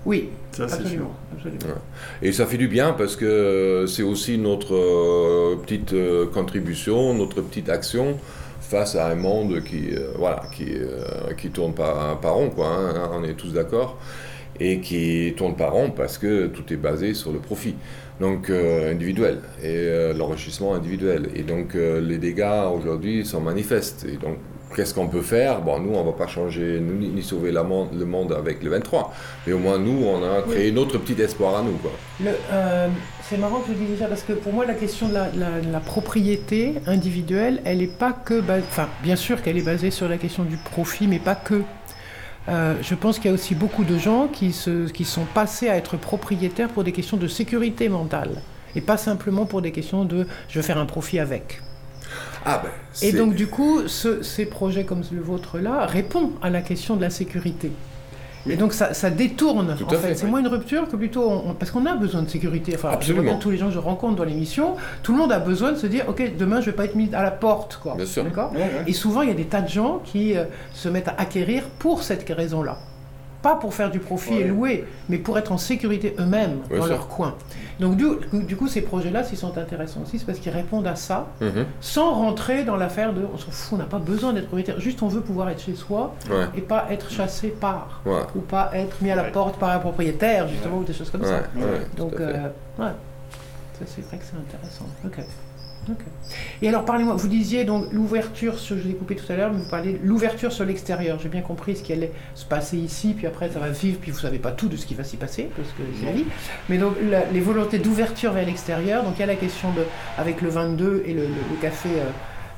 Oui, 0.08 0.30
Ça, 0.52 0.66
c'est 0.68 0.86
sûr. 0.86 0.86
absolument. 0.86 1.14
absolument. 1.34 1.74
Et 2.22 2.32
ça 2.32 2.46
fait 2.46 2.56
du 2.56 2.68
bien 2.68 2.92
parce 2.92 3.14
que 3.16 3.84
c'est 3.86 4.02
aussi 4.02 4.38
notre 4.38 4.74
euh, 4.74 5.56
petite 5.56 5.92
euh, 5.92 6.26
contribution, 6.26 7.14
notre 7.14 7.42
petite 7.42 7.68
action 7.68 8.18
face 8.60 8.96
à 8.96 9.08
un 9.08 9.14
monde 9.16 9.62
qui, 9.64 9.94
euh, 9.94 10.12
voilà, 10.16 10.42
qui, 10.54 10.66
euh, 10.74 11.34
qui 11.36 11.50
tourne 11.50 11.74
pas, 11.74 12.18
pas 12.20 12.30
rond, 12.30 12.50
quoi, 12.50 12.68
hein, 12.68 13.10
on 13.12 13.24
est 13.24 13.34
tous 13.34 13.52
d'accord, 13.52 13.98
et 14.60 14.80
qui 14.80 15.34
tourne 15.36 15.56
pas 15.56 15.70
rond 15.70 15.90
parce 15.90 16.18
que 16.18 16.46
tout 16.48 16.72
est 16.72 16.76
basé 16.76 17.14
sur 17.14 17.32
le 17.32 17.38
profit, 17.38 17.76
donc 18.20 18.50
euh, 18.50 18.90
individuel, 18.92 19.40
et 19.62 19.66
euh, 19.76 20.14
l'enrichissement 20.14 20.74
individuel. 20.74 21.30
Et 21.36 21.42
donc 21.42 21.74
euh, 21.74 22.00
les 22.00 22.18
dégâts 22.18 22.64
aujourd'hui 22.74 23.24
sont 23.26 23.40
manifestes. 23.40 24.06
Et 24.12 24.16
donc 24.16 24.38
qu'est-ce 24.74 24.94
qu'on 24.94 25.08
peut 25.08 25.22
faire? 25.22 25.60
Bon, 25.60 25.78
nous, 25.80 25.94
on 25.94 26.04
va 26.04 26.12
pas 26.12 26.26
changer 26.26 26.80
nous, 26.80 26.94
ni, 26.96 27.22
sauver 27.22 27.50
la 27.52 27.62
monde- 27.62 27.90
le 27.98 28.04
monde 28.04 28.32
avec 28.32 28.62
le 28.62 28.70
23, 28.70 29.12
mais 29.46 29.52
au 29.52 29.58
moins 29.58 29.78
nous, 29.78 30.04
on 30.06 30.22
a 30.22 30.42
créé 30.42 30.70
notre 30.72 30.98
petit 30.98 31.20
espoir 31.20 31.56
à 31.56 31.62
nous, 31.62 31.76
quoi. 31.78 31.90
Le, 32.22 32.30
euh, 32.52 32.88
c'est 33.28 33.36
marrant 33.38 33.60
que 33.60 33.68
vous 33.68 33.74
disiez 33.74 33.96
ça 33.98 34.06
parce 34.06 34.22
que 34.22 34.32
pour 34.32 34.52
moi 34.52 34.64
la 34.66 34.74
question 34.74 35.08
de 35.08 35.14
la, 35.14 35.28
la- 35.36 35.60
la 35.72 35.80
propriété 35.80 36.74
individuelle, 36.86 37.60
elle 37.64 37.78
n'est 37.78 37.86
pas 37.86 38.12
que, 38.12 38.40
enfin 38.68 38.88
bien 39.02 39.16
sûr 39.16 39.42
qu'elle 39.42 39.56
est 39.58 39.62
basée 39.62 39.90
sur 39.90 40.08
la 40.08 40.16
question 40.18 40.44
du 40.44 40.56
profit, 40.56 41.06
mais 41.06 41.18
pas 41.18 41.34
que. 41.34 41.62
Euh, 42.48 42.74
je 42.80 42.94
pense 42.94 43.18
qu'il 43.18 43.26
y 43.26 43.30
a 43.30 43.34
aussi 43.34 43.54
beaucoup 43.54 43.84
de 43.84 43.98
gens 43.98 44.26
qui, 44.26 44.52
se, 44.52 44.88
qui 44.88 45.04
sont 45.04 45.26
passés 45.34 45.68
à 45.68 45.76
être 45.76 45.98
propriétaires 45.98 46.68
pour 46.68 46.82
des 46.82 46.92
questions 46.92 47.18
de 47.18 47.28
sécurité 47.28 47.90
mentale 47.90 48.40
et 48.74 48.80
pas 48.80 48.96
simplement 48.96 49.44
pour 49.44 49.60
des 49.60 49.70
questions 49.70 50.04
de 50.06 50.26
je 50.48 50.58
vais 50.58 50.62
faire 50.66 50.78
un 50.78 50.86
profit 50.86 51.18
avec. 51.18 51.60
Ah 52.44 52.62
ben, 52.62 52.70
Et 53.02 53.12
donc 53.12 53.34
du 53.34 53.46
coup, 53.46 53.86
ce- 53.88 54.22
ces 54.22 54.46
projets 54.46 54.84
comme 54.84 55.02
le 55.12 55.20
vôtre 55.20 55.58
là 55.58 55.86
répondent 55.86 56.32
à 56.42 56.50
la 56.50 56.60
question 56.62 56.96
de 56.96 57.02
la 57.02 57.10
sécurité. 57.10 57.72
Et 58.48 58.56
donc 58.56 58.72
ça, 58.72 58.94
ça 58.94 59.10
détourne 59.10 59.74
Tout 59.76 59.84
en 59.84 59.88
fait. 59.90 59.96
fait, 59.98 60.14
C'est 60.14 60.24
oui. 60.24 60.30
moins 60.30 60.40
une 60.40 60.46
rupture 60.48 60.88
que 60.88 60.96
plutôt 60.96 61.28
on- 61.28 61.50
on- 61.50 61.54
parce 61.54 61.70
qu'on 61.70 61.84
a 61.84 61.94
besoin 61.96 62.22
de 62.22 62.30
sécurité. 62.30 62.72
Enfin, 62.76 62.90
Absolument. 62.92 63.36
tous 63.38 63.50
les 63.50 63.58
gens 63.58 63.66
que 63.66 63.74
je 63.74 63.78
rencontre 63.78 64.14
dans 64.16 64.24
l'émission, 64.24 64.76
tout 65.02 65.12
le 65.12 65.18
monde 65.18 65.32
a 65.32 65.38
besoin 65.38 65.72
de 65.72 65.76
se 65.76 65.86
dire 65.86 66.04
ok 66.08 66.36
demain 66.38 66.60
je 66.62 66.66
vais 66.66 66.76
pas 66.76 66.86
être 66.86 66.94
mis 66.94 67.12
à 67.14 67.22
la 67.22 67.30
porte 67.32 67.78
quoi. 67.82 67.94
Bien 67.96 68.06
sûr. 68.06 68.24
D'accord 68.24 68.52
Et 68.86 68.92
souvent 68.94 69.20
il 69.22 69.28
y 69.28 69.32
a 69.32 69.34
des 69.34 69.44
tas 69.44 69.60
de 69.60 69.68
gens 69.68 70.00
qui 70.02 70.34
euh, 70.36 70.44
se 70.72 70.88
mettent 70.88 71.08
à 71.08 71.14
acquérir 71.18 71.64
pour 71.78 72.02
cette 72.02 72.26
raison-là. 72.30 72.78
Pas 73.42 73.54
pour 73.54 73.72
faire 73.72 73.90
du 73.90 74.00
profit 74.00 74.34
et 74.34 74.44
louer, 74.44 74.84
mais 75.08 75.16
pour 75.18 75.38
être 75.38 75.52
en 75.52 75.58
sécurité 75.58 76.14
eux-mêmes 76.18 76.58
dans 76.76 76.86
leur 76.86 77.06
coin. 77.06 77.36
Donc 77.78 77.96
du, 77.96 78.04
du 78.32 78.56
coup 78.56 78.66
ces 78.66 78.80
projets-là, 78.80 79.22
s'ils 79.22 79.38
sont 79.38 79.56
intéressants 79.56 80.00
aussi, 80.02 80.18
c'est 80.18 80.24
parce 80.26 80.40
qu'ils 80.40 80.50
répondent 80.52 80.88
à 80.88 80.96
ça 80.96 81.28
Mhm. 81.40 81.64
sans 81.80 82.14
rentrer 82.14 82.64
dans 82.64 82.76
l'affaire 82.76 83.12
de 83.12 83.22
on 83.32 83.38
s'en 83.38 83.50
fout, 83.52 83.74
on 83.74 83.76
n'a 83.76 83.84
pas 83.84 84.00
besoin 84.00 84.32
d'être 84.32 84.46
propriétaire, 84.48 84.80
juste 84.80 85.02
on 85.02 85.08
veut 85.08 85.20
pouvoir 85.20 85.48
être 85.50 85.60
chez 85.60 85.76
soi 85.76 86.14
Ouais, 86.28 86.46
et 86.56 86.60
pas 86.62 86.86
être 86.90 87.10
chassé 87.10 87.48
par, 87.48 88.00
ouais, 88.04 88.22
ou 88.34 88.40
pas 88.40 88.70
être 88.74 89.00
mis 89.02 89.10
à 89.12 89.14
la 89.14 89.22
Ouais. 89.22 89.30
porte 89.30 89.56
par 89.58 89.70
un 89.70 89.78
propriétaire, 89.78 90.48
justement, 90.48 90.78
ou 90.78 90.84
des 90.84 90.92
choses 90.92 91.10
comme 91.10 91.20
ouais, 91.22 91.28
ça. 91.28 91.42
Donc, 91.96 92.14
euh, 92.18 92.48
ouais, 92.78 92.86
ça 93.78 93.84
c'est 93.86 94.04
vrai 94.04 94.18
que 94.18 94.24
c'est 94.24 94.36
intéressant. 94.36 94.86
Ok. 95.04 95.24
Et 96.62 96.68
alors, 96.68 96.84
parlez-moi, 96.84 97.14
vous 97.14 97.28
disiez 97.28 97.64
donc 97.64 97.92
l'ouverture, 97.92 98.58
sur, 98.58 98.76
je 98.76 98.82
vous 98.82 98.90
ai 98.90 98.94
coupé 98.94 99.14
tout 99.16 99.30
à 99.32 99.36
l'heure, 99.36 99.52
mais 99.52 99.58
vous 99.62 99.70
parlez 99.70 99.92
de 99.94 99.98
l'ouverture 100.06 100.52
sur 100.52 100.64
l'extérieur. 100.64 101.18
J'ai 101.22 101.28
bien 101.28 101.40
compris 101.42 101.76
ce 101.76 101.82
qui 101.82 101.92
allait 101.92 102.12
se 102.34 102.44
passer 102.44 102.76
ici, 102.76 103.14
puis 103.16 103.26
après 103.26 103.50
ça 103.50 103.58
va 103.60 103.68
vivre, 103.70 103.98
puis 104.00 104.10
vous 104.10 104.18
savez 104.18 104.38
pas 104.38 104.52
tout 104.52 104.68
de 104.68 104.76
ce 104.76 104.86
qui 104.86 104.94
va 104.94 105.04
s'y 105.04 105.16
passer, 105.16 105.48
parce 105.56 105.68
que 105.70 105.82
c'est 105.98 106.06
la 106.06 106.12
vie. 106.12 106.24
Mais 106.68 106.78
donc, 106.78 106.94
la- 107.10 107.24
les 107.30 107.40
volontés 107.40 107.78
d'ouverture 107.78 108.32
vers 108.32 108.46
l'extérieur, 108.46 109.04
donc 109.04 109.14
il 109.16 109.20
y 109.20 109.22
a 109.22 109.26
la 109.26 109.36
question 109.36 109.70
de, 109.72 109.82
avec 110.18 110.40
le 110.42 110.48
22 110.48 111.02
et 111.06 111.12
le, 111.14 111.22
le- 111.22 111.26
le 111.28 111.56
café 111.62 111.88
euh, 111.90 112.04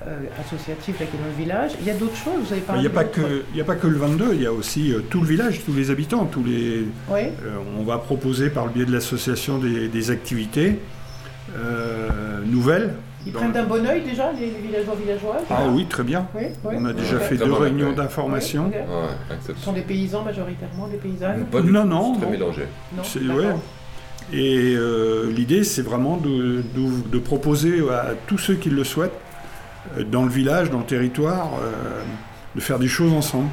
euh, 0.08 0.18
associatif 0.44 0.98
là, 0.98 1.04
qui 1.06 1.14
est 1.16 1.20
dans 1.20 1.26
le 1.26 1.42
village. 1.44 1.72
Il 1.80 1.86
y 1.86 1.90
a 1.90 1.94
d'autres 1.94 2.16
choses, 2.16 2.32
vous 2.46 2.52
avez 2.52 2.62
Il 2.62 2.64
parlé 2.64 2.80
n'y 2.80 2.86
a, 2.86 2.90
pas 2.90 3.04
que- 3.04 3.44
il 3.52 3.58
y 3.58 3.60
a 3.60 3.64
pas 3.64 3.74
que 3.76 3.86
le 3.86 3.98
22, 3.98 4.30
il 4.34 4.42
y 4.42 4.46
a 4.46 4.52
aussi 4.52 4.92
euh, 4.94 5.00
tout 5.10 5.20
le 5.20 5.26
village, 5.26 5.60
tous 5.64 5.74
les 5.74 5.90
habitants, 5.90 6.24
tous 6.24 6.42
les. 6.42 6.84
Oui, 7.10 7.20
euh, 7.44 7.58
on 7.78 7.82
va 7.84 7.98
proposer 7.98 8.48
par 8.48 8.64
le 8.66 8.72
biais 8.72 8.86
de 8.86 8.92
l'association 8.92 9.58
des, 9.58 9.88
des 9.88 10.10
activités 10.10 10.78
nouvelles. 12.46 12.94
Ils 13.26 13.32
prennent 13.32 13.52
d'un 13.52 13.64
bon 13.64 13.84
oeil 13.86 14.02
déjà, 14.02 14.32
les, 14.32 14.46
les 14.46 14.66
villageois, 14.68 14.94
villageois 15.00 15.36
Ah 15.50 15.64
oui, 15.70 15.86
très 15.86 16.02
bien. 16.02 16.26
Oui, 16.34 16.42
oui. 16.64 16.74
On 16.78 16.84
a 16.86 16.92
déjà 16.92 17.18
fait 17.18 17.36
deux 17.36 17.52
réunions 17.52 17.92
d'information. 17.92 18.68
Ouais, 18.68 19.36
Ce 19.46 19.52
sont 19.62 19.72
des 19.72 19.82
paysans 19.82 20.22
majoritairement, 20.22 20.88
des 20.88 20.96
paysannes 20.96 21.44
Pas 21.46 21.60
du 21.60 21.70
Non, 21.72 21.82
tout, 21.82 21.88
non, 21.88 22.14
c'est 22.14 22.20
très 22.22 22.30
mélangé. 22.30 22.62
Non 22.96 23.02
C'est- 23.04 23.20
D'accord. 23.20 23.36
ouais. 23.44 23.52
Et 24.32 24.74
euh, 24.76 25.30
l'idée, 25.32 25.64
c'est 25.64 25.82
vraiment 25.82 26.16
de, 26.16 26.62
de- 26.74 27.08
de 27.10 27.18
proposer 27.18 27.80
à 27.90 28.10
tous 28.26 28.38
ceux 28.38 28.54
qui 28.54 28.70
le 28.70 28.84
souhaitent, 28.84 29.10
euh, 29.98 30.04
dans 30.04 30.22
le 30.22 30.30
village, 30.30 30.70
dans 30.70 30.78
le 30.78 30.84
territoire, 30.84 31.50
euh, 31.62 32.02
de 32.54 32.60
faire 32.60 32.78
des 32.78 32.86
choses 32.88 33.12
ensemble. 33.12 33.48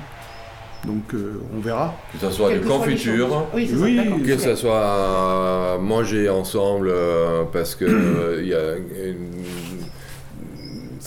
Donc 0.86 1.16
euh, 1.16 1.42
on 1.58 1.60
verra. 1.60 1.96
Que 2.14 2.20
ce 2.20 2.30
soit 2.32 2.54
des 2.54 2.60
confitures. 2.60 3.48
Oui, 3.56 3.68
que 4.24 4.38
ce 4.38 4.56
soit 4.56 5.80
manger 5.82 6.30
ensemble 6.30 6.90
euh, 6.92 7.44
parce 7.52 7.74
que 7.74 7.86
euh, 7.86 8.40
il 8.42 8.48
y 8.50 8.54
a 8.54 8.76
une- 8.76 9.67
un 9.67 9.67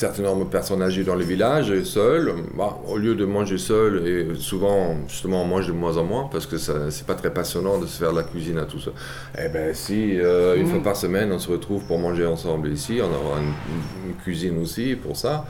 certain 0.01 0.22
nombre 0.22 0.44
de 0.44 0.51
personnes 0.51 0.82
âgées 0.82 1.05
dans 1.05 1.14
les 1.14 1.24
villages, 1.24 1.82
seules. 1.84 2.32
Bah, 2.57 2.78
au 2.88 2.96
lieu 2.96 3.14
de 3.14 3.24
manger 3.24 3.59
seul, 3.59 4.07
et 4.07 4.34
souvent 4.36 4.96
justement 5.07 5.42
on 5.42 5.46
mange 5.46 5.66
de 5.66 5.72
moins 5.72 5.96
en 5.96 6.05
moins 6.05 6.28
parce 6.32 6.46
que 6.46 6.57
c'est 6.57 7.07
pas 7.07 7.14
très 7.14 7.32
passionnant 7.32 7.78
de 7.78 7.86
se 7.86 7.98
faire 7.98 8.12
la 8.12 8.22
cuisine 8.22 8.59
à 8.59 8.64
tout 8.64 8.80
ça. 8.80 8.90
Eh 9.38 9.48
ben 9.48 9.74
si 9.74 10.18
euh, 10.18 10.57
une 10.57 10.66
fois 10.66 10.82
par 10.82 10.96
semaine 10.96 11.30
on 11.32 11.38
se 11.38 11.51
retrouve 11.51 11.84
pour 11.84 11.98
manger 11.98 12.26
ensemble 12.26 12.68
ici, 12.68 13.01
on 13.03 13.26
aura 13.26 13.38
une, 13.40 14.11
une 14.11 14.16
cuisine 14.16 14.61
aussi 14.62 14.96
pour 14.96 15.16
ça. 15.16 15.44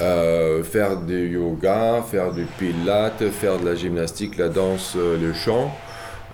Euh, 0.00 0.62
faire 0.62 0.98
du 0.98 1.28
yoga, 1.28 2.02
faire 2.02 2.32
du 2.32 2.44
pilates, 2.44 3.30
faire 3.30 3.58
de 3.58 3.64
la 3.64 3.74
gymnastique, 3.74 4.36
la 4.36 4.48
danse, 4.48 4.92
euh, 4.94 5.16
le 5.18 5.32
chant, 5.32 5.74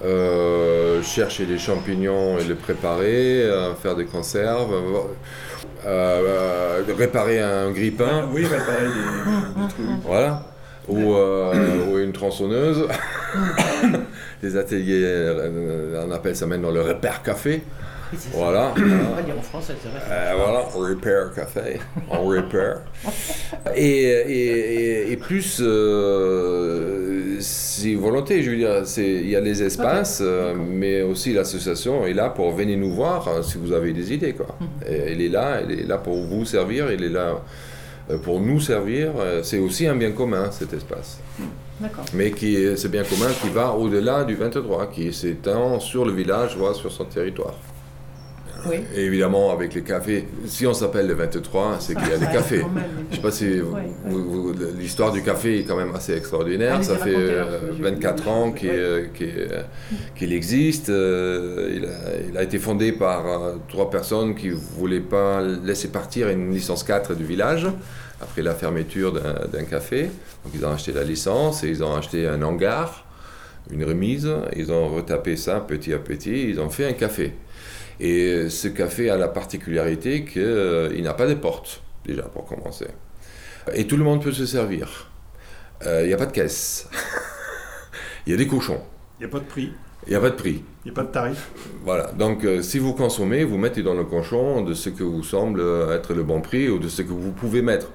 euh, 0.04 1.00
chercher 1.02 1.46
des 1.46 1.58
champignons 1.58 2.38
et 2.38 2.44
les 2.44 2.54
préparer, 2.54 3.48
faire 3.80 3.94
des 3.94 4.06
conserves, 4.06 4.74
euh, 5.86 6.82
euh, 6.86 6.94
réparer 6.96 7.40
un 7.40 7.70
grille-pain, 7.70 8.28
Oui, 8.32 8.44
réparer 8.46 8.86
des, 8.86 9.68
trucs. 9.68 9.86
voilà, 10.04 10.42
ou, 10.88 11.14
euh, 11.14 11.86
ou 11.90 11.98
une 11.98 12.12
tronçonneuse, 12.12 12.86
des 14.42 14.56
ateliers, 14.56 15.32
on 16.06 16.10
appelle 16.10 16.36
ça 16.36 16.46
maintenant 16.46 16.70
le 16.70 16.82
repère 16.82 17.22
café. 17.22 17.62
C'est. 18.18 18.32
Voilà. 18.32 18.74
On 18.76 19.14
va 19.16 19.22
dire 19.22 19.34
en 19.38 19.42
français, 19.42 19.74
c'est 19.82 19.88
vrai. 19.88 20.00
Euh, 20.10 20.32
voilà, 20.36 20.60
repair 20.74 21.32
café, 21.34 21.80
on 22.10 22.24
repair. 22.26 22.82
Et, 23.74 24.04
et, 24.04 25.08
et- 25.08 25.12
et 25.12 25.16
plus, 25.16 25.60
euh, 25.62 27.36
c'est 27.40 27.94
volonté, 27.94 28.42
je 28.42 28.50
veux 28.50 28.56
dire, 28.56 28.82
c'est- 28.86 29.02
il 29.24 29.28
y 29.30 29.36
a 29.36 29.40
les 29.40 29.62
espaces, 29.62 30.20
euh, 30.22 30.54
mais 30.54 31.02
aussi 31.02 31.32
l'association 31.32 32.06
est 32.06 32.12
là 32.12 32.28
pour 32.30 32.52
venir 32.52 32.78
nous 32.78 32.92
voir 32.92 33.42
si 33.44 33.58
vous 33.58 33.72
avez 33.72 33.92
des 33.92 34.12
idées. 34.12 34.32
Quoi. 34.34 34.56
Et 34.88 34.94
elle 35.12 35.20
est 35.20 35.28
là, 35.28 35.60
elle 35.62 35.78
est 35.80 35.86
là 35.86 35.98
pour 35.98 36.22
vous 36.22 36.44
servir, 36.44 36.88
elle 36.90 37.02
est 37.04 37.08
là 37.08 37.40
pour 38.24 38.40
nous 38.40 38.60
servir. 38.60 39.12
C'est 39.42 39.58
aussi 39.58 39.86
un 39.86 39.96
bien 39.96 40.12
commun, 40.12 40.50
cet 40.50 40.72
espace. 40.72 41.18
D'accord. 41.80 42.04
Mais 42.14 42.30
qui 42.30 42.56
est 42.56 42.76
ce 42.76 42.86
bien 42.88 43.02
commun 43.02 43.30
qui 43.40 43.48
va 43.48 43.72
au-delà 43.72 44.24
du 44.24 44.34
23, 44.34 44.86
qui 44.88 45.12
s'étend 45.12 45.80
sur 45.80 46.04
le 46.04 46.12
village, 46.12 46.56
voire 46.56 46.74
sur 46.74 46.92
son 46.92 47.04
territoire. 47.04 47.54
Oui. 48.68 48.76
Et 48.94 49.04
évidemment, 49.06 49.50
avec 49.50 49.74
les 49.74 49.82
cafés, 49.82 50.26
si 50.46 50.66
on 50.66 50.74
s'appelle 50.74 51.06
le 51.08 51.14
23, 51.14 51.76
c'est 51.80 51.94
qu'il 51.94 52.08
y 52.08 52.12
a 52.12 52.18
des 52.18 52.26
cafés. 52.26 52.64
Je 53.10 53.16
sais 53.16 53.22
pas 53.22 53.30
si 53.30 53.60
Ouais, 53.60 53.88
l'histoire 54.78 55.12
du 55.12 55.22
café 55.22 55.60
est 55.60 55.64
quand 55.64 55.76
même 55.76 55.94
assez 55.94 56.14
extraordinaire. 56.14 56.82
Ça 56.84 56.96
fait 56.96 57.14
racontez, 57.14 57.30
euh, 57.32 57.42
alors, 57.42 57.60
parce 57.60 57.70
que 57.70 57.76
j'ai 57.76 57.82
24 57.82 58.22
vu 58.22 58.28
ans 58.30 58.52
qu'il 58.52 58.70
euh, 58.70 59.06
euh, 59.20 60.26
existe. 60.30 60.88
Euh, 60.90 61.72
il, 61.74 61.84
a, 61.86 62.28
il 62.30 62.38
a 62.38 62.42
été 62.42 62.58
fondé 62.58 62.92
par 62.92 63.26
euh, 63.26 63.54
trois 63.68 63.90
personnes 63.90 64.34
qui 64.34 64.50
voulaient 64.50 65.00
pas 65.00 65.40
laisser 65.40 65.88
partir 65.88 66.28
une 66.28 66.52
licence 66.52 66.84
4 66.84 67.14
du 67.14 67.24
village 67.24 67.66
après 68.20 68.42
la 68.42 68.54
fermeture 68.54 69.12
d'un 69.12 69.46
d'un 69.52 69.64
café. 69.64 70.02
Donc 70.44 70.52
ils 70.54 70.64
ont 70.64 70.70
acheté 70.70 70.92
la 70.92 71.02
licence 71.04 71.64
et 71.64 71.68
ils 71.68 71.82
ont 71.82 71.94
acheté 71.96 72.28
un 72.28 72.40
hangar, 72.42 73.04
une 73.70 73.84
remise. 73.84 74.28
Ils 74.56 74.70
ont 74.70 74.88
retapé 74.88 75.36
ça 75.36 75.58
petit 75.60 75.92
à 75.92 75.98
petit. 75.98 76.48
Ils 76.48 76.60
ont 76.60 76.70
fait 76.70 76.86
un 76.86 76.92
café. 76.92 77.32
Et 78.00 78.48
ce 78.48 78.68
café 78.68 79.10
a 79.10 79.16
la 79.16 79.28
particularité 79.28 80.24
qu'il 80.24 81.02
n'a 81.02 81.14
pas 81.14 81.26
de 81.26 81.34
porte, 81.34 81.82
déjà 82.04 82.22
pour 82.22 82.44
commencer. 82.44 82.86
Et 83.74 83.86
tout 83.86 83.96
le 83.96 84.04
monde 84.04 84.22
peut 84.22 84.32
se 84.32 84.46
servir. 84.46 85.10
Euh, 85.86 86.02
Il 86.02 86.08
n'y 86.08 86.14
a 86.14 86.16
pas 86.16 86.26
de 86.26 86.32
caisse. 86.32 86.88
Il 88.26 88.30
y 88.30 88.34
a 88.34 88.36
des 88.36 88.46
cochons. 88.46 88.80
Il 89.18 89.26
n'y 89.26 89.26
a 89.26 89.32
pas 89.32 89.38
de 89.40 89.44
prix, 89.44 89.72
Il 90.06 90.10
n'y 90.10 90.16
a 90.16 90.20
pas 90.20 90.30
de 90.30 90.34
prix. 90.36 90.62
il 90.84 90.88
n'y 90.88 90.90
a 90.90 90.94
pas 90.94 91.02
de 91.04 91.12
tarif. 91.12 91.50
Voilà. 91.84 92.10
Donc, 92.12 92.44
euh, 92.44 92.62
si 92.62 92.78
vous 92.78 92.92
consommez, 92.94 93.44
vous 93.44 93.58
mettez 93.58 93.82
dans 93.82 93.94
le 93.94 94.04
cochon 94.04 94.62
de 94.62 94.74
ce 94.74 94.88
que 94.90 95.02
vous 95.04 95.22
semble 95.22 95.62
être 95.92 96.14
le 96.14 96.22
bon 96.24 96.40
prix 96.40 96.68
ou 96.68 96.78
de 96.78 96.88
ce 96.88 97.02
que 97.02 97.12
vous 97.12 97.32
pouvez 97.32 97.62
mettre. 97.62 97.88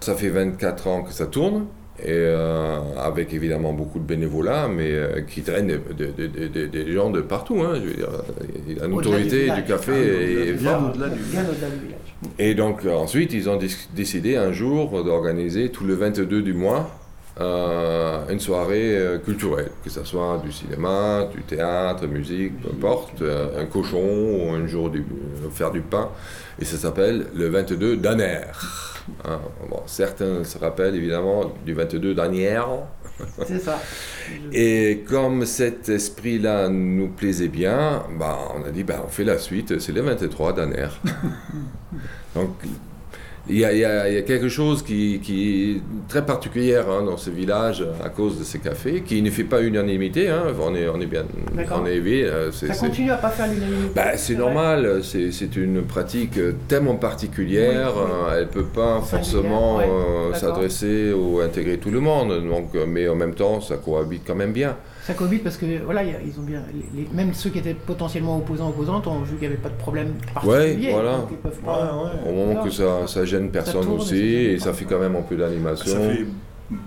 Ça 0.00 0.14
fait 0.14 0.28
24 0.28 0.86
ans 0.86 1.02
que 1.02 1.12
ça 1.12 1.26
tourne. 1.26 1.66
Et 2.00 2.06
euh, 2.10 2.78
avec 3.00 3.32
évidemment 3.32 3.72
beaucoup 3.72 4.00
de 4.00 4.04
bénévolat, 4.04 4.66
mais 4.68 4.90
euh, 4.90 5.20
qui 5.22 5.42
traînent 5.42 5.68
des, 5.68 5.78
des- 6.12 6.28
des- 6.28 6.48
des- 6.48 6.66
des 6.66 6.92
gens 6.92 7.10
de 7.10 7.20
partout. 7.20 7.60
hein, 7.62 7.74
je 7.76 7.80
veux 7.88 7.94
dire, 7.94 8.08
la 8.80 8.88
notoriété 8.88 9.50
du 9.50 9.62
café 9.62 9.92
Ah, 9.92 10.48
est, 10.48 10.52
bien 10.54 10.78
au-delà 10.90 11.08
du 11.08 11.20
village. 11.20 11.46
Et 12.38 12.54
donc 12.56 12.84
euh, 12.84 12.92
ensuite, 12.94 13.32
ils 13.32 13.48
ont 13.48 13.58
décidé 13.94 14.36
un 14.36 14.50
jour 14.52 15.04
d'organiser 15.04 15.68
tout 15.70 15.84
le 15.84 15.94
22 15.94 16.42
du 16.42 16.52
mois 16.52 16.90
euh, 17.40 18.20
une 18.28 18.40
soirée 18.40 18.96
euh, 18.98 19.18
culturelle, 19.18 19.70
que 19.84 19.90
ce 19.90 20.02
soit 20.04 20.40
du 20.44 20.50
cinéma, 20.52 21.28
du 21.34 21.42
théâtre, 21.42 22.06
musique, 22.08 22.60
peu 22.60 22.70
importe, 22.70 23.22
euh, 23.22 23.60
un 23.62 23.66
cochon 23.66 23.98
ou 24.02 24.52
un 24.52 24.66
jour 24.66 24.90
du, 24.90 25.00
euh, 25.00 25.48
faire 25.52 25.70
du 25.70 25.80
pain. 25.80 26.08
Et 26.60 26.64
ça 26.64 26.76
s'appelle 26.76 27.26
le 27.36 27.48
22 27.48 27.96
d'Aner. 27.96 28.40
Hein, 29.24 29.40
bon, 29.68 29.82
certains 29.86 30.44
se 30.44 30.58
rappellent 30.58 30.94
évidemment 30.94 31.52
du 31.64 31.74
22 31.74 32.14
d'Anière. 32.14 32.68
C'est 33.46 33.60
ça. 33.60 33.80
Et 34.52 35.04
comme 35.06 35.44
cet 35.46 35.88
esprit-là 35.88 36.68
nous 36.68 37.08
plaisait 37.08 37.48
bien, 37.48 38.02
bah, 38.18 38.38
on 38.56 38.64
a 38.66 38.70
dit 38.70 38.82
bah, 38.82 39.02
on 39.04 39.08
fait 39.08 39.24
la 39.24 39.38
suite, 39.38 39.78
c'est 39.78 39.92
le 39.92 40.00
23 40.00 40.54
d'Aner. 40.54 40.88
Donc 42.34 42.50
il 43.48 43.58
y, 43.58 43.64
a, 43.64 44.08
y 44.08 44.16
y 44.18 44.24
quelque 44.24 44.48
chose 44.48 44.82
qui, 44.82 45.20
qui 45.22 45.72
est 45.76 46.08
très 46.08 46.24
particulier 46.24 46.76
hein, 46.76 47.02
dans 47.04 47.16
ce 47.18 47.28
village 47.30 47.84
à 48.02 48.08
cause 48.08 48.38
de 48.38 48.44
ces 48.44 48.58
cafés, 48.58 49.02
qui 49.02 49.20
ne 49.20 49.30
fait 49.30 49.44
pas 49.44 49.60
unanimité. 49.60 50.28
hein. 50.30 50.44
On, 50.60 50.74
est, 50.74 50.88
on 50.88 51.00
est 51.00 51.06
bien 51.06 51.24
on 51.72 51.86
est 51.86 51.94
élevé, 51.96 52.24
euh, 52.24 52.50
Ça 52.52 52.74
continue 52.74 53.10
à 53.10 53.16
pas 53.16 53.28
faire 53.28 53.46
l'unanimité. 53.52 53.90
bah, 53.94 54.16
c'est 54.16 54.34
normal, 54.36 55.00
c'est 55.02 55.56
une 55.56 55.82
pratique 55.82 56.38
tellement 56.68 56.96
particulière, 56.96 57.92
Oui, 57.96 58.02
oui. 58.06 58.10
euh, 58.30 58.34
elle 58.38 58.44
ne 58.46 58.48
peut 58.48 58.64
pas 58.64 59.00
forcément 59.02 59.76
ouais, 59.78 59.84
euh, 59.88 60.32
s'adresser 60.34 61.12
ou 61.12 61.40
intégrer 61.40 61.78
tout 61.78 61.90
le 61.90 62.00
monde, 62.00 62.42
donc, 62.48 62.74
euh, 62.74 62.86
mais 62.88 63.08
en 63.08 63.14
même 63.14 63.34
temps 63.34 63.60
ça 63.60 63.76
cohabite 63.76 64.22
quand 64.26 64.34
même 64.36 64.52
bien. 64.52 64.76
Ça 65.06 65.12
cohabite 65.14 65.44
parce 65.44 65.56
que 65.58 65.82
voilà, 65.84 66.02
il 66.02 66.10
y 66.10 66.14
a- 66.14 66.20
ils 66.24 66.40
ont 66.40 66.42
bien, 66.44 66.62
les- 66.72 67.02
les- 67.02 67.08
même 67.12 67.34
ceux 67.34 67.50
qui 67.50 67.58
étaient 67.58 67.74
potentiellement 67.74 68.38
opposants 68.38 68.70
opposantes 68.70 69.06
ont 69.06 69.18
vu 69.20 69.32
qu'il 69.36 69.40
n'y 69.48 69.54
avait 69.54 69.62
pas 69.62 69.68
de 69.68 69.74
problème 69.74 70.14
particulier. 70.32 70.92
voilà. 70.92 71.18
donc 71.18 71.28
ils 71.30 71.36
peuvent 71.36 71.58
pas- 71.58 71.94
Au 72.26 72.32
moment 72.32 72.64
que 72.64 72.70
ça, 72.70 73.06
ça 73.06 73.24
gêne 73.26 73.50
personne 73.50 73.82
tourne, 73.84 74.00
aussi, 74.00 74.16
et 74.16 74.58
ça 74.58 74.72
fait 74.72 74.86
quand 74.86 74.98
même 74.98 75.14
un 75.16 75.20
peu 75.22 75.36
d'animation. 75.36 75.92
Ça 75.92 75.98
fait 76.10 76.24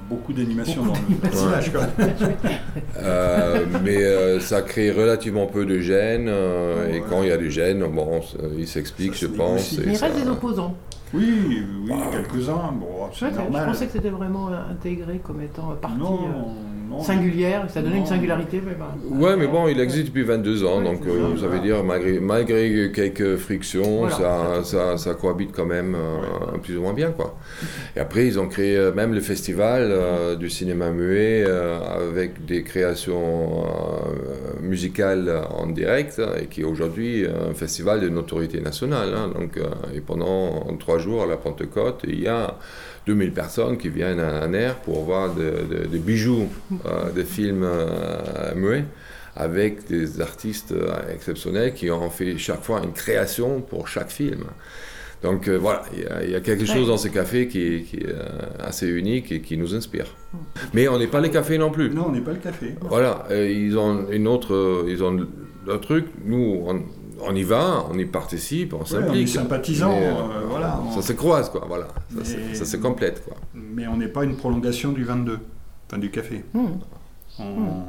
beaucoup 0.10 0.34
d'animation 0.34 0.84
dans 0.86 0.94
le. 0.94 1.00
Euh, 3.00 3.66
mais 3.84 3.98
euh, 4.04 4.40
ça 4.40 4.62
crée 4.64 4.92
relativement 4.92 5.46
peu 5.46 5.66
de 5.66 5.80
gêne, 5.80 6.26
euh, 6.28 6.92
et 6.94 7.02
quand 7.08 7.22
il 7.22 7.30
y 7.30 7.32
a 7.32 7.38
du 7.38 7.52
gêne, 7.52 7.84
bon, 7.94 8.22
ça- 8.24 8.38
il 8.58 8.68
s'explique, 8.68 9.14
Ça 9.14 9.22
je 9.22 9.26
se 9.28 9.38
pense. 9.38 9.50
négocie. 9.74 9.82
et 9.82 9.86
Mais 9.86 9.92
il 9.94 9.98
ça- 9.98 10.06
reste 10.08 10.24
des 10.24 10.30
opposants. 10.30 10.76
Oui, 11.14 11.44
oui, 11.84 11.90
Bah, 11.90 11.96
quelques-uns. 12.12 12.72
Bon, 12.74 12.88
c'est 13.14 13.26
Ouais, 13.26 13.32
je 13.32 13.38
normal. 13.38 13.66
pensais 13.68 13.86
que 13.86 13.92
c'était 13.94 14.10
vraiment 14.10 14.50
euh, 14.50 14.72
intégré 14.72 15.20
comme 15.24 15.42
étant 15.42 15.74
partie 15.82 15.98
non, 15.98 16.20
singulière, 17.02 17.66
ça 17.70 17.82
donnait 17.82 17.98
une 17.98 18.06
singularité. 18.06 18.62
Mais 18.66 18.74
bah, 18.74 18.96
Ouais, 19.10 19.36
mais 19.38 19.48
bon, 19.48 19.68
il 19.68 19.80
existe 19.80 20.08
depuis 20.08 20.24
22 20.24 20.64
ans, 20.66 20.80
Ouais, 20.80 20.84
donc 20.84 21.02
euh, 21.08 21.36
ça. 21.36 21.42
ça 21.42 21.48
veut 21.48 21.60
dire, 21.60 21.84
malgré, 21.84 22.20
malgré 22.20 22.92
quelques 22.94 23.38
frictions, 23.38 24.08
Voilà. 24.08 24.16
ça, 24.16 24.64
ça, 24.64 24.98
ça 24.98 25.14
cohabite 25.14 25.52
quand 25.54 25.66
même 25.66 25.96
euh, 25.96 26.58
plus 26.62 26.78
ou 26.78 26.82
moins 26.82 26.94
bien, 26.94 27.12
quoi. 27.12 27.36
Et 27.96 28.00
après, 28.00 28.26
ils 28.28 28.40
ont 28.40 28.48
créé 28.48 28.76
euh, 28.78 28.92
même 28.94 29.14
le 29.14 29.22
festival 29.22 29.88
euh, 29.90 30.36
du 30.36 30.50
cinéma 30.50 30.92
muet 30.92 31.44
euh, 31.46 31.80
avec 32.10 32.46
des 32.46 32.64
créations 32.64 33.66
euh, 33.66 34.62
musicales 34.62 35.32
en 35.50 35.68
direct, 35.68 36.20
hein, 36.20 36.32
et 36.42 36.46
qui 36.46 36.62
est 36.62 36.66
aujourd'hui 36.66 37.26
un 37.26 37.54
festival 37.54 38.02
de 38.02 38.10
notoriété 38.10 38.60
nationale. 38.62 39.10
hein. 39.16 39.32
donc, 39.38 39.58
euh, 39.58 39.66
et 39.96 40.02
pendant 40.02 40.66
trois 40.80 40.98
jours 41.00 41.24
à 41.24 41.26
la 41.26 41.38
Pentecôte, 41.38 42.02
il 42.08 42.22
y 42.22 42.28
a 42.28 42.56
2000 43.08 43.32
personnes 43.32 43.78
qui 43.78 43.90
viennent 43.90 44.20
à 44.20 44.42
Aner 44.44 44.72
pour 44.84 45.04
voir 45.04 45.34
de- 45.34 45.64
de- 45.74 45.86
des 45.88 45.98
bijoux 46.00 46.48
euh, 46.86 47.12
de 47.12 47.24
films 47.24 47.64
euh, 47.64 48.54
muets 48.56 48.86
avec 49.36 49.88
des 49.88 50.20
artistes 50.20 50.74
euh, 50.74 50.92
exceptionnels 51.14 51.74
qui 51.74 51.90
ont 51.90 52.10
fait 52.10 52.38
chaque 52.38 52.64
fois 52.64 52.82
une 52.84 52.92
création 52.92 53.62
pour 53.62 53.88
chaque 53.88 54.10
film. 54.12 54.44
Donc 55.24 55.48
euh, 55.48 55.58
voilà, 55.58 55.84
il 55.94 56.04
y 56.04 56.06
a- 56.06 56.24
il 56.26 56.32
y, 56.32 56.36
a 56.36 56.42
quelque 56.42 56.66
chose 56.66 56.82
Ouais. 56.84 56.88
dans 56.94 56.98
ces 56.98 57.10
cafés 57.10 57.48
qui, 57.48 57.62
est- 57.62 57.82
qui 57.84 57.96
est 57.98 58.10
euh, 58.10 58.24
assez 58.60 58.88
unique 58.88 59.32
et 59.32 59.42
qui 59.42 59.58
nous 59.58 59.74
inspire. 59.74 60.08
Mais 60.74 60.88
on 60.90 61.00
n'est 61.00 61.08
pas 61.08 61.22
les 61.22 61.32
cafés 61.32 61.58
non 61.58 61.72
plus. 61.72 61.90
Non, 61.90 62.08
on 62.10 62.12
n'est 62.12 62.22
pas 62.22 62.34
le 62.34 62.38
café. 62.40 62.76
Voilà, 62.82 63.26
euh, 63.32 63.50
ils 63.50 63.78
ont 63.78 64.10
une 64.12 64.28
autre, 64.28 64.54
euh, 64.54 64.86
ils 64.88 65.02
ont 65.04 65.12
le 65.14 65.80
truc. 65.80 66.06
Nous, 66.26 66.62
on, 66.68 66.84
on 67.22 67.36
y 67.36 67.44
va, 67.44 67.86
on 67.90 67.98
y 67.98 68.06
participe, 68.06 68.74
on 68.74 68.80
Ouais, 68.80 68.86
s'implique. 68.86 69.10
on 69.12 69.16
est 69.16 69.28
sympathisants, 69.28 69.90
Mais, 70.00 70.08
euh, 70.08 70.14
voilà. 70.50 70.80
Ça 70.96 71.02
se 71.02 71.14
croise, 71.14 71.50
quoi. 71.50 71.64
Voilà, 71.68 71.88
ça, 72.18 72.26
se- 72.26 72.38
Mais- 72.38 72.56
ça 72.56 72.66
se 72.66 72.78
complète, 72.78 73.24
quoi. 73.26 73.36
Mais 73.54 73.88
on 73.88 73.98
n'est 73.98 74.08
pas 74.08 74.24
une 74.24 74.36
prolongation 74.36 74.92
du 74.92 75.04
22, 75.04 75.40
enfin 75.90 75.98
du 76.00 76.10
café. 76.12 76.44
hmm. 76.54 76.66
On- 77.40 77.44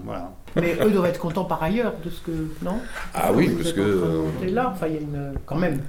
Voilà. 0.05 0.33
Mais 0.57 0.77
eux 0.85 0.91
doivent 0.91 1.07
être 1.07 1.21
contents 1.21 1.45
par 1.45 1.63
ailleurs 1.63 1.95
de 2.05 2.11
ce 2.11 2.21
que. 2.21 2.33
Non? 2.63 2.79
Ah 3.15 3.31
oui, 3.35 3.49
parce 3.51 3.73
que, 3.73 3.81
euh, 3.81 4.23
là, 4.51 4.71
enfin, 4.75 4.87
il 4.89 4.95
y 4.95 4.97
a 4.97 5.01
une. 5.01 5.33
Quand 5.47 5.57
même. 5.57 5.81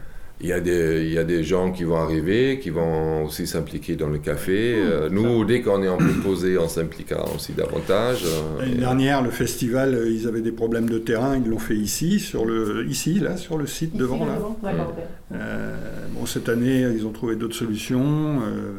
Il 0.42 0.48
y, 0.48 0.54
a 0.54 0.62
des, 0.62 1.04
il 1.06 1.12
y 1.12 1.18
a 1.18 1.26
des 1.26 1.44
gens 1.44 1.74
qui 1.74 1.84
vont 1.84 1.98
arriver, 1.98 2.60
qui 2.64 2.70
vont 2.70 3.26
aussi 3.26 3.46
s'impliquer 3.46 3.98
dans 3.98 4.08
le 4.08 4.20
café. 4.20 4.76
Euh, 4.78 5.10
nous, 5.12 5.44
dès 5.44 5.62
qu'on 5.62 5.84
est 5.84 5.90
en 5.90 5.98
peu 5.98 6.14
posé, 6.24 6.58
on 6.58 6.70
s'impliquera 6.70 7.26
aussi 7.36 7.52
davantage. 7.52 8.24
euh, 8.26 8.60
L'année 8.62 8.72
et- 8.76 8.78
dernière, 8.78 9.22
le 9.22 9.32
festival, 9.32 9.94
euh, 9.96 10.10
ils 10.10 10.30
avaient 10.30 10.40
des 10.40 10.54
problèmes 10.54 10.88
de 10.90 10.98
terrain, 10.98 11.36
ils 11.38 11.50
l'ont 11.50 11.60
fait 11.60 11.76
ici, 11.76 12.22
sur 12.22 12.46
le, 12.46 12.86
ici, 12.88 13.20
là, 13.20 13.36
sur 13.36 13.58
le 13.58 13.68
site 13.68 13.98
devant. 13.98 14.26
Là. 14.26 14.38
Euh, 15.34 15.76
bon, 16.14 16.26
cette 16.26 16.48
année, 16.48 16.86
ils 16.96 17.06
ont 17.06 17.12
trouvé 17.12 17.36
d'autres 17.36 17.56
solutions. 17.58 18.40
euh, 18.42 18.72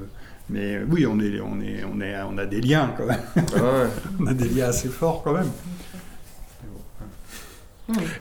mais 0.49 0.81
oui, 0.91 1.05
on, 1.07 1.21
est, 1.21 1.41
on, 1.41 1.61
est, 1.61 1.85
on, 1.85 2.01
est, 2.01 2.15
on 2.29 2.39
a 2.39 2.47
des 2.47 2.61
liens 2.63 2.93
quand 2.97 3.07
même. 3.07 3.21
Ah 3.37 3.41
ouais. 3.61 3.89
On 4.21 4.27
a 4.27 4.33
des 4.35 4.49
liens 4.49 4.67
assez 4.71 4.89
forts 4.89 5.21
quand 5.23 5.33
même. 5.35 5.47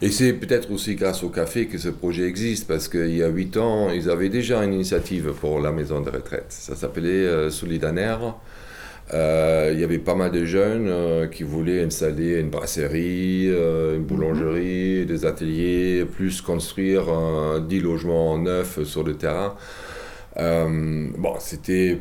Et 0.02 0.10
c'est 0.10 0.34
peut-être 0.34 0.72
aussi 0.72 0.96
grâce 0.96 1.24
au 1.24 1.30
café 1.30 1.68
que 1.68 1.78
ce 1.78 1.90
projet 1.90 2.24
existe, 2.28 2.68
parce 2.68 2.88
qu'il 2.88 3.16
y 3.16 3.24
a 3.24 3.28
huit 3.28 3.58
ans, 3.58 3.90
ils 3.90 4.10
avaient 4.10 4.30
déjà 4.30 4.64
une 4.64 4.74
initiative 4.74 5.34
pour 5.40 5.60
la 5.60 5.72
maison 5.72 6.02
de 6.02 6.10
retraite. 6.10 6.48
Ça 6.50 6.76
s'appelait 6.76 7.10
euh, 7.10 7.50
Solidaner. 7.50 8.16
Euh, 9.14 9.72
il 9.74 9.80
y 9.80 9.84
avait 9.84 9.98
pas 9.98 10.14
mal 10.14 10.32
de 10.32 10.46
jeunes 10.46 10.88
euh, 10.88 11.28
qui 11.28 11.44
voulaient 11.44 11.84
installer 11.84 12.40
une 12.40 12.50
brasserie, 12.50 13.48
euh, 13.48 13.96
une 13.96 14.04
boulangerie, 14.04 15.06
des 15.06 15.26
ateliers, 15.26 16.06
plus 16.06 16.42
construire 16.42 17.06
euh, 17.10 17.60
10 17.60 17.80
logements 17.80 18.38
neufs 18.38 18.84
sur 18.84 19.04
le 19.04 19.16
terrain. 19.16 19.56
Bon, 20.38 21.34
c'était 21.40 22.00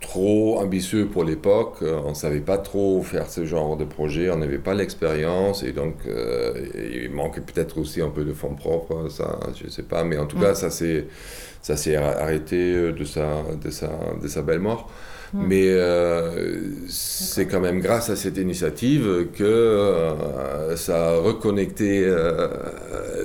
trop 0.00 0.58
ambitieux 0.58 1.06
pour 1.06 1.24
l'époque. 1.24 1.76
Euh, 1.82 2.00
On 2.04 2.10
ne 2.10 2.14
savait 2.14 2.40
pas 2.40 2.58
trop 2.58 3.02
faire 3.02 3.28
ce 3.30 3.44
genre 3.44 3.76
de 3.76 3.84
projet, 3.84 4.30
on 4.30 4.36
n'avait 4.38 4.58
pas 4.58 4.74
l'expérience 4.74 5.62
et 5.62 5.72
donc 5.72 5.94
euh, 6.06 6.54
il 6.92 7.10
manquait 7.10 7.42
peut-être 7.42 7.78
aussi 7.78 8.00
un 8.00 8.08
peu 8.08 8.24
de 8.24 8.32
fonds 8.32 8.54
propres, 8.54 9.08
ça, 9.10 9.38
je 9.58 9.64
ne 9.66 9.70
sais 9.70 9.82
pas. 9.82 10.04
Mais 10.04 10.16
en 10.18 10.26
tout 10.26 10.38
Mm. 10.38 10.40
cas, 10.42 10.54
ça 10.54 10.70
s'est 10.70 11.06
ça 11.62 11.76
s'est 11.76 11.96
arrêté 11.96 12.92
de 12.92 13.04
sa, 13.04 13.42
de 13.62 13.70
sa, 13.70 13.90
de 14.22 14.28
sa 14.28 14.40
belle 14.42 14.60
mort. 14.60 14.90
Mais 15.32 15.66
euh, 15.68 16.60
c'est 16.88 17.46
quand 17.46 17.60
même 17.60 17.78
grâce 17.80 18.10
à 18.10 18.16
cette 18.16 18.36
initiative 18.36 19.28
que 19.32 19.44
euh, 19.44 20.74
ça 20.76 21.10
a 21.10 21.14
reconnecté 21.18 22.02
euh, 22.04 22.48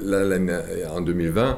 la- 0.03 0.91
en 0.93 1.01
2020 1.01 1.41
euh, 1.49 1.53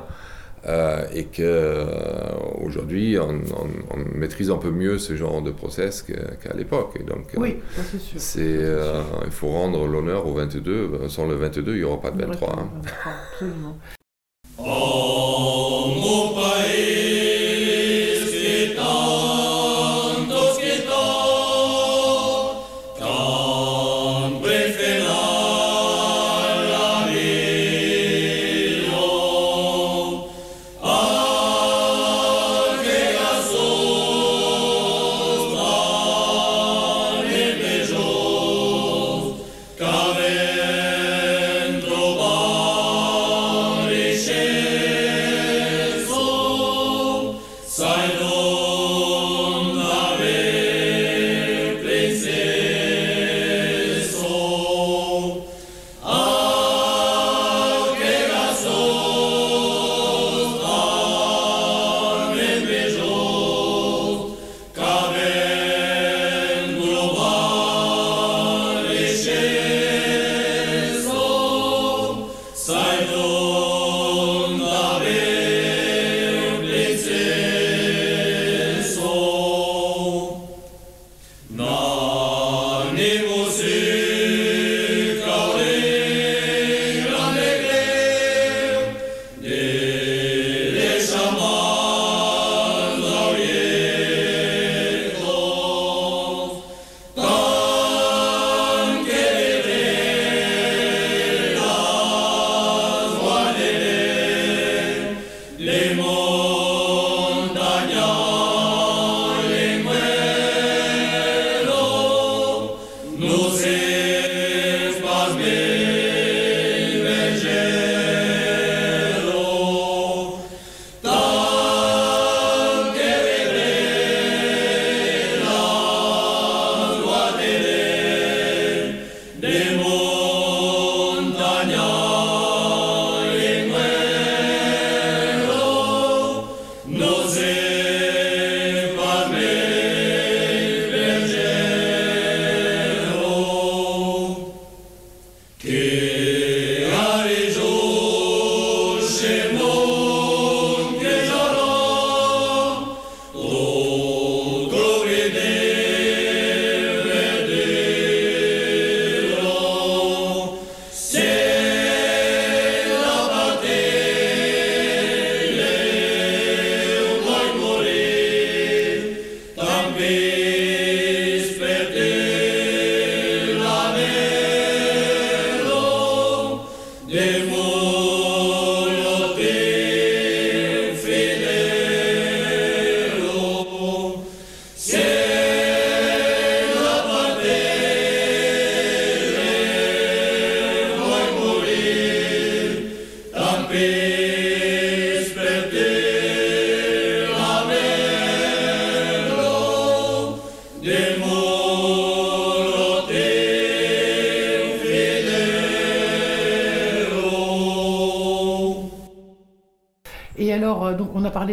et 1.13 1.25
qu'aujourd'hui 1.25 3.17
on, 3.19 3.29
on- 3.29 3.95
on 3.95 4.17
maîtrise 4.17 4.49
un 4.51 4.57
peu 4.57 4.69
mieux 4.71 4.97
ce 4.97 5.15
genre 5.15 5.41
de 5.41 5.51
process 5.51 6.01
qu'à 6.03 6.53
l'époque. 6.53 6.97
Et 6.99 7.03
donc 7.03 7.33
euh, 7.35 7.39
Oui, 7.39 7.57
ça 7.75 7.81
c'est 7.89 7.99
sûr. 7.99 8.19
c'est, 8.19 8.41
euh, 8.43 9.01
il 9.25 9.31
faut 9.31 9.47
rendre 9.49 9.87
l'honneur 9.87 10.27
au 10.27 10.33
22. 10.33 11.07
Sans 11.07 11.27
le 11.27 11.35
22, 11.35 11.73
il 11.73 11.77
n'y 11.79 11.83
aura 11.83 12.01
pas 12.01 12.11
de 12.11 12.21
23. 12.25 12.49
hein. 12.59 12.69
Absolument. 13.33 13.77
Et 14.59 14.63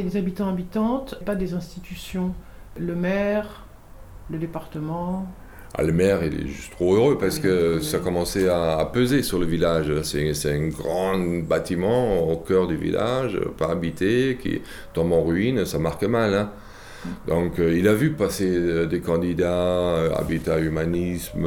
des 0.03 0.16
habitants 0.16 0.49
habitantes, 0.49 1.16
pas 1.24 1.34
des 1.34 1.55
institutions. 1.55 2.34
Le 2.78 2.95
maire, 2.95 3.64
le 4.30 4.38
département. 4.38 5.26
Ah, 5.76 5.82
le 5.82 5.92
maire, 5.92 6.22
il 6.24 6.34
est 6.40 6.47
juste 6.47 6.72
trop 6.72 6.95
heureux 6.95 7.18
parce 7.18 7.38
que 7.40 7.80
ça 7.80 7.99
commençait 7.99 8.49
à, 8.49 8.78
à 8.78 8.84
peser 8.86 9.22
sur 9.22 9.38
le 9.40 9.47
village. 9.47 9.90
C'est 10.03 10.53
un 10.53 10.68
grand 10.68 11.18
bâtiment 11.42 12.28
au 12.28 12.36
cœur 12.36 12.66
du 12.68 12.76
village, 12.76 13.38
pas 13.59 13.70
habité, 13.70 14.38
qui 14.40 14.62
tombe 14.92 15.12
en 15.12 15.22
ruine, 15.24 15.64
ça 15.64 15.78
marque 15.78 16.05
mal. 16.05 16.34
hein. 16.34 16.51
Donc 17.28 17.59
euh, 17.59 17.76
il 17.76 17.86
a 17.88 17.92
vu 17.95 18.12
passer 18.12 18.49
euh, 18.51 18.86
des 18.86 19.01
candidats, 19.01 19.53
euh, 19.53 20.14
habitat 20.14 20.59
humanisme, 20.59 21.47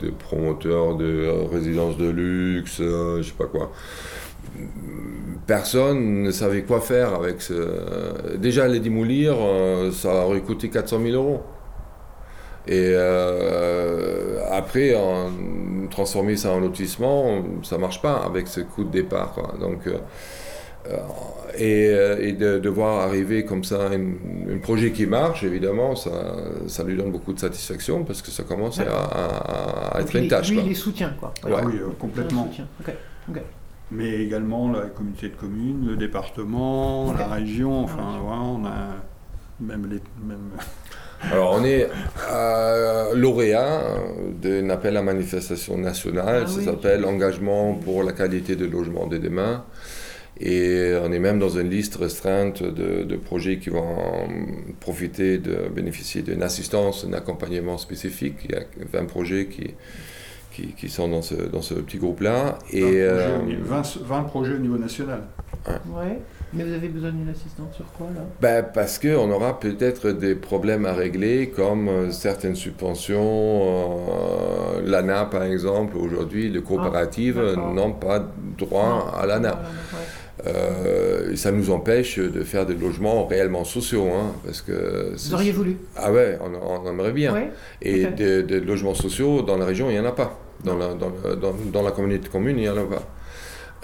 des 0.00 0.10
promoteurs 0.10 0.96
de 0.96 1.28
résidences 1.52 1.96
de 1.98 2.08
luxe, 2.08 2.78
euh, 2.80 3.18
je 3.22 3.28
sais 3.28 3.34
pas 3.38 3.46
quoi. 3.46 3.70
Personne 5.46 6.22
ne 6.24 6.30
savait 6.30 6.62
quoi 6.62 6.80
faire 6.80 7.14
avec 7.14 7.40
ce... 7.40 8.36
Déjà 8.36 8.68
les 8.68 8.80
démolir, 8.80 9.34
euh, 9.40 9.90
ça 9.92 10.26
aurait 10.26 10.40
coûté 10.40 10.68
400 10.68 11.00
000 11.02 11.14
euros. 11.14 11.40
Et 12.66 12.92
euh, 12.94 14.40
après, 14.50 14.94
en, 14.94 15.30
transformer 15.90 16.36
ça 16.36 16.50
en 16.50 16.60
lotissement, 16.60 17.42
ça 17.62 17.78
marche 17.78 18.02
pas 18.02 18.16
avec 18.26 18.46
ce 18.46 18.60
coût 18.60 18.84
de 18.84 18.90
départ. 18.90 19.32
quoi. 19.32 19.54
Donc, 19.58 19.86
euh, 19.86 19.96
et, 21.56 22.28
et 22.28 22.32
de, 22.34 22.58
de 22.58 22.68
voir 22.68 23.00
arriver 23.06 23.44
comme 23.46 23.64
ça 23.64 23.86
un, 23.90 24.54
un 24.54 24.58
projet 24.62 24.92
qui 24.92 25.06
marche, 25.06 25.44
évidemment, 25.44 25.96
ça, 25.96 26.10
ça 26.66 26.84
lui 26.84 26.94
donne 26.96 27.10
beaucoup 27.10 27.32
de 27.32 27.40
satisfaction 27.40 28.04
parce 28.04 28.20
que 28.20 28.30
ça 28.30 28.42
commence 28.42 28.80
à, 28.80 28.82
à- 28.84 29.96
à 29.96 29.98
Donc, 30.00 30.08
être 30.08 30.16
une 30.16 30.28
tâche. 30.28 30.48
Lui, 30.50 30.56
quoi. 30.56 30.64
il 30.64 30.68
les 30.68 30.74
soutient, 30.74 31.14
quoi. 31.18 31.32
Ouais. 31.44 31.52
Ah 31.56 31.62
oui, 31.64 31.74
euh, 31.80 31.88
complètement. 31.98 32.48
Il 32.54 32.58
les 32.58 32.64
soutient. 32.64 32.68
Ok, 32.86 32.94
ok. 33.30 33.42
Mais 33.90 34.20
également 34.22 34.70
la 34.70 34.82
communauté 34.86 35.28
de 35.30 35.34
communes, 35.36 35.86
le 35.88 35.96
département, 35.96 37.08
Ouais. 37.08 37.18
la 37.18 37.26
région, 37.28 37.78
La 37.78 37.82
enfin 37.84 38.18
voilà, 38.22 38.42
on 38.42 38.64
a 38.66 38.96
même 39.60 39.86
les 39.90 40.00
même 40.26 40.50
Alors, 41.32 41.56
on 41.58 41.64
est 41.64 41.88
euh, 42.30 43.12
lauréat 43.16 43.82
d'un 44.40 44.70
appel 44.70 44.96
à 44.96 45.02
manifestation 45.02 45.76
nationale, 45.76 46.44
Ah 46.44 46.48
ça 46.48 46.58
oui. 46.58 46.64
s'appelle 46.64 47.04
Engagement 47.04 47.74
pour 47.74 48.04
la 48.04 48.12
qualité 48.12 48.54
de 48.54 48.66
logement 48.66 49.06
de 49.08 49.18
demain. 49.18 49.64
Et 50.40 50.92
on 51.02 51.10
est 51.10 51.18
même 51.18 51.40
dans 51.40 51.48
une 51.58 51.68
liste 51.68 51.96
restreinte 51.96 52.62
de, 52.62 53.02
de 53.02 53.16
projets 53.16 53.58
qui 53.58 53.70
vont 53.70 54.28
profiter 54.78 55.38
de 55.38 55.68
bénéficier 55.74 56.22
d'une 56.22 56.44
assistance, 56.44 57.04
d'un 57.04 57.14
accompagnement 57.16 57.78
spécifique. 57.78 58.36
Il 58.44 58.52
y 58.52 58.54
a 58.54 58.62
20 58.92 59.06
projets 59.06 59.46
qui, 59.46 59.74
qui, 60.58 60.66
qui 60.74 60.88
sont 60.88 61.08
dans 61.08 61.22
ce, 61.22 61.34
dans 61.34 61.62
ce 61.62 61.74
petit 61.74 61.98
groupe-là. 61.98 62.58
Et, 62.72 62.80
20, 62.80 62.86
projets 62.86 63.02
euh, 63.02 63.38
au 63.38 63.42
niveau- 63.44 63.64
20 63.64 63.98
20 64.04 64.22
projets 64.24 64.54
au 64.54 64.58
niveau 64.58 64.78
national. 64.78 65.20
Ouais. 65.68 66.18
Mais 66.54 66.64
vous 66.64 66.72
avez 66.72 66.88
besoin 66.88 67.10
d'une 67.10 67.28
assistante 67.28 67.74
sur 67.74 67.84
quoi 67.92 68.06
là? 68.14 68.22
Ben, 68.40 68.64
parce 68.72 68.98
qu'on 68.98 69.30
aura 69.30 69.60
peut-être 69.60 70.10
des 70.12 70.34
problèmes 70.34 70.86
à 70.86 70.94
régler, 70.94 71.50
comme 71.50 71.88
euh, 71.88 72.10
certaines 72.10 72.54
subventions, 72.56 73.20
euh, 73.20 74.80
l'ANA 74.84 75.26
par 75.26 75.42
exemple, 75.44 75.96
aujourd'hui, 75.98 76.48
les 76.48 76.62
coopératives 76.62 77.38
Ah, 77.40 77.48
d'accord. 77.50 77.74
n'ont 77.74 77.92
pas 77.92 78.26
droit 78.56 79.12
à 79.20 79.26
l'ANA. 79.26 79.52
Ouais. 79.52 80.46
Euh, 80.46 81.36
ça 81.36 81.50
nous 81.52 81.70
empêche 81.70 82.18
de 82.18 82.42
faire 82.44 82.64
des 82.64 82.74
logements 82.74 83.26
réellement 83.26 83.64
sociaux, 83.64 84.06
hein, 84.14 84.32
parce 84.44 84.62
que... 84.62 85.12
Vous 85.14 85.34
auriez 85.34 85.52
voulu? 85.52 85.76
Ah 85.96 86.12
ouais, 86.12 86.38
on, 86.40 86.80
on 86.84 86.88
aimerait 86.88 87.12
bien. 87.12 87.34
Ouais. 87.34 87.50
Et 87.82 88.06
des, 88.06 88.42
des 88.44 88.60
logements 88.60 88.94
sociaux, 88.94 89.42
dans 89.42 89.56
la 89.58 89.64
région, 89.66 89.90
il 89.90 89.94
n'y 89.94 90.00
en 90.00 90.04
a 90.06 90.12
pas. 90.12 90.38
Dans 90.64 90.76
la, 90.76 90.88
dans, 90.94 91.10
dans- 91.40 91.54
la 91.82 91.90
communauté 91.92 92.28
commune, 92.28 92.58
il 92.58 92.62
n'y 92.62 92.68
en 92.68 92.76
a 92.76 92.84
pas. 92.84 93.02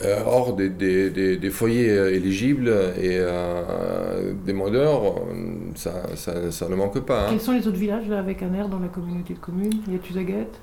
Euh, 0.02 0.22
or, 0.26 0.54
des, 0.56 0.70
des- 0.70 1.08
des- 1.10 1.36
foyers 1.50 1.88
euh, 1.90 2.12
éligibles 2.12 2.68
et 3.00 3.16
euh, 3.20 4.32
des 4.44 4.52
demandeurs, 4.52 5.02
euh, 5.06 5.70
ça, 5.76 6.16
ça- 6.16 6.50
ça 6.50 6.68
ne 6.68 6.74
manque 6.74 6.98
pas. 7.06 7.22
hein. 7.22 7.30
Quels 7.30 7.40
sont 7.40 7.52
les 7.52 7.66
autres 7.68 7.76
villages 7.78 8.10
avec 8.10 8.42
un 8.42 8.52
air 8.54 8.68
dans 8.68 8.80
la 8.80 8.88
communauté 8.88 9.34
de 9.34 9.38
communes 9.38 9.72
Il 9.86 9.92
y 9.92 9.96
a 9.96 10.00
Tuzaguette 10.00 10.58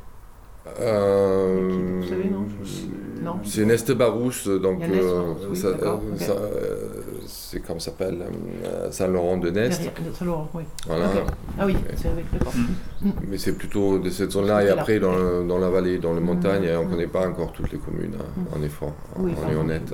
Euh, 0.80 2.00
Vous 2.02 2.08
savez, 2.08 2.30
non 2.30 2.46
Non 3.24 3.40
C'est 3.44 3.66
donc 4.60 4.80
Neste, 4.80 4.94
euh, 4.94 5.34
oui, 5.50 5.58
ça- 5.58 5.72
d'accord, 5.72 6.02
euh, 6.14 6.18
ça, 6.18 6.32
euh, 6.34 6.88
c'est 7.26 7.60
comme 7.62 7.80
ça 7.80 7.92
s'appelle 7.92 8.20
euh, 8.66 8.92
Saint-Laurent 8.92 9.38
de 9.38 9.50
Nest. 9.50 9.82
Saint-Laurent, 10.18 10.50
oui. 10.54 10.64
Voilà. 10.88 11.06
Ah 11.60 11.66
oui, 11.66 11.76
c'est 11.96 12.10
avec 12.10 12.26
d'accord. 12.32 12.54
Mais 13.28 13.38
c'est 13.40 13.54
plutôt 13.54 13.98
de 14.00 14.10
cette 14.12 14.32
zone-là 14.32 14.64
et 14.64 14.70
après 14.70 15.00
dans, 15.00 15.16
le- 15.16 15.46
dans 15.48 15.58
la 15.58 15.70
vallée, 15.70 15.98
dans 15.98 16.14
les 16.14 16.20
Mhm. 16.20 16.26
montagnes, 16.28 16.70
on 16.80 16.86
ne 16.86 16.90
connaît 16.90 17.08
pas 17.08 17.28
encore 17.28 17.52
toutes 17.52 17.72
les 17.72 17.80
communes, 17.80 18.16
hein, 18.20 18.26
Mhm. 18.38 18.46
en 18.60 18.64
effet, 18.64 18.86
Oui, 19.18 19.34
on 19.44 19.52
est 19.52 19.56
honnête. 19.56 19.94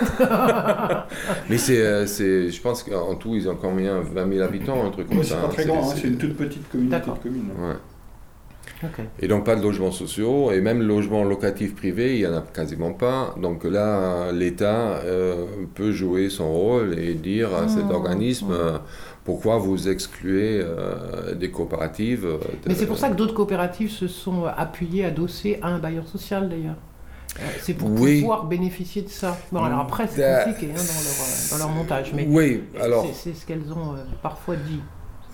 Mais 1.48 1.58
c'est, 1.58 1.80
euh, 1.80 2.06
c'est, 2.06 2.50
je 2.50 2.60
pense 2.62 2.82
qu'en 2.82 3.14
tout, 3.14 3.34
ils 3.34 3.48
ont 3.48 3.56
combien? 3.60 4.00
20 4.00 4.28
000 4.32 4.44
habitants, 4.44 4.84
un 4.86 4.90
truc 4.90 5.08
comme 5.08 5.22
ça. 5.24 5.36
c'est 5.36 5.40
pas 5.40 5.46
hein. 5.46 5.50
très 5.52 5.64
grand, 5.66 5.90
hein, 5.90 5.94
c'est 5.96 6.08
une 6.08 6.16
toute 6.18 6.36
petite 6.36 6.68
communauté 6.70 7.10
de 7.10 7.18
communes. 7.18 7.50
Ouais. 7.58 7.74
Et 9.20 9.28
donc 9.28 9.44
pas 9.44 9.56
de 9.56 9.62
logements 9.62 9.92
sociaux, 9.92 10.50
et 10.52 10.60
même 10.60 10.82
logements 10.82 11.24
locatifs 11.24 11.74
privés, 11.74 12.14
il 12.16 12.20
n'y 12.20 12.26
en 12.26 12.36
a 12.36 12.40
quasiment 12.42 12.92
pas. 12.92 13.34
Donc 13.40 13.64
là, 13.64 14.32
l'État 14.32 15.00
euh, 15.04 15.46
peut 15.74 15.92
jouer 15.92 16.30
son 16.30 16.52
rôle 16.52 16.98
et 16.98 17.14
dire 17.14 17.54
à 17.54 17.68
cet 17.68 17.84
Mhm. 17.86 17.90
organisme 17.92 18.50
euh, 18.52 18.78
pourquoi 19.24 19.56
vous 19.58 19.88
excluez 19.88 20.60
euh, 20.62 21.34
des 21.34 21.50
coopératives. 21.50 22.22
de- 22.24 22.38
Mais 22.68 22.74
c'est 22.74 22.86
pour 22.86 22.98
ça 22.98 23.08
que 23.08 23.14
d'autres 23.14 23.34
coopératives 23.34 23.90
se 23.90 24.08
sont 24.08 24.44
appuyées, 24.44 25.04
adossées 25.04 25.58
à 25.62 25.68
un 25.68 25.78
bailleur 25.78 26.06
social 26.08 26.48
d'ailleurs. 26.48 26.76
C'est 27.60 27.72
pour 27.74 27.90
Oui. 27.90 28.20
pouvoir 28.20 28.44
bénéficier 28.44 29.00
de 29.02 29.08
ça. 29.08 29.38
Bon, 29.52 29.64
alors 29.64 29.80
après, 29.80 30.06
c'est 30.06 30.22
Euh, 30.22 30.44
compliqué 30.44 30.66
hein, 30.70 30.76
dans, 30.76 30.82
leur, 30.82 31.50
dans 31.50 31.58
leur 31.66 31.68
montage, 31.74 32.12
mais 32.14 32.26
Oui, 32.28 32.62
alors. 32.78 33.06
c'est 33.06 33.30
c'est 33.30 33.34
ce 33.38 33.46
qu'elles 33.46 33.72
ont 33.72 33.94
euh, 33.94 34.04
parfois 34.22 34.56
dit. 34.56 34.80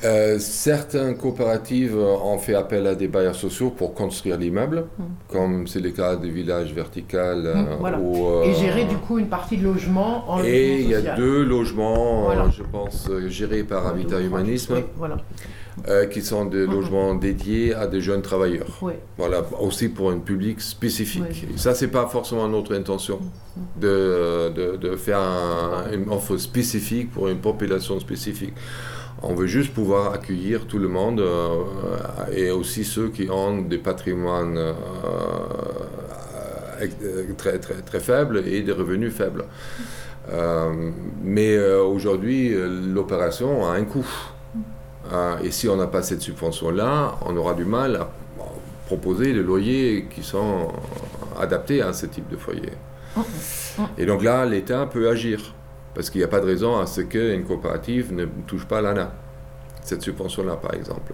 Euh, 0.05 0.39
certaines 0.39 1.17
coopératives 1.17 1.97
euh, 1.97 2.15
ont 2.23 2.39
fait 2.39 2.55
appel 2.55 2.87
à 2.87 2.95
des 2.95 3.09
bailleurs 3.09 3.35
sociaux 3.35 3.71
pour 3.71 3.95
construire 3.95 4.37
l'immeuble, 4.39 4.85
Mm. 4.97 5.03
comme 5.29 5.67
c'est 5.67 5.81
le 5.81 5.91
cas 5.91 6.15
des 6.15 6.31
villages 6.31 6.73
verticales. 6.73 7.45
euh, 7.47 7.55
Mm, 7.55 7.77
voilà. 7.81 7.99
où, 7.99 8.27
euh, 8.29 8.45
Et 8.45 8.55
gérer 8.55 8.85
du 8.85 8.97
coup 8.97 9.19
une 9.19 9.27
partie 9.29 9.57
de 9.57 9.65
logement 9.65 10.31
en 10.31 10.45
Et 10.45 10.83
il 10.83 10.89
y 10.89 10.95
a 10.95 11.17
deux 11.17 11.43
logements, 11.45 12.23
Voilà. 12.27 12.45
euh, 12.45 12.51
je 12.57 12.63
pense, 12.63 13.09
euh, 13.11 13.29
gérés 13.29 13.65
par 13.65 13.89
Habitat 13.89 14.21
Humanisme, 14.21 14.75
oui, 14.77 14.85
voilà. 14.97 15.17
euh, 15.89 16.07
qui 16.07 16.23
sont 16.23 16.45
des 16.45 16.65
Mhm. 16.65 16.73
logements 16.75 17.15
dédiés 17.17 17.75
à 17.75 17.89
des 17.89 18.01
jeunes 18.01 18.23
travailleurs. 18.23 18.79
Ouais. 18.81 19.01
Voilà, 19.17 19.43
aussi 19.61 19.89
pour 19.89 20.13
un 20.13 20.19
public 20.19 20.61
spécifique. 20.61 21.49
Et 21.53 21.59
ça, 21.59 21.75
c'est 21.75 21.89
pas 21.89 22.07
forcément 22.07 22.47
notre 22.47 22.73
intention 22.77 23.19
de, 23.81 24.53
de, 24.55 24.77
de 24.77 24.95
faire 24.95 25.19
un- 25.19 25.91
une 25.93 26.09
offre 26.09 26.37
spécifique 26.37 27.11
pour 27.11 27.27
une 27.27 27.39
population 27.39 27.99
spécifique. 27.99 28.55
On 29.23 29.35
veut 29.35 29.47
juste 29.47 29.75
pouvoir 29.75 30.13
accueillir 30.13 30.67
tout 30.67 30.79
le 30.79 30.89
monde 30.89 31.21
euh, 31.21 31.65
et 32.33 32.51
aussi 32.51 32.85
ceux 32.85 33.09
qui 33.09 33.29
ont 33.31 33.63
des 33.63 33.79
patrimoines 33.79 34.57
euh, 34.57 34.73
euh, 37.03 37.25
très, 37.37 37.59
très, 37.59 37.75
très 37.75 38.01
faibles 38.01 38.45
et 38.47 38.63
des 38.63 38.73
revenus 38.73 39.13
faibles. 39.13 39.45
Euh, 40.31 40.91
mais 41.23 41.59
aujourd'hui, 41.59 42.55
l'opération 42.55 43.67
a 43.67 43.73
un 43.73 43.85
coût. 43.85 44.07
Et 45.43 45.51
si 45.51 45.69
on 45.69 45.77
n'a 45.77 45.87
pas 45.87 46.03
cette 46.03 46.21
subvention-là, 46.21 47.17
on 47.25 47.37
aura 47.37 47.55
du 47.55 47.65
mal 47.65 47.97
à 47.97 48.11
proposer 48.87 49.33
des 49.33 49.43
loyers 49.43 50.07
qui 50.11 50.23
sont 50.23 50.69
adaptés 51.41 51.81
à 51.81 51.93
ce 51.93 52.07
type 52.07 52.29
de 52.29 52.37
foyer. 52.37 52.73
Et 53.97 54.07
donc 54.07 54.23
là, 54.23 54.45
l'État 54.45 54.87
peut 54.87 55.09
agir, 55.09 55.55
parce 55.95 56.11
qu'il 56.11 56.21
n'y 56.21 56.25
a 56.25 56.29
pas 56.29 56.41
de 56.41 56.47
raison 56.47 56.79
à 56.79 56.87
ce 56.87 57.01
qu'une 57.01 57.45
coopérative 57.45 58.13
ne 58.13 58.27
touche 58.47 58.67
pas 58.67 58.81
l'ANA, 58.81 59.13
cette 59.83 60.03
subvention-là 60.03 60.57
par 60.57 60.75
exemple. 60.75 61.13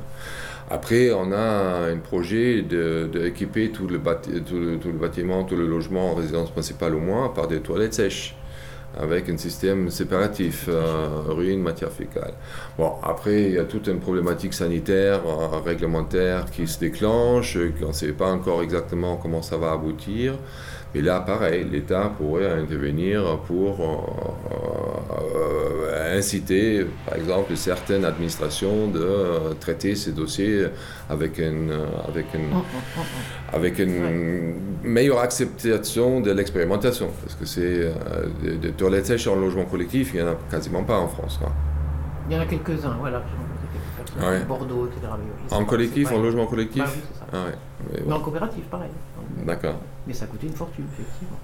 Après, 0.71 1.13
on 1.13 1.31
a 1.33 1.91
un 1.91 1.99
projet 1.99 2.63
d'équiper 2.63 3.71
le 3.89 3.99
bâti- 3.99 4.43
tout, 4.43 4.57
le, 4.59 4.99
bâtiment, 4.99 5.45
tout 5.45 5.57
le 5.57 5.67
logement 5.67 6.13
en 6.13 6.15
résidence 6.15 6.51
principale 6.51 6.95
au 6.95 7.01
moins 7.01 7.29
par 7.29 7.49
des 7.49 7.61
toilettes 7.61 7.95
sèches 7.95 8.35
avec 8.99 9.29
un 9.29 9.37
système 9.37 9.91
séparatif, 9.91 10.67
euh, 10.69 11.25
urine, 11.29 11.61
matière 11.61 11.91
fécale. 11.91 12.33
Bon, 12.79 12.93
après, 13.03 13.43
il 13.43 13.53
y 13.55 13.59
a 13.59 13.65
toute 13.65 13.89
une 13.89 13.99
problématique 13.99 14.55
sanitaire, 14.55 15.21
euh, 15.27 15.59
réglementaire 15.65 16.47
qui 16.51 16.67
se 16.69 16.79
déclenche, 16.79 17.59
qu'on 17.81 17.89
ne 17.89 17.93
sait 17.93 18.13
pas 18.13 18.31
encore 18.31 18.63
exactement 18.63 19.17
comment 19.17 19.43
ça 19.43 19.57
va 19.57 19.73
aboutir. 19.73 20.35
Mais 20.95 21.01
là, 21.03 21.21
pareil, 21.21 21.67
l'État 21.71 22.13
pourrait 22.17 22.51
intervenir 22.53 23.39
pour 23.47 23.81
euh, 23.81 25.35
euh, 25.35 26.17
inciter, 26.17 26.87
par 27.05 27.17
exemple, 27.17 27.57
certaines 27.57 28.05
administrations 28.05 28.89
de 28.89 29.01
euh, 29.01 29.55
traiter 29.59 29.97
ces 29.97 30.13
dossiers 30.13 30.67
avec 31.11 31.39
une, 31.39 31.73
avec 32.07 32.27
une, 32.35 32.51
avec 33.53 33.79
une 33.81 34.55
meilleure 34.85 35.19
acceptation 35.19 36.21
de 36.21 36.31
l'expérimentation. 36.31 37.09
Parce 37.23 37.35
que 37.35 37.45
c'est 37.45 37.91
euh, 37.91 38.71
toilettes 38.77 39.07
sèches 39.07 39.27
en 39.27 39.35
logement 39.35 39.65
collectif, 39.65 40.13
il 40.15 40.23
n'y 40.23 40.29
en 40.29 40.33
a 40.33 40.37
quasiment 40.51 40.85
pas 40.85 40.99
en 40.99 41.09
France. 41.09 41.41
Il 42.29 42.35
y 42.37 42.39
en 42.39 42.43
a 42.43 42.47
quelques-uns, 42.47 42.97
voilà. 43.01 43.23
Ouais. 44.21 44.45
Bordeaux, 44.45 44.87
etc. 44.87 45.13
En 45.51 45.65
collectif, 45.65 46.13
en 46.13 46.23
logement 46.23 46.47
collectif 46.47 46.85
Bah 46.85 46.91
oui, 46.95 47.03
ça. 47.19 47.27
Ah 47.33 47.47
ouais. 47.47 48.03
Mais 48.07 48.13
en 48.13 48.21
coopérative, 48.21 48.63
pareil. 48.71 48.91
D'accord. 49.45 49.81
Mais 50.07 50.13
ça 50.15 50.27
coûtait 50.27 50.47
une 50.47 50.53
fortune, 50.55 50.85
effectivement. 50.93 51.39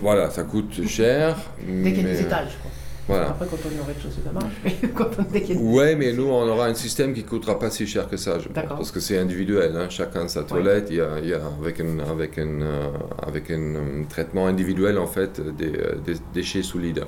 Voilà, 0.00 0.30
ça 0.30 0.42
coûte 0.42 0.86
cher. 0.86 1.36
Dès 1.60 1.92
qu'il 1.92 1.96
y 1.96 2.00
a 2.00 2.02
des 2.02 2.02
mais- 2.14 2.20
étages, 2.20 2.56
quoi. 2.62 2.70
Voilà. 3.08 3.28
Après, 3.28 3.46
quand 3.46 3.56
on 3.64 3.76
est 3.76 3.80
au 3.80 3.84
rez-de-chaussée, 3.84 4.20
ça 4.24 4.32
marche. 4.32 4.52
Quand 4.96 5.10
on 5.56 5.72
Ouais, 5.76 5.94
mais 5.94 6.12
nous, 6.12 6.24
on 6.26 6.42
aura 6.48 6.66
un 6.66 6.74
système 6.74 7.14
qui 7.14 7.22
coûtera 7.22 7.56
pas 7.56 7.70
si 7.70 7.86
cher 7.86 8.08
que 8.08 8.16
ça, 8.16 8.40
je 8.40 8.48
pense, 8.48 8.64
parce 8.68 8.90
que 8.90 8.98
c'est 8.98 9.16
individuel. 9.16 9.76
hein. 9.76 9.86
Chacun 9.88 10.26
sa 10.26 10.42
toilette, 10.42 10.88
il 10.90 10.96
y 10.96 11.00
a, 11.00 11.20
il 11.22 11.28
y 11.28 11.32
a 11.32 11.40
avec 11.60 11.78
un 11.78 12.00
avec 12.00 12.36
un 12.36 12.62
euh, 12.62 12.88
avec 13.24 13.48
un 13.52 13.60
euh, 13.76 14.02
traitement 14.08 14.48
individuel 14.48 14.98
en 14.98 15.06
fait 15.06 15.40
des, 15.56 15.72
euh, 15.78 15.94
des 16.04 16.14
déchets 16.34 16.64
solides. 16.64 17.04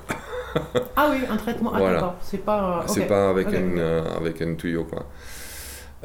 Ah 0.95 1.09
oui, 1.11 1.19
un 1.29 1.37
traitement. 1.37 1.73
Ah, 1.75 1.79
Voilà. 1.79 1.95
d'accord. 1.95 2.15
C'est 2.23 2.45
pas. 2.45 2.85
C'est 2.87 3.07
pas 3.09 3.31
avec 3.31 3.49
Ok, 3.49 3.55
un 3.55 3.73
ok. 3.73 3.79
euh, 3.79 4.17
avec 4.19 4.41
un 4.41 4.55
tuyau 4.55 4.85
quoi. 4.85 5.05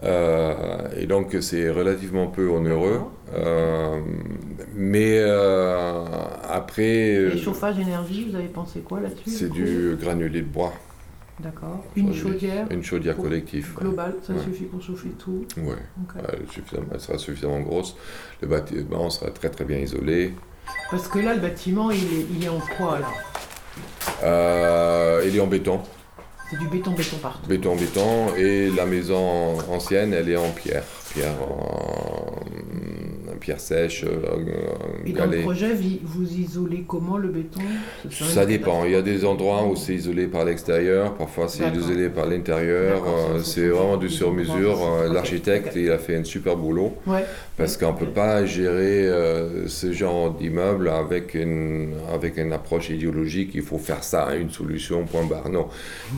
Euh, 0.02 0.88
et 0.98 1.06
donc 1.06 1.36
c'est 1.42 1.70
relativement 1.70 2.28
peu 2.28 2.48
onéreux. 2.50 3.02
Euh, 3.36 4.00
mais 4.76 5.20
euh, 5.20 6.04
après, 6.50 6.84
Et 6.86 7.38
chauffage, 7.38 7.80
énergie, 7.80 8.28
vous 8.30 8.36
avez 8.36 8.48
pensé 8.48 8.80
quoi 8.80 9.00
là-dessus 9.02 9.30
c'est 9.30 9.50
du 9.50 9.96
granulé 10.02 10.42
de 10.42 10.48
bois. 10.48 10.74
D'accord. 11.40 11.84
Une 11.96 12.14
chaudière 12.14 12.68
Une 12.70 12.84
chaudière 12.84 13.18
collective. 13.18 13.74
globale, 13.80 14.16
ça 14.22 14.34
Ouais. 14.34 14.40
suffit 14.44 14.66
pour 14.66 14.82
chauffer 14.82 15.10
tout. 15.18 15.46
Ouais. 15.58 15.74
Ok. 16.04 16.24
Elle, 16.92 17.00
sera 17.00 17.18
suffisamment 17.18 17.60
grosse. 17.62 17.96
Le 18.42 18.48
bâtiment 18.48 19.10
sera 19.10 19.32
très 19.32 19.50
très 19.50 19.66
bien 19.66 19.78
isolé. 19.80 20.34
Parce 20.92 21.08
que 21.08 21.20
là, 21.20 21.34
le 21.34 21.42
bâtiment, 21.42 21.90
il 21.92 22.04
est, 22.04 22.26
il 22.38 22.44
est 22.46 22.50
en 22.50 22.60
quoi 22.78 23.00
là 23.00 23.08
Euh, 24.24 25.24
il 25.28 25.36
est 25.36 25.40
en 25.40 25.48
béton, 25.48 25.80
C'est 26.54 26.60
du 26.60 26.68
béton-béton 26.68 27.18
partout. 27.18 27.48
béton, 27.50 27.76
béton, 27.76 28.36
et 28.38 28.70
la 28.70 28.86
maison 28.86 29.58
ancienne, 29.72 30.14
elle 30.14 30.30
est 30.30 30.36
en 30.38 30.50
pierre, 30.52 30.84
pierre 31.14 31.34
en- 31.42 32.44
pierre 33.40 33.60
sèche, 33.60 34.06
euh, 34.06 34.22
Et 35.06 35.12
dans 35.12 35.26
le 35.26 35.42
projet, 35.42 35.74
vous 36.04 36.32
isolez 36.34 36.86
comment 36.88 37.18
le 37.18 37.28
béton? 37.28 37.60
Ça 38.10 38.46
dépend. 38.46 38.86
Il 38.86 38.92
y 38.92 38.96
a 38.96 39.02
des 39.02 39.26
endroits 39.26 39.66
où 39.66 39.76
c'est 39.76 39.96
isolé 39.96 40.28
par 40.28 40.46
l'extérieur, 40.46 41.14
parfois 41.16 41.50
c'est 41.50 41.66
isolé 41.76 42.08
par 42.08 42.26
l'intérieur. 42.26 43.02
C'est 43.04 43.34
euh, 43.34 43.40
C'est 43.44 43.68
vraiment 43.68 43.98
du- 43.98 44.08
sur-mesure. 44.10 44.80
Euh, 44.82 45.12
L'architecte, 45.14 45.74
il 45.76 45.92
a 45.92 45.98
fait 45.98 46.16
un 46.16 46.24
super 46.24 46.56
boulot 46.56 46.94
Ouais. 47.06 47.26
Parce 47.56 47.78
qu'on 47.78 47.94
ne 47.94 47.98
peut 47.98 48.08
pas 48.08 48.46
gérer 48.46 49.08
euh, 49.08 49.68
ce 49.68 49.92
genre 49.92 50.34
d'immeuble 50.34 50.90
avec 50.90 51.36
une, 51.36 51.94
avec 52.12 52.38
une 52.38 52.52
approche 52.52 52.90
idéologique. 52.90 53.52
Il 53.54 53.62
faut 53.62 53.78
faire 53.78 54.04
ça, 54.04 54.36
une 54.36 54.50
solution, 54.50 55.06
point 55.06 55.24
barre. 55.26 55.50
Non. 55.50 55.68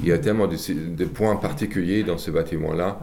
Il 0.01 0.07
y 0.07 0.13
a 0.13 0.17
tellement 0.17 0.47
de, 0.47 0.55
de 0.95 1.05
points 1.05 1.35
particuliers 1.35 2.03
dans 2.03 2.17
ce 2.17 2.31
bâtiment-là 2.31 2.99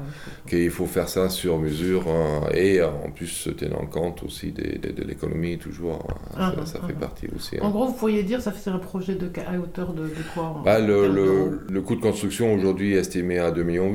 qu'il 0.49 0.70
faut 0.70 0.87
faire 0.87 1.09
ça 1.11 1.28
sur 1.28 1.59
mesure 1.59 2.05
euh, 2.09 2.51
et 2.55 2.83
en 2.83 3.11
plus 3.14 3.26
se 3.26 3.51
tenant 3.51 3.85
compte 3.87 4.22
aussi 4.22 4.51
des- 4.51 4.78
des- 4.78 4.93
de, 4.93 5.05
l'économie, 5.05 5.59
toujours. 5.59 6.07
Ah, 6.37 6.53
ça, 6.61 6.66
ça 6.66 6.78
ah, 6.83 6.87
fait 6.87 6.95
ah. 6.97 7.01
partie 7.01 7.26
aussi. 7.37 7.57
hein. 7.57 7.61
En 7.62 7.70
gros, 7.70 7.87
vous 7.89 7.93
pourriez 7.95 8.22
dire, 8.22 8.41
ça 8.41 8.51
fait 8.53 8.70
un 8.70 8.78
projet 8.78 9.14
de, 9.14 9.28
à 9.47 9.59
hauteur 9.61 9.93
de, 9.93 10.05
de 10.05 10.09
quoi 10.35 10.62
Bah, 10.64 10.78
le, 10.80 11.61
le 11.68 11.80
coût 11.83 11.97
de 11.97 12.01
construction 12.01 12.55
aujourd'hui 12.55 12.95
est 12.95 12.99
estimé 13.01 13.39
à 13.39 13.51
2,8 13.51 13.64
millions. 13.64 13.93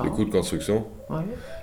Ah. 0.00 0.04
Le 0.04 0.10
coût 0.10 0.24
de 0.24 0.30
construction. 0.30 0.86
Ouais. 1.08 1.22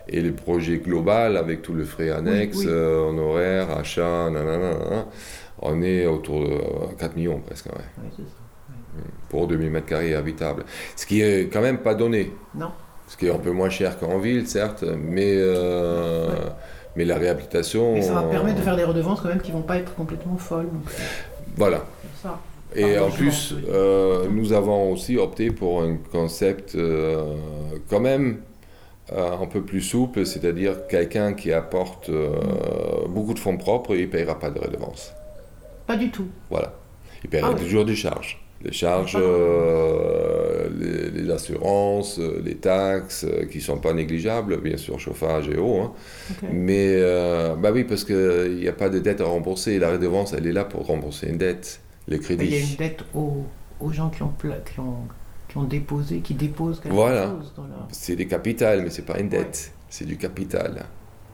Et 0.09 0.21
le 0.21 0.33
projet 0.33 0.77
global, 0.77 1.37
avec 1.37 1.61
tous 1.61 1.73
les 1.75 1.83
frais 1.85 2.09
annexes, 2.11 2.57
oui. 2.59 2.65
euh, 2.67 3.09
honoraires, 3.09 3.69
achats, 3.77 4.29
nanana, 4.29 4.57
nanana, 4.73 5.05
on 5.61 5.81
est 5.81 6.05
autour 6.05 6.41
de 6.41 6.53
euh, 6.53 6.59
4 6.99 7.15
millions 7.15 7.39
presque, 7.39 7.65
ouais, 7.67 7.71
Ouais, 7.73 8.09
c'est 8.15 8.23
ça. 8.23 9.03
pour 9.29 9.47
2000 9.47 9.69
mètres 9.71 9.85
carrés 9.87 10.15
habitables. 10.15 10.63
Ce 10.95 11.05
qui 11.05 11.21
est 11.21 11.51
quand 11.51 11.61
même 11.61 11.79
pas 11.79 11.95
donné. 11.95 12.31
Non. 12.55 12.71
Ce 13.07 13.15
qui 13.17 13.27
est 13.27 13.31
un 13.31 13.37
peu 13.39 13.51
moins 13.51 13.69
cher 13.69 13.97
qu'en 13.97 14.19
ville, 14.19 14.47
certes, 14.47 14.83
mais, 14.83 15.31
euh, 15.35 16.27
mais 16.95 17.05
la 17.05 17.15
réhabilitation. 17.17 17.95
Et 17.95 18.01
ça 18.01 18.13
va 18.13 18.21
euh, 18.23 18.29
permettre 18.29 18.57
de 18.57 18.63
faire 18.63 18.75
des 18.75 18.83
redevances 18.83 19.21
quand 19.21 19.29
même 19.29 19.41
qui 19.41 19.51
vont 19.51 19.61
pas 19.61 19.77
être 19.77 19.93
complètement 19.95 20.35
folles. 20.37 20.65
Donc 20.65 20.83
Voilà. 21.55 21.85
Et 22.75 22.97
en 22.99 23.09
plus, 23.11 23.53
oui. 23.55 23.63
euh, 23.69 24.27
nous 24.29 24.53
avons 24.53 24.91
aussi 24.91 25.17
opté 25.17 25.51
pour 25.51 25.81
un 25.81 25.97
concept 26.11 26.75
euh, 26.75 27.35
quand 27.89 27.99
même 27.99 28.41
euh, 29.13 29.31
un 29.41 29.47
peu 29.47 29.63
plus 29.63 29.81
souple, 29.81 30.25
c'est-à-dire 30.25 30.87
quelqu'un 30.87 31.33
qui 31.33 31.53
apporte 31.53 32.11
beaucoup 33.09 33.33
de 33.33 33.39
fonds 33.39 33.57
propres, 33.57 33.95
il 33.95 34.01
ne 34.03 34.07
payera 34.07 34.39
pas 34.39 34.49
de 34.49 34.59
redevance. 34.59 35.13
Pas 35.85 35.95
du 35.97 36.11
tout. 36.11 36.27
Voilà. 36.49 36.73
Il 37.23 37.29
paiera 37.29 37.53
Ah 37.53 37.55
toujours 37.55 37.85
des 37.85 37.95
charges. 37.95 38.43
Les 38.61 38.71
charges, 38.71 39.15
Ah. 39.15 39.19
euh, 39.19 40.67
les, 40.79 41.11
les 41.21 41.31
assurances, 41.31 42.19
les 42.43 42.57
taxes, 42.57 43.25
qui 43.51 43.57
ne 43.59 43.63
sont 43.63 43.77
pas 43.79 43.93
négligeables, 43.93 44.59
bien 44.61 44.77
sûr, 44.77 44.99
chauffage 44.99 45.47
et 45.49 45.57
eau. 45.57 45.79
hein. 45.81 45.93
Mais, 46.51 46.93
euh, 46.95 47.55
bah 47.55 47.71
oui, 47.73 47.83
parce 47.83 48.03
qu'il 48.03 48.57
n'y 48.59 48.67
a 48.67 48.73
pas 48.73 48.89
de 48.89 48.99
dette 48.99 49.21
à 49.21 49.25
rembourser. 49.25 49.79
La 49.79 49.91
redevance, 49.91 50.33
elle 50.33 50.47
est 50.47 50.51
là 50.51 50.65
pour 50.65 50.87
rembourser 50.87 51.27
une 51.29 51.37
dette, 51.37 51.81
les 52.07 52.17
Mais 52.17 52.23
crédits. 52.23 52.45
Il 52.45 52.53
y 52.53 52.57
a 52.57 52.59
une 52.59 52.75
dette 52.75 53.03
aux, 53.13 53.45
aux 53.79 53.91
gens 53.91 54.09
qui 54.09 54.23
ont, 54.23 54.33
qui, 54.39 54.79
ont, 54.79 55.07
qui 55.47 55.57
ont 55.57 55.63
déposé, 55.63 56.19
qui 56.19 56.33
déposent 56.33 56.79
quelque 56.79 56.93
Voilà. 56.93 57.27
chose 57.27 57.53
leur... 57.57 57.87
C'est 57.91 58.15
des 58.15 58.27
capitales, 58.27 58.81
mais 58.83 58.89
c'est 58.89 59.05
pas 59.05 59.19
une 59.19 59.29
dette. 59.29 59.71
C'est 59.89 60.05
du 60.05 60.17
capital. 60.17 60.85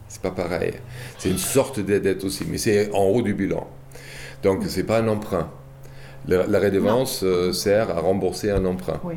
C'est 0.08 0.22
pas 0.22 0.30
pareil. 0.30 0.74
C'est 1.18 1.30
une 1.30 1.38
sorte 1.38 1.80
de 1.80 1.98
dette 1.98 2.24
aussi, 2.24 2.44
mais 2.48 2.58
c'est 2.58 2.92
en 2.92 3.04
haut 3.04 3.22
du 3.22 3.34
bilan. 3.34 3.66
Donc 4.42 4.62
c'est 4.68 4.84
pas 4.84 5.00
un 5.00 5.08
emprunt. 5.08 5.50
La, 6.26 6.46
la 6.46 6.58
redevance 6.60 7.22
euh, 7.22 7.52
sert 7.52 7.90
à 7.90 8.00
rembourser 8.00 8.50
un 8.50 8.64
emprunt. 8.64 9.00
Oui. 9.02 9.16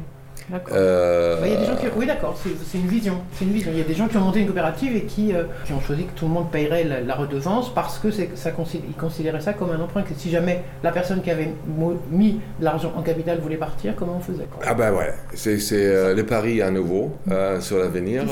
Euh, 0.71 1.41
Bah, 1.41 1.47
Il 1.47 1.53
y 1.53 1.55
a 1.55 1.59
des 1.59 1.65
gens 1.65 1.75
qui... 1.75 1.85
Oui, 1.95 2.05
d'accord, 2.05 2.37
c'est 2.43 2.77
une 2.77 2.87
vision. 2.87 3.19
C'est 3.33 3.45
une 3.45 3.51
vision. 3.51 3.71
Il 3.73 3.77
y 3.79 3.81
a 3.81 3.85
des 3.85 3.93
gens 3.93 4.07
qui 4.07 4.17
ont 4.17 4.21
monté 4.21 4.39
une 4.39 4.47
coopérative 4.47 4.95
et 4.95 5.03
qui, 5.03 5.33
euh, 5.33 5.43
qui 5.65 5.73
ont 5.73 5.81
choisi 5.81 6.05
que 6.05 6.11
tout 6.17 6.25
le 6.25 6.31
monde 6.31 6.49
paierait 6.51 6.83
la, 6.83 7.01
la 7.01 7.15
redevance 7.15 7.73
parce 7.73 7.99
que 7.99 8.11
ça 8.11 8.23
ils 8.23 8.93
considéraient 8.97 9.41
ça 9.41 9.53
comme 9.53 9.71
un 9.71 9.79
emprunt. 9.79 10.03
Que 10.03 10.13
si 10.17 10.29
jamais 10.29 10.63
la 10.83 10.91
personne 10.91 11.21
qui 11.21 11.31
avait 11.31 11.49
mis 12.11 12.39
l'argent 12.61 12.93
en 12.95 13.01
capital 13.01 13.39
voulait 13.39 13.57
partir, 13.57 13.93
comment 13.95 14.17
on 14.17 14.21
faisait 14.21 14.45
quoi? 14.45 14.63
Ah 14.65 14.73
ben 14.73 14.93
ouais, 14.93 15.13
c'est 15.33 15.57
euh, 15.73 16.13
le 16.15 16.25
pari 16.25 16.61
à 16.61 16.71
nouveau 16.71 17.11
euh, 17.29 17.59
sur 17.61 17.77
l'avenir. 17.77 18.23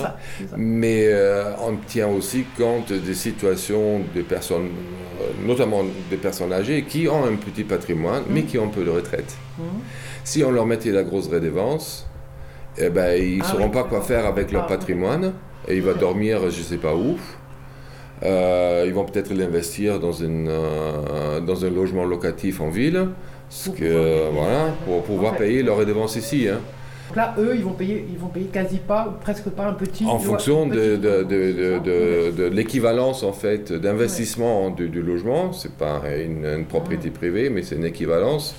Mais 0.56 1.08
euh, 1.08 1.52
on 1.62 1.76
tient 1.88 2.08
aussi 2.08 2.46
compte 2.58 2.92
des 2.94 3.14
situations 3.14 4.02
des 4.14 4.24
personnes, 4.24 4.70
notamment 5.46 5.84
des 6.10 6.18
personnes 6.18 6.54
âgées, 6.54 6.84
qui 6.84 7.08
ont 7.08 7.26
un 7.26 7.36
petit 7.36 7.64
patrimoine, 7.64 8.24
mais 8.30 8.44
qui 8.44 8.58
ont 8.58 8.70
peu 8.70 8.84
de 8.84 8.90
retraite. 8.90 9.36
Mhm. 9.58 9.66
Si 10.26 10.44
on 10.44 10.52
leur 10.52 10.66
mettait 10.66 10.92
la 10.92 11.04
grosse 11.04 11.28
redevance, 11.30 12.06
eh 12.78 12.90
ben, 12.90 13.16
ils 13.18 13.38
ne 13.38 13.44
Ah 13.44 13.48
sauront 13.52 13.66
oui, 13.66 13.72
pas 13.72 13.84
quoi 13.84 14.02
faire 14.02 14.26
avec 14.26 14.52
leur 14.52 14.64
Ah, 14.64 14.68
patrimoine 14.68 15.34
et 15.68 15.76
ils 15.78 15.82
vont 15.84 15.94
Ouais. 15.94 16.00
dormir 16.00 16.40
je 16.50 16.60
ne 16.60 16.64
sais 16.64 16.78
pas 16.78 16.94
où. 16.96 17.16
Euh, 18.24 18.84
ils 18.88 18.94
vont 18.94 19.06
peut-être 19.06 19.32
l'investir 19.34 20.00
dans, 20.00 20.12
une, 20.14 20.48
euh, 20.50 21.40
dans 21.42 21.64
un 21.66 21.70
logement 21.70 22.06
locatif 22.06 22.60
en 22.60 22.70
ville, 22.70 23.10
ce 23.50 23.70
Pour 23.70 23.78
que, 23.78 23.84
pouvoir 23.84 24.32
payer. 24.32 24.32
voilà, 24.34 24.74
pour 24.86 25.04
pouvoir 25.04 25.36
payer 25.38 25.64
leur 25.64 25.78
redevance 25.78 26.16
ici. 26.16 26.48
hein. 26.50 26.60
Donc 27.10 27.18
là, 27.18 27.36
eux, 27.38 27.54
ils 27.56 27.64
vont 27.64 27.74
payer, 27.74 28.04
ils 28.12 28.18
vont 28.18 28.30
payer 28.30 28.48
quasi 28.48 28.78
pas, 28.80 29.08
ou 29.08 29.22
presque 29.22 29.50
pas 29.50 29.68
un 29.68 29.74
petit. 29.74 30.06
En 30.06 30.18
fonction 30.18 30.66
de, 30.66 30.96
de, 30.96 31.22
de, 31.24 32.46
l'équivalence 32.48 33.22
en 33.22 33.32
fait 33.34 33.72
d'investissement 33.72 34.72
du, 34.72 34.90
du 34.90 35.04
logement, 35.04 35.54
c'est 35.54 35.74
pas 35.74 36.02
une, 36.18 36.46
une 36.46 36.66
propriété 36.66 37.12
privée, 37.12 37.52
mais 37.52 37.62
c'est 37.62 37.76
une 37.76 37.86
équivalence. 37.86 38.56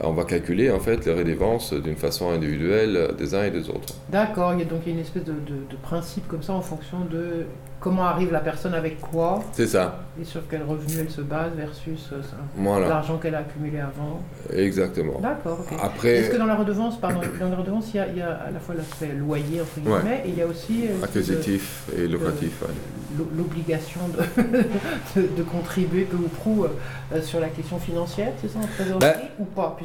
On 0.00 0.12
va 0.12 0.24
calculer 0.24 0.70
en 0.70 0.78
fait 0.78 1.04
les 1.06 1.12
redevances 1.12 1.74
d'une 1.74 1.96
façon 1.96 2.30
individuelle 2.30 3.14
des 3.18 3.34
uns 3.34 3.44
et 3.44 3.50
des 3.50 3.68
autres. 3.68 3.94
D'accord, 4.10 4.52
il 4.52 4.60
y 4.60 4.62
a 4.62 4.64
donc 4.64 4.86
une 4.86 5.00
espèce 5.00 5.24
de 5.24 5.76
principe 5.82 6.28
comme 6.28 6.42
ça 6.42 6.52
en 6.52 6.60
fonction 6.60 7.04
de 7.10 7.46
comment 7.80 8.04
arrive 8.06 8.32
la 8.32 8.40
personne 8.40 8.74
avec 8.74 9.00
quoi 9.00 9.42
C'est 9.52 9.66
ça, 9.66 10.00
et 10.20 10.24
sur 10.24 10.42
quel 10.48 10.62
revenu 10.62 10.94
elle 11.00 11.10
se 11.10 11.20
base 11.20 11.52
versus 11.56 12.08
euh, 12.12 12.20
voilà, 12.56 12.88
l'argent 12.88 13.18
qu'elle 13.18 13.34
a 13.34 13.38
accumulé 13.38 13.78
avant. 13.80 14.20
exactement. 14.52 15.20
D'accord, 15.20 15.60
ok. 15.60 15.78
Après, 15.82 16.08
Est-ce 16.16 16.30
que 16.30 16.36
dans 16.36 16.46
la 16.46 16.56
redevance, 16.56 16.98
pardon, 17.00 17.20
dans 17.40 17.48
la 17.50 17.56
redevance, 17.56 17.90
il 17.94 17.96
y 17.96 18.00
a, 18.00 18.06
il 18.08 18.16
y 18.18 18.22
a 18.22 18.32
à 18.32 18.50
la 18.50 18.58
fois 18.60 18.74
l'aspect 18.74 19.12
loyer 19.12 19.60
entre 19.60 19.88
Ouais. 19.88 20.00
guillemets 20.00 20.22
et 20.26 20.28
il 20.30 20.34
y 20.38 20.42
a 20.42 20.46
aussi 20.46 20.86
euh, 20.88 21.04
acquisitif 21.04 21.84
et 21.96 22.06
locatif. 22.08 22.62
ouais. 22.62 23.24
l'obligation 23.36 24.00
de, 24.08 24.42
de, 25.20 25.28
de 25.36 25.42
contribuer 25.42 26.02
peu 26.04 26.16
ou 26.16 26.28
prou 26.28 26.64
euh, 27.12 27.22
sur 27.22 27.40
la 27.40 27.48
question 27.48 27.78
financière, 27.78 28.32
c'est 28.40 28.48
ça 28.48 28.58
en 28.58 28.66
trésorerie 28.66 28.98
Ben, 29.00 29.14
ou 29.38 29.44
pas 29.44 29.76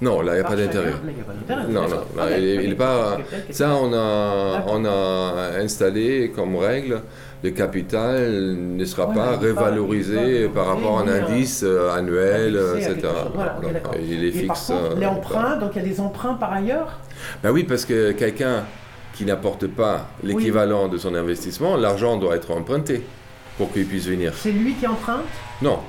Non, 0.00 0.20
là, 0.20 0.32
il 0.32 0.34
n'y 0.36 0.40
a 0.40 0.48
pas 0.48 0.54
d'intérêt. 0.56 0.92
Non, 1.68 1.82
non, 1.82 1.88
là, 1.88 1.96
Ok, 2.26 2.30
il 2.40 2.76
pas- 2.76 3.18
Ça, 3.50 3.74
on 3.74 3.92
a, 3.92 4.64
on 4.68 4.84
a 4.84 5.58
installé 5.60 6.30
comme 6.34 6.54
règle, 6.56 7.02
le 7.42 7.50
capital 7.50 8.32
ne 8.56 8.84
sera 8.84 9.08
Ouais, 9.08 9.14
pas 9.14 9.38
pas 9.38 9.70
par 10.54 10.66
rapport 10.66 10.98
à 10.98 11.02
un 11.02 11.08
indice 11.08 11.62
euh, 11.64 11.90
annuel, 11.92 12.58
etc. 12.76 12.96
Voilà, 13.34 13.58
Donc, 13.60 13.72
il 14.00 14.24
est 14.24 14.28
Et 14.28 14.46
par 14.46 14.56
fixe. 14.56 14.68
contre, 14.68 14.92
euh, 14.92 15.00
les 15.00 15.06
emprunts, 15.06 15.56
donc 15.56 15.70
il 15.74 15.82
y 15.82 15.84
a 15.84 15.88
des 15.88 16.00
emprunts 16.00 16.34
par 16.34 16.52
ailleurs? 16.52 16.98
Ben 17.42 17.50
oui, 17.50 17.64
parce 17.64 17.84
que 17.84 18.12
quelqu'un 18.12 18.64
qui 19.14 19.24
n'apporte 19.24 19.66
pas 19.66 20.06
l'équivalent 20.22 20.86
de 20.88 20.96
son 20.98 21.14
investissement, 21.14 21.76
l'argent 21.76 22.16
doit 22.18 22.36
être 22.36 22.52
emprunté 22.52 23.02
pour 23.56 23.72
qu'il 23.72 23.84
puisse 23.86 24.06
venir. 24.06 24.32
C'est 24.36 24.52
lui 24.52 24.74
qui 24.74 24.86
emprunte, 24.86 25.24
Non, 25.60 25.80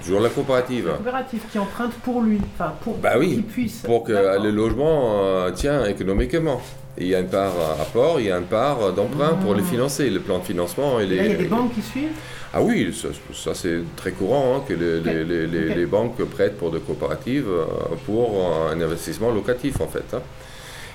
c'est 0.00 0.06
toujours 0.06 0.20
la 0.20 0.28
coopérative. 0.28 0.86
la 0.88 0.94
coopérative 0.94 1.42
qui 1.50 1.58
emprunte 1.58 1.92
pour 2.04 2.22
lui, 2.22 2.38
enfin 2.54 2.72
pour 2.82 2.96
Bah 2.98 3.14
oui, 3.18 3.34
qu'il 3.34 3.42
puisse. 3.44 3.78
Pour 3.82 4.04
que 4.04 4.12
le 4.12 4.50
logement 4.50 5.20
euh, 5.24 5.50
tient 5.52 5.84
économiquement. 5.86 6.60
Et 7.00 7.02
il 7.04 7.08
y 7.10 7.14
a 7.14 7.20
une 7.20 7.28
part 7.28 7.52
euh, 7.58 7.82
apport, 7.82 8.18
il 8.18 8.26
y 8.26 8.30
a 8.32 8.36
une 8.38 8.44
part 8.46 8.92
d'emprunt 8.92 9.34
pour 9.42 9.54
les 9.54 9.62
Mmh. 9.62 9.66
financer. 9.66 10.10
Le 10.10 10.20
plan 10.20 10.38
de 10.38 10.44
financement, 10.44 10.98
Et 10.98 11.04
est... 11.04 11.06
Là, 11.06 11.24
il 11.24 11.30
y 11.30 11.34
a 11.34 11.36
des 11.36 11.44
banques 11.44 11.72
qui 11.74 11.82
suivent. 11.82 12.08
Ah 12.52 12.60
oui, 12.62 12.92
ça, 12.94 13.08
ça, 13.34 13.54
c'est 13.54 13.80
très 13.94 14.10
courant 14.12 14.56
hein, 14.56 14.62
que 14.66 14.72
les, 14.74 15.00
les- 15.00 15.24
les- 15.24 15.46
les- 15.46 15.74
les 15.74 15.86
banques 15.86 16.16
prêtent 16.24 16.56
pour 16.56 16.70
des 16.72 16.80
coopératives 16.80 17.46
euh, 17.48 17.64
pour 18.06 18.50
un 18.72 18.80
investissement 18.80 19.30
locatif 19.30 19.80
en 19.80 19.86
fait. 19.86 20.12
hein. 20.14 20.22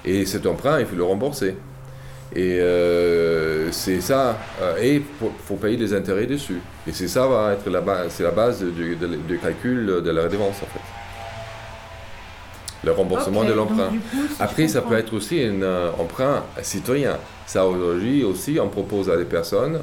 Et 0.04 0.26
cet 0.26 0.46
emprunt, 0.48 0.80
il 0.80 0.86
faut 0.86 0.96
le 0.98 1.04
rembourser. 1.06 1.56
Et 2.36 2.60
euh, 2.60 3.72
c'est 3.72 4.02
ça, 4.02 4.38
euh, 4.62 4.78
et 4.82 4.96
il 4.96 5.04
faut, 5.20 5.32
faut 5.46 5.56
payer 5.56 5.78
les 5.78 5.94
intérêts 5.94 6.26
dessus. 6.26 6.60
Et 6.88 6.92
c'est 6.92 7.08
ça 7.08 7.28
va 7.28 7.54
être 7.54 7.70
la 7.70 7.82
base, 7.82 8.08
c'est 8.10 8.24
la 8.24 8.32
base 8.32 8.64
du, 8.64 8.96
de- 8.96 9.08
du 9.28 9.38
calcul 9.38 9.86
de 10.04 10.10
la 10.10 10.24
redevance 10.24 10.56
en 10.64 10.66
fait. 10.66 10.80
Le 12.86 12.92
remboursement 12.92 13.46
de 13.46 13.54
l'emprunt. 13.54 13.92
si 14.12 14.42
Après, 14.42 14.68
ça 14.68 14.82
peut 14.82 14.98
être 14.98 15.14
aussi 15.14 15.42
un 15.42 15.62
euh, 15.62 15.92
emprunt 15.98 16.44
citoyen. 16.62 17.18
Ça, 17.46 17.66
aujourd'hui 17.66 18.24
aussi, 18.26 18.60
on 18.60 18.68
propose 18.68 19.10
à 19.10 19.16
des 19.16 19.24
personnes 19.26 19.80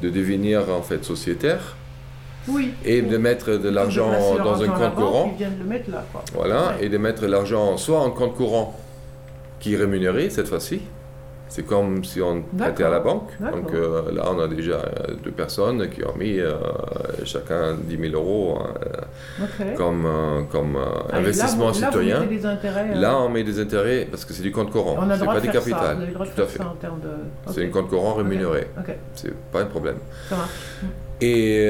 de 0.00 0.08
devenir 0.08 0.62
en 0.70 0.80
fait 0.80 1.04
sociétaires 1.04 1.76
Oui. 2.48 2.72
et 2.84 3.02
de 3.02 3.16
mettre 3.18 3.50
de 3.56 3.68
l'argent 3.68 4.10
dans 4.38 4.62
un 4.62 4.68
compte 4.68 4.94
courant. 4.94 5.36
Mettre 5.66 5.90
là, 5.90 6.04
quoi. 6.12 6.22
Voilà, 6.34 6.68
Ouais. 6.78 6.86
et 6.86 6.88
de 6.88 6.96
mettre 6.96 7.26
l'argent 7.26 7.76
soit 7.76 8.00
en 8.00 8.10
compte 8.10 8.34
courant 8.36 8.74
qui 9.58 9.74
est 9.74 9.76
rémunéré 9.76 10.30
cette 10.30 10.48
fois-ci. 10.48 10.80
C'est 11.52 11.66
comme 11.66 12.04
si 12.04 12.22
on 12.22 12.42
prêtait 12.56 12.84
à 12.84 12.90
la 12.90 13.00
banque. 13.00 13.28
Donc 13.40 13.74
euh, 13.74 14.12
là, 14.12 14.22
on 14.32 14.38
a 14.38 14.46
déjà 14.46 14.74
euh, 14.76 15.14
deux 15.22 15.32
personnes 15.32 15.90
qui 15.90 16.04
ont 16.04 16.14
mis 16.16 16.38
euh, 16.38 16.54
chacun 17.24 17.74
10 17.74 17.98
000 18.10 18.14
euros 18.14 18.56
Ok. 19.42 19.74
comme, 19.76 20.06
comme 20.50 20.78
Ah, 20.78 21.08
et 21.08 21.12
là, 21.12 21.18
investissement 21.18 21.72
vous- 21.72 21.80
là, 21.80 21.86
vous 21.90 21.92
citoyen. 21.98 22.20
mettez 22.20 22.36
des 22.36 22.46
intérêts, 22.46 22.94
Là, 22.94 23.18
on 23.20 23.28
met 23.28 23.42
des 23.42 23.58
intérêts 23.58 24.06
parce 24.08 24.24
que 24.24 24.32
c'est 24.32 24.42
du 24.44 24.52
compte 24.52 24.70
courant, 24.70 24.96
c'est 25.10 25.18
droit 25.18 25.34
pas 25.34 25.40
du 25.40 25.50
capital. 25.50 25.98
Tout 26.14 26.42
à 26.42 26.46
fait. 26.46 26.58
de. 26.60 27.52
C'est 27.52 27.64
un 27.66 27.68
compte 27.70 27.88
courant 27.88 28.14
rémunéré. 28.14 28.68
Ok, 28.78 28.94
C'est 29.14 29.34
pas 29.52 29.62
un 29.62 29.66
problème. 29.66 29.96
ça 30.28 30.36
marche. 30.36 30.50
Et, 31.20 31.64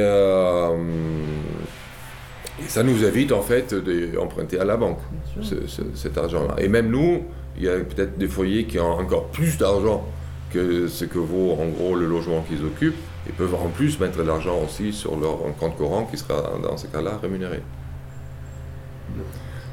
et 2.62 2.68
ça 2.68 2.82
nous 2.82 3.02
évite 3.04 3.32
en 3.32 3.40
fait 3.42 3.74
d'emprunter 4.14 4.60
à 4.60 4.64
la 4.64 4.76
banque 4.76 4.98
ce- 5.42 5.66
ce- 5.66 5.82
cet 5.94 6.18
argent-là. 6.18 6.56
Et 6.58 6.68
même 6.68 6.90
nous, 6.90 7.24
il 7.60 7.66
y 7.66 7.68
a 7.68 7.76
peut-être 7.78 8.16
des 8.16 8.26
foyers 8.26 8.64
qui 8.64 8.78
ont 8.78 8.98
encore 8.98 9.26
plus 9.26 9.58
d'argent 9.58 10.06
que 10.50 10.88
ce 10.88 11.04
que 11.04 11.18
vaut 11.18 11.52
en 11.52 11.68
gros 11.68 11.94
le 11.94 12.06
logement 12.06 12.40
qu'ils 12.42 12.64
occupent 12.64 12.96
et 13.28 13.32
peuvent 13.32 13.54
en 13.54 13.68
plus 13.68 14.00
mettre 14.00 14.16
de 14.16 14.22
l'argent 14.22 14.62
aussi 14.64 14.94
sur 14.94 15.14
leur 15.18 15.38
compte 15.58 15.76
courant 15.76 16.06
qui 16.06 16.16
sera 16.16 16.54
dans 16.62 16.78
ce 16.78 16.86
cas-là 16.86 17.18
rémunéré. 17.22 17.60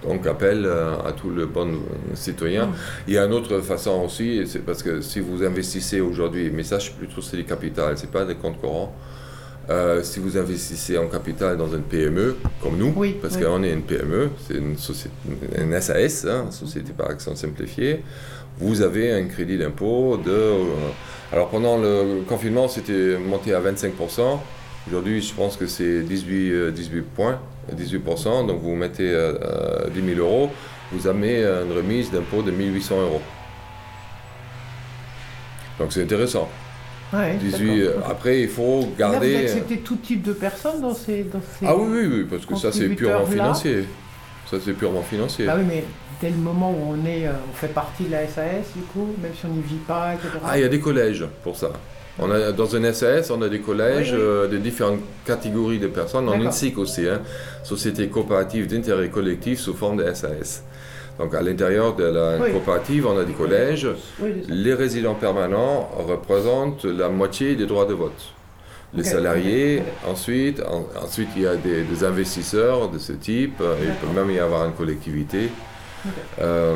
Donc 0.03 0.27
appel 0.27 0.65
euh, 0.65 0.99
à 0.99 1.13
tout 1.13 1.29
le 1.29 1.45
bon 1.45 1.79
citoyen. 2.13 2.69
Il 3.07 3.13
y 3.13 3.17
a 3.17 3.25
une 3.25 3.33
autre 3.33 3.61
façon 3.61 4.03
aussi, 4.05 4.43
parce 4.65 4.83
que 4.83 4.99
si 4.99 5.21
vous 5.21 5.43
investissez 5.43 6.01
aujourd'hui, 6.01 6.51
mais 6.53 6.63
ça 6.63 6.77
plutôt 6.97 7.21
c'est 7.21 7.37
du 7.37 7.45
capital, 7.45 7.97
c'est 7.97 8.11
pas 8.11 8.25
des 8.25 8.35
comptes 8.35 8.59
courants. 8.59 8.93
Euh, 9.69 10.01
si 10.01 10.19
vous 10.19 10.37
investissez 10.37 10.97
en 10.97 11.07
capital 11.07 11.57
dans 11.57 11.67
une 11.67 11.81
PME, 11.81 12.37
comme 12.61 12.77
nous, 12.77 12.93
Oui, 12.95 13.17
parce 13.21 13.35
oui. 13.35 13.43
qu'on 13.43 13.63
est 13.63 13.73
une 13.73 13.81
PME, 13.81 14.29
c'est 14.47 14.55
une, 14.55 14.77
société, 14.77 15.13
une 15.57 15.79
SAS, 15.81 16.25
hein, 16.25 16.45
Société 16.51 16.93
par 16.93 17.09
Action 17.09 17.35
Simplifiée, 17.35 18.01
vous 18.59 18.81
avez 18.81 19.11
un 19.11 19.25
crédit 19.25 19.57
d'impôt 19.57 20.17
de... 20.17 20.31
euh, 20.31 20.63
alors 21.33 21.49
pendant 21.49 21.77
le 21.77 22.21
confinement, 22.27 22.69
c'était 22.69 23.17
monté 23.17 23.53
à 23.53 23.59
25%. 23.59 24.39
Aujourd'hui, 24.87 25.21
je 25.21 25.33
pense 25.33 25.57
que 25.57 25.67
c'est 25.67 26.01
18, 26.01 26.51
euh, 26.51 26.71
18 26.71 27.01
points, 27.01 27.39
18%. 27.75 28.47
Donc 28.47 28.61
vous 28.61 28.73
mettez 28.73 29.11
euh, 29.11 29.33
euh, 29.85 29.89
10 29.89 30.15
000 30.15 30.19
euros, 30.25 30.49
vous 30.93 31.07
avez 31.07 31.43
une 31.43 31.73
remise 31.75 32.09
d'impôt 32.09 32.41
de 32.41 32.51
1800 32.51 33.01
euros. 33.01 33.21
Donc 35.77 35.91
c'est 35.91 36.03
intéressant. 36.03 36.47
Ouais, 37.13 37.35
18, 37.39 37.51
d'accord. 37.51 38.01
euh, 38.05 38.11
après, 38.11 38.41
il 38.41 38.49
faut 38.49 38.63
Et 38.63 38.81
Là, 38.81 38.87
vous 38.87 38.95
garder... 38.97 39.35
euh, 39.35 39.39
acceptez 39.43 39.77
tout 39.77 39.95
type 39.95 40.23
de 40.23 40.33
personnes 40.33 40.81
dans 40.81 40.93
ces... 40.93 41.23
Dans 41.23 41.39
ces... 41.59 41.65
Ah 41.65 41.75
oui, 41.77 41.87
oui, 41.89 42.07
oui, 42.11 42.27
parce 42.29 42.45
que 42.45 42.55
ça 42.55 42.71
c'est 42.71 42.89
purement 42.89 43.25
financier. 43.25 43.85
Ça 44.49 44.57
c'est 44.63 44.73
purement 44.73 45.01
financier. 45.03 45.45
Bah 45.45 45.55
oui, 45.57 45.63
mais 45.67 45.83
dès 46.21 46.29
le 46.29 46.35
moment 46.37 46.71
où 46.71 46.93
on 46.93 47.05
est, 47.05 47.27
euh, 47.27 47.31
on 47.49 47.53
fait 47.55 47.67
partie 47.73 48.03
de 48.03 48.11
la 48.11 48.27
SAS, 48.27 48.73
du 48.75 48.81
coup, 48.93 49.07
même 49.21 49.31
si 49.39 49.45
on 49.45 49.49
n'y 49.49 49.61
vit 49.61 49.75
pas, 49.87 50.13
etc. 50.15 50.29
Ah, 50.45 50.57
il 50.57 50.61
y 50.61 50.65
a 50.65 50.69
des 50.69 50.79
collèges 50.79 51.25
pour 51.43 51.55
ça. 51.55 51.71
On 52.19 52.31
a, 52.31 52.51
dans 52.51 52.65
une 52.65 52.91
SAS, 52.93 53.29
on 53.29 53.41
a 53.43 53.47
des 53.49 53.59
collèges 53.59 54.11
Oui, 54.11 54.17
oui. 54.17 54.23
euh, 54.25 54.47
de 54.47 54.57
différentes 54.57 54.99
catégories 55.25 55.79
de 55.79 55.87
personnes. 55.87 56.27
En. 56.27 56.33
INSIC 56.33 56.77
aussi, 56.77 57.07
hein, 57.07 57.21
Société 57.63 58.07
coopérative 58.07 58.67
d'intérêt 58.67 59.09
collectif 59.09 59.59
sous 59.59 59.73
forme 59.75 59.97
de 60.03 60.13
SAS. 60.13 60.63
Donc 61.19 61.33
à 61.33 61.41
l'intérieur 61.41 61.95
de 61.95 62.03
la 62.03 62.37
Oui. 62.39 62.51
coopérative, 62.51 63.07
on 63.07 63.17
a 63.17 63.23
des 63.25 63.33
collèges. 63.33 63.87
Oui. 64.21 64.43
Les 64.47 64.73
résidents 64.73 65.15
permanents 65.15 65.89
représentent 66.07 66.85
la 66.85 67.09
moitié 67.09 67.55
des 67.55 67.65
droits 67.65 67.85
de 67.85 67.93
vote. 67.93 68.21
Les 68.93 69.03
salariés, 69.03 69.83
ensuite, 70.07 70.61
en- 70.61 70.85
ensuite 71.03 71.29
il 71.35 71.41
y 71.41 71.47
a 71.47 71.55
des, 71.55 71.83
des 71.83 72.03
investisseurs 72.03 72.87
de 72.89 72.97
ce 72.99 73.11
type, 73.13 73.59
euh, 73.61 73.75
il 73.81 73.91
peut 73.95 74.13
même 74.15 74.31
y 74.31 74.39
avoir 74.39 74.65
une 74.65 74.73
collectivité. 74.73 75.49
Euh, 76.39 76.75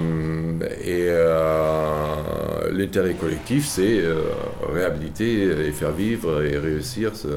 et 0.84 1.06
euh, 1.08 2.72
l'intérêt 2.74 3.14
collectif, 3.14 3.66
c'est 3.66 4.00
euh, 4.02 4.24
réhabiliter 4.74 5.44
et 5.68 5.72
faire 5.72 5.92
vivre 5.92 6.44
et 6.44 6.58
réussir 6.58 7.16
ce, 7.16 7.28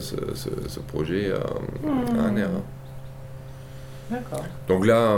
ce- 0.00 0.16
ce- 0.34 0.68
ce 0.68 0.80
projet 0.80 1.26
euh, 1.30 1.38
Hmm. 1.86 2.18
à 2.18 2.22
un 2.24 2.36
air. 2.36 2.48
D'accord. 4.10 4.44
Donc 4.68 4.86
là, 4.86 5.16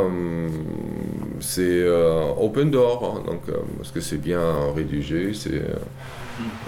c'est 1.40 1.62
euh, 1.62 2.22
open 2.38 2.70
door, 2.70 3.16
hein, 3.18 3.22
donc, 3.26 3.42
euh, 3.48 3.54
parce 3.76 3.90
que 3.90 4.00
c'est 4.00 4.18
bien 4.18 4.40
rédigé, 4.74 5.32
c'est... 5.34 5.54
euh, 5.54 5.74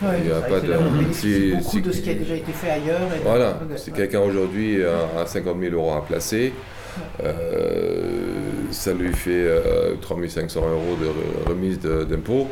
Ouais, 0.02 0.18
Il 0.24 0.28
y 0.28 0.32
a 0.32 0.40
c'est 0.42 0.48
pas 0.48 0.60
c'est 0.60 0.66
de- 0.66 1.12
si- 1.12 1.50
beaucoup 1.52 1.70
si- 1.70 1.80
de 1.82 1.92
ce 1.92 2.00
qui 2.00 2.10
a 2.10 2.14
déjà 2.14 2.34
été 2.34 2.50
fait 2.52 2.70
ailleurs. 2.70 3.02
et- 3.14 3.20
Voilà, 3.22 3.60
si 3.76 3.92
quelqu'un 3.92 4.18
aujourd'hui 4.20 4.82
a, 4.84 5.20
a 5.20 5.26
50 5.26 5.60
000 5.60 5.74
euros 5.76 5.92
à 5.92 6.04
placer, 6.04 6.52
euh, 7.22 8.40
ça 8.72 8.92
lui 8.92 9.12
fait 9.12 9.30
euh, 9.32 9.94
3500 10.00 10.60
euros 10.68 10.96
de 11.00 11.06
re- 11.06 11.48
remise 11.50 11.78
de- 11.78 12.02
d'impôt, 12.04 12.48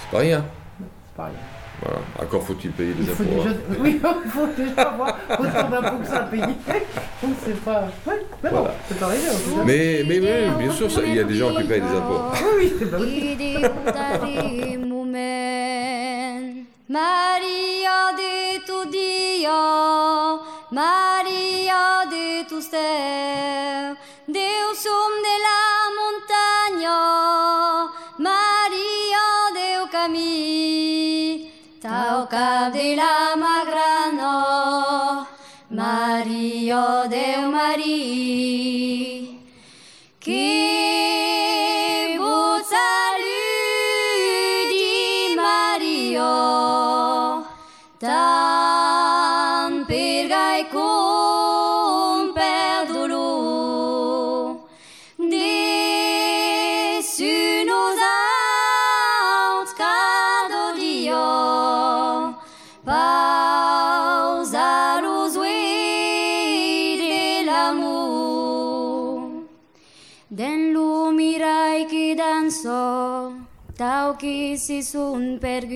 c'est 0.00 0.10
pas 0.10 0.18
rien. 0.22 0.44
C'est 0.80 1.16
pareil. 1.16 1.34
Voilà. 1.82 1.98
Encore 2.22 2.42
faut-il 2.42 2.70
payer 2.72 2.92
des 2.92 3.04
Il 3.04 3.08
faut 3.08 3.22
impôts. 3.22 3.34
déjà, 3.42 3.50
hein. 3.50 3.54
oui, 3.80 4.00
il 4.02 4.30
faut 4.30 4.46
déjà 4.56 4.82
avoir 4.82 5.16
autant 5.38 5.68
d'impôts 5.70 5.98
que 6.02 6.06
ça 6.06 6.16
à 6.16 6.20
payer. 6.24 6.42
Donc 7.22 7.32
c'est 7.44 7.60
pas. 7.64 7.84
Ouais, 8.06 8.22
mais 8.42 8.50
bon, 8.50 8.56
Voilà. 8.60 8.74
c'est 8.88 9.02
arrivé. 9.02 9.28
en 9.30 9.32
tout 9.50 9.56
cas. 9.56 9.64
Mais, 9.64 10.02
mais, 10.06 10.20
mais 10.20 10.48
bien 10.58 10.72
sûr, 10.72 10.90
ça- 10.90 11.00
il 11.06 11.14
y 11.14 11.18
a 11.20 11.24
des 11.24 11.34
gens 11.36 11.54
qui 11.54 11.64
payent 11.64 11.80
des 11.80 11.86
impôts. 11.86 12.20
Oui, 12.34 12.42
oui, 12.58 12.72
c'est 12.78 12.90
pas 12.90 12.98
oui. 12.98 13.34
Idi 13.34 14.76
mumen 14.78 16.64
Maria 16.88 17.98
de 18.18 18.58
tu 18.66 18.90
dia 18.90 19.60
Maria 20.72 22.04
de 22.10 22.24
tu 22.48 22.60
céu 22.60 23.94
Deusum 24.28 25.12
de 25.26 25.34
la 25.46 25.59
Tau 32.20 32.26
cap 32.26 32.74
de 32.74 32.96
la 32.96 33.20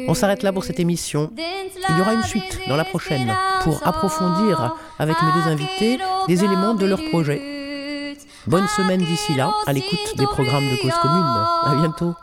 On 0.08 0.14
s'arrête 0.14 0.42
là 0.42 0.52
pour 0.52 0.64
cette 0.64 0.80
émission. 0.80 1.30
Il 1.36 1.96
y 1.96 2.00
aura 2.00 2.14
une 2.14 2.22
suite 2.22 2.60
dans 2.68 2.76
la 2.76 2.84
prochaine 2.84 3.34
pour 3.62 3.86
approfondir 3.86 4.76
avec 4.98 5.16
mes 5.22 5.32
deux 5.32 5.48
invités 5.48 5.98
des 6.28 6.44
éléments 6.44 6.74
de 6.74 6.86
leur 6.86 7.02
projet. 7.10 8.16
Bonne 8.46 8.68
semaine 8.68 9.00
d'ici 9.02 9.34
là, 9.34 9.52
à 9.66 9.72
l'écoute 9.72 10.16
des 10.16 10.26
programmes 10.26 10.68
de 10.68 10.76
Cause 10.76 10.98
Commune. 11.00 11.24
À 11.64 11.74
bientôt. 11.76 12.14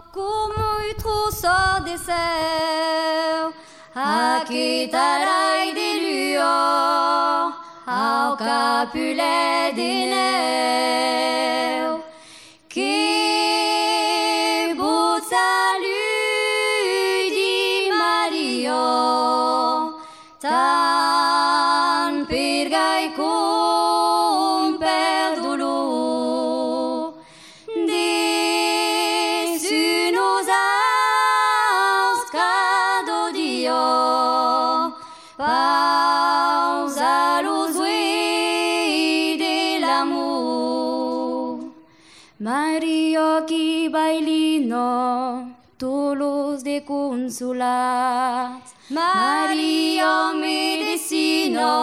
Consulat. 47.12 48.64
Mario 48.90 50.34
medicino, 50.40 51.74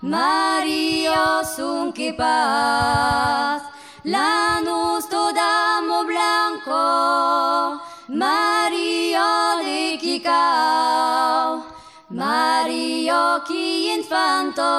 Mario 0.00 1.44
sun 1.54 1.92
que 1.92 2.14
paz. 2.14 3.62
Lanus 4.04 5.04
todamo 5.14 6.04
blanco, 6.12 7.82
Mario 8.08 9.32
de 9.62 9.98
Kikau. 10.02 11.62
Mario 12.08 13.42
qui 13.46 13.92
infanto, 13.96 14.72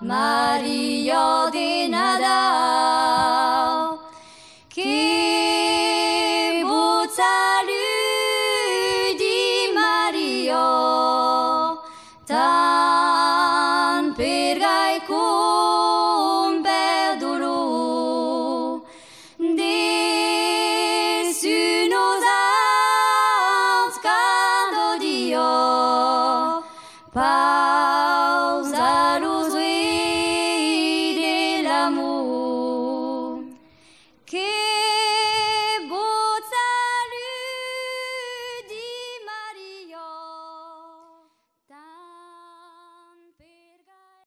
Mario 0.00 1.50
de 1.50 1.88
nada. 1.88 2.42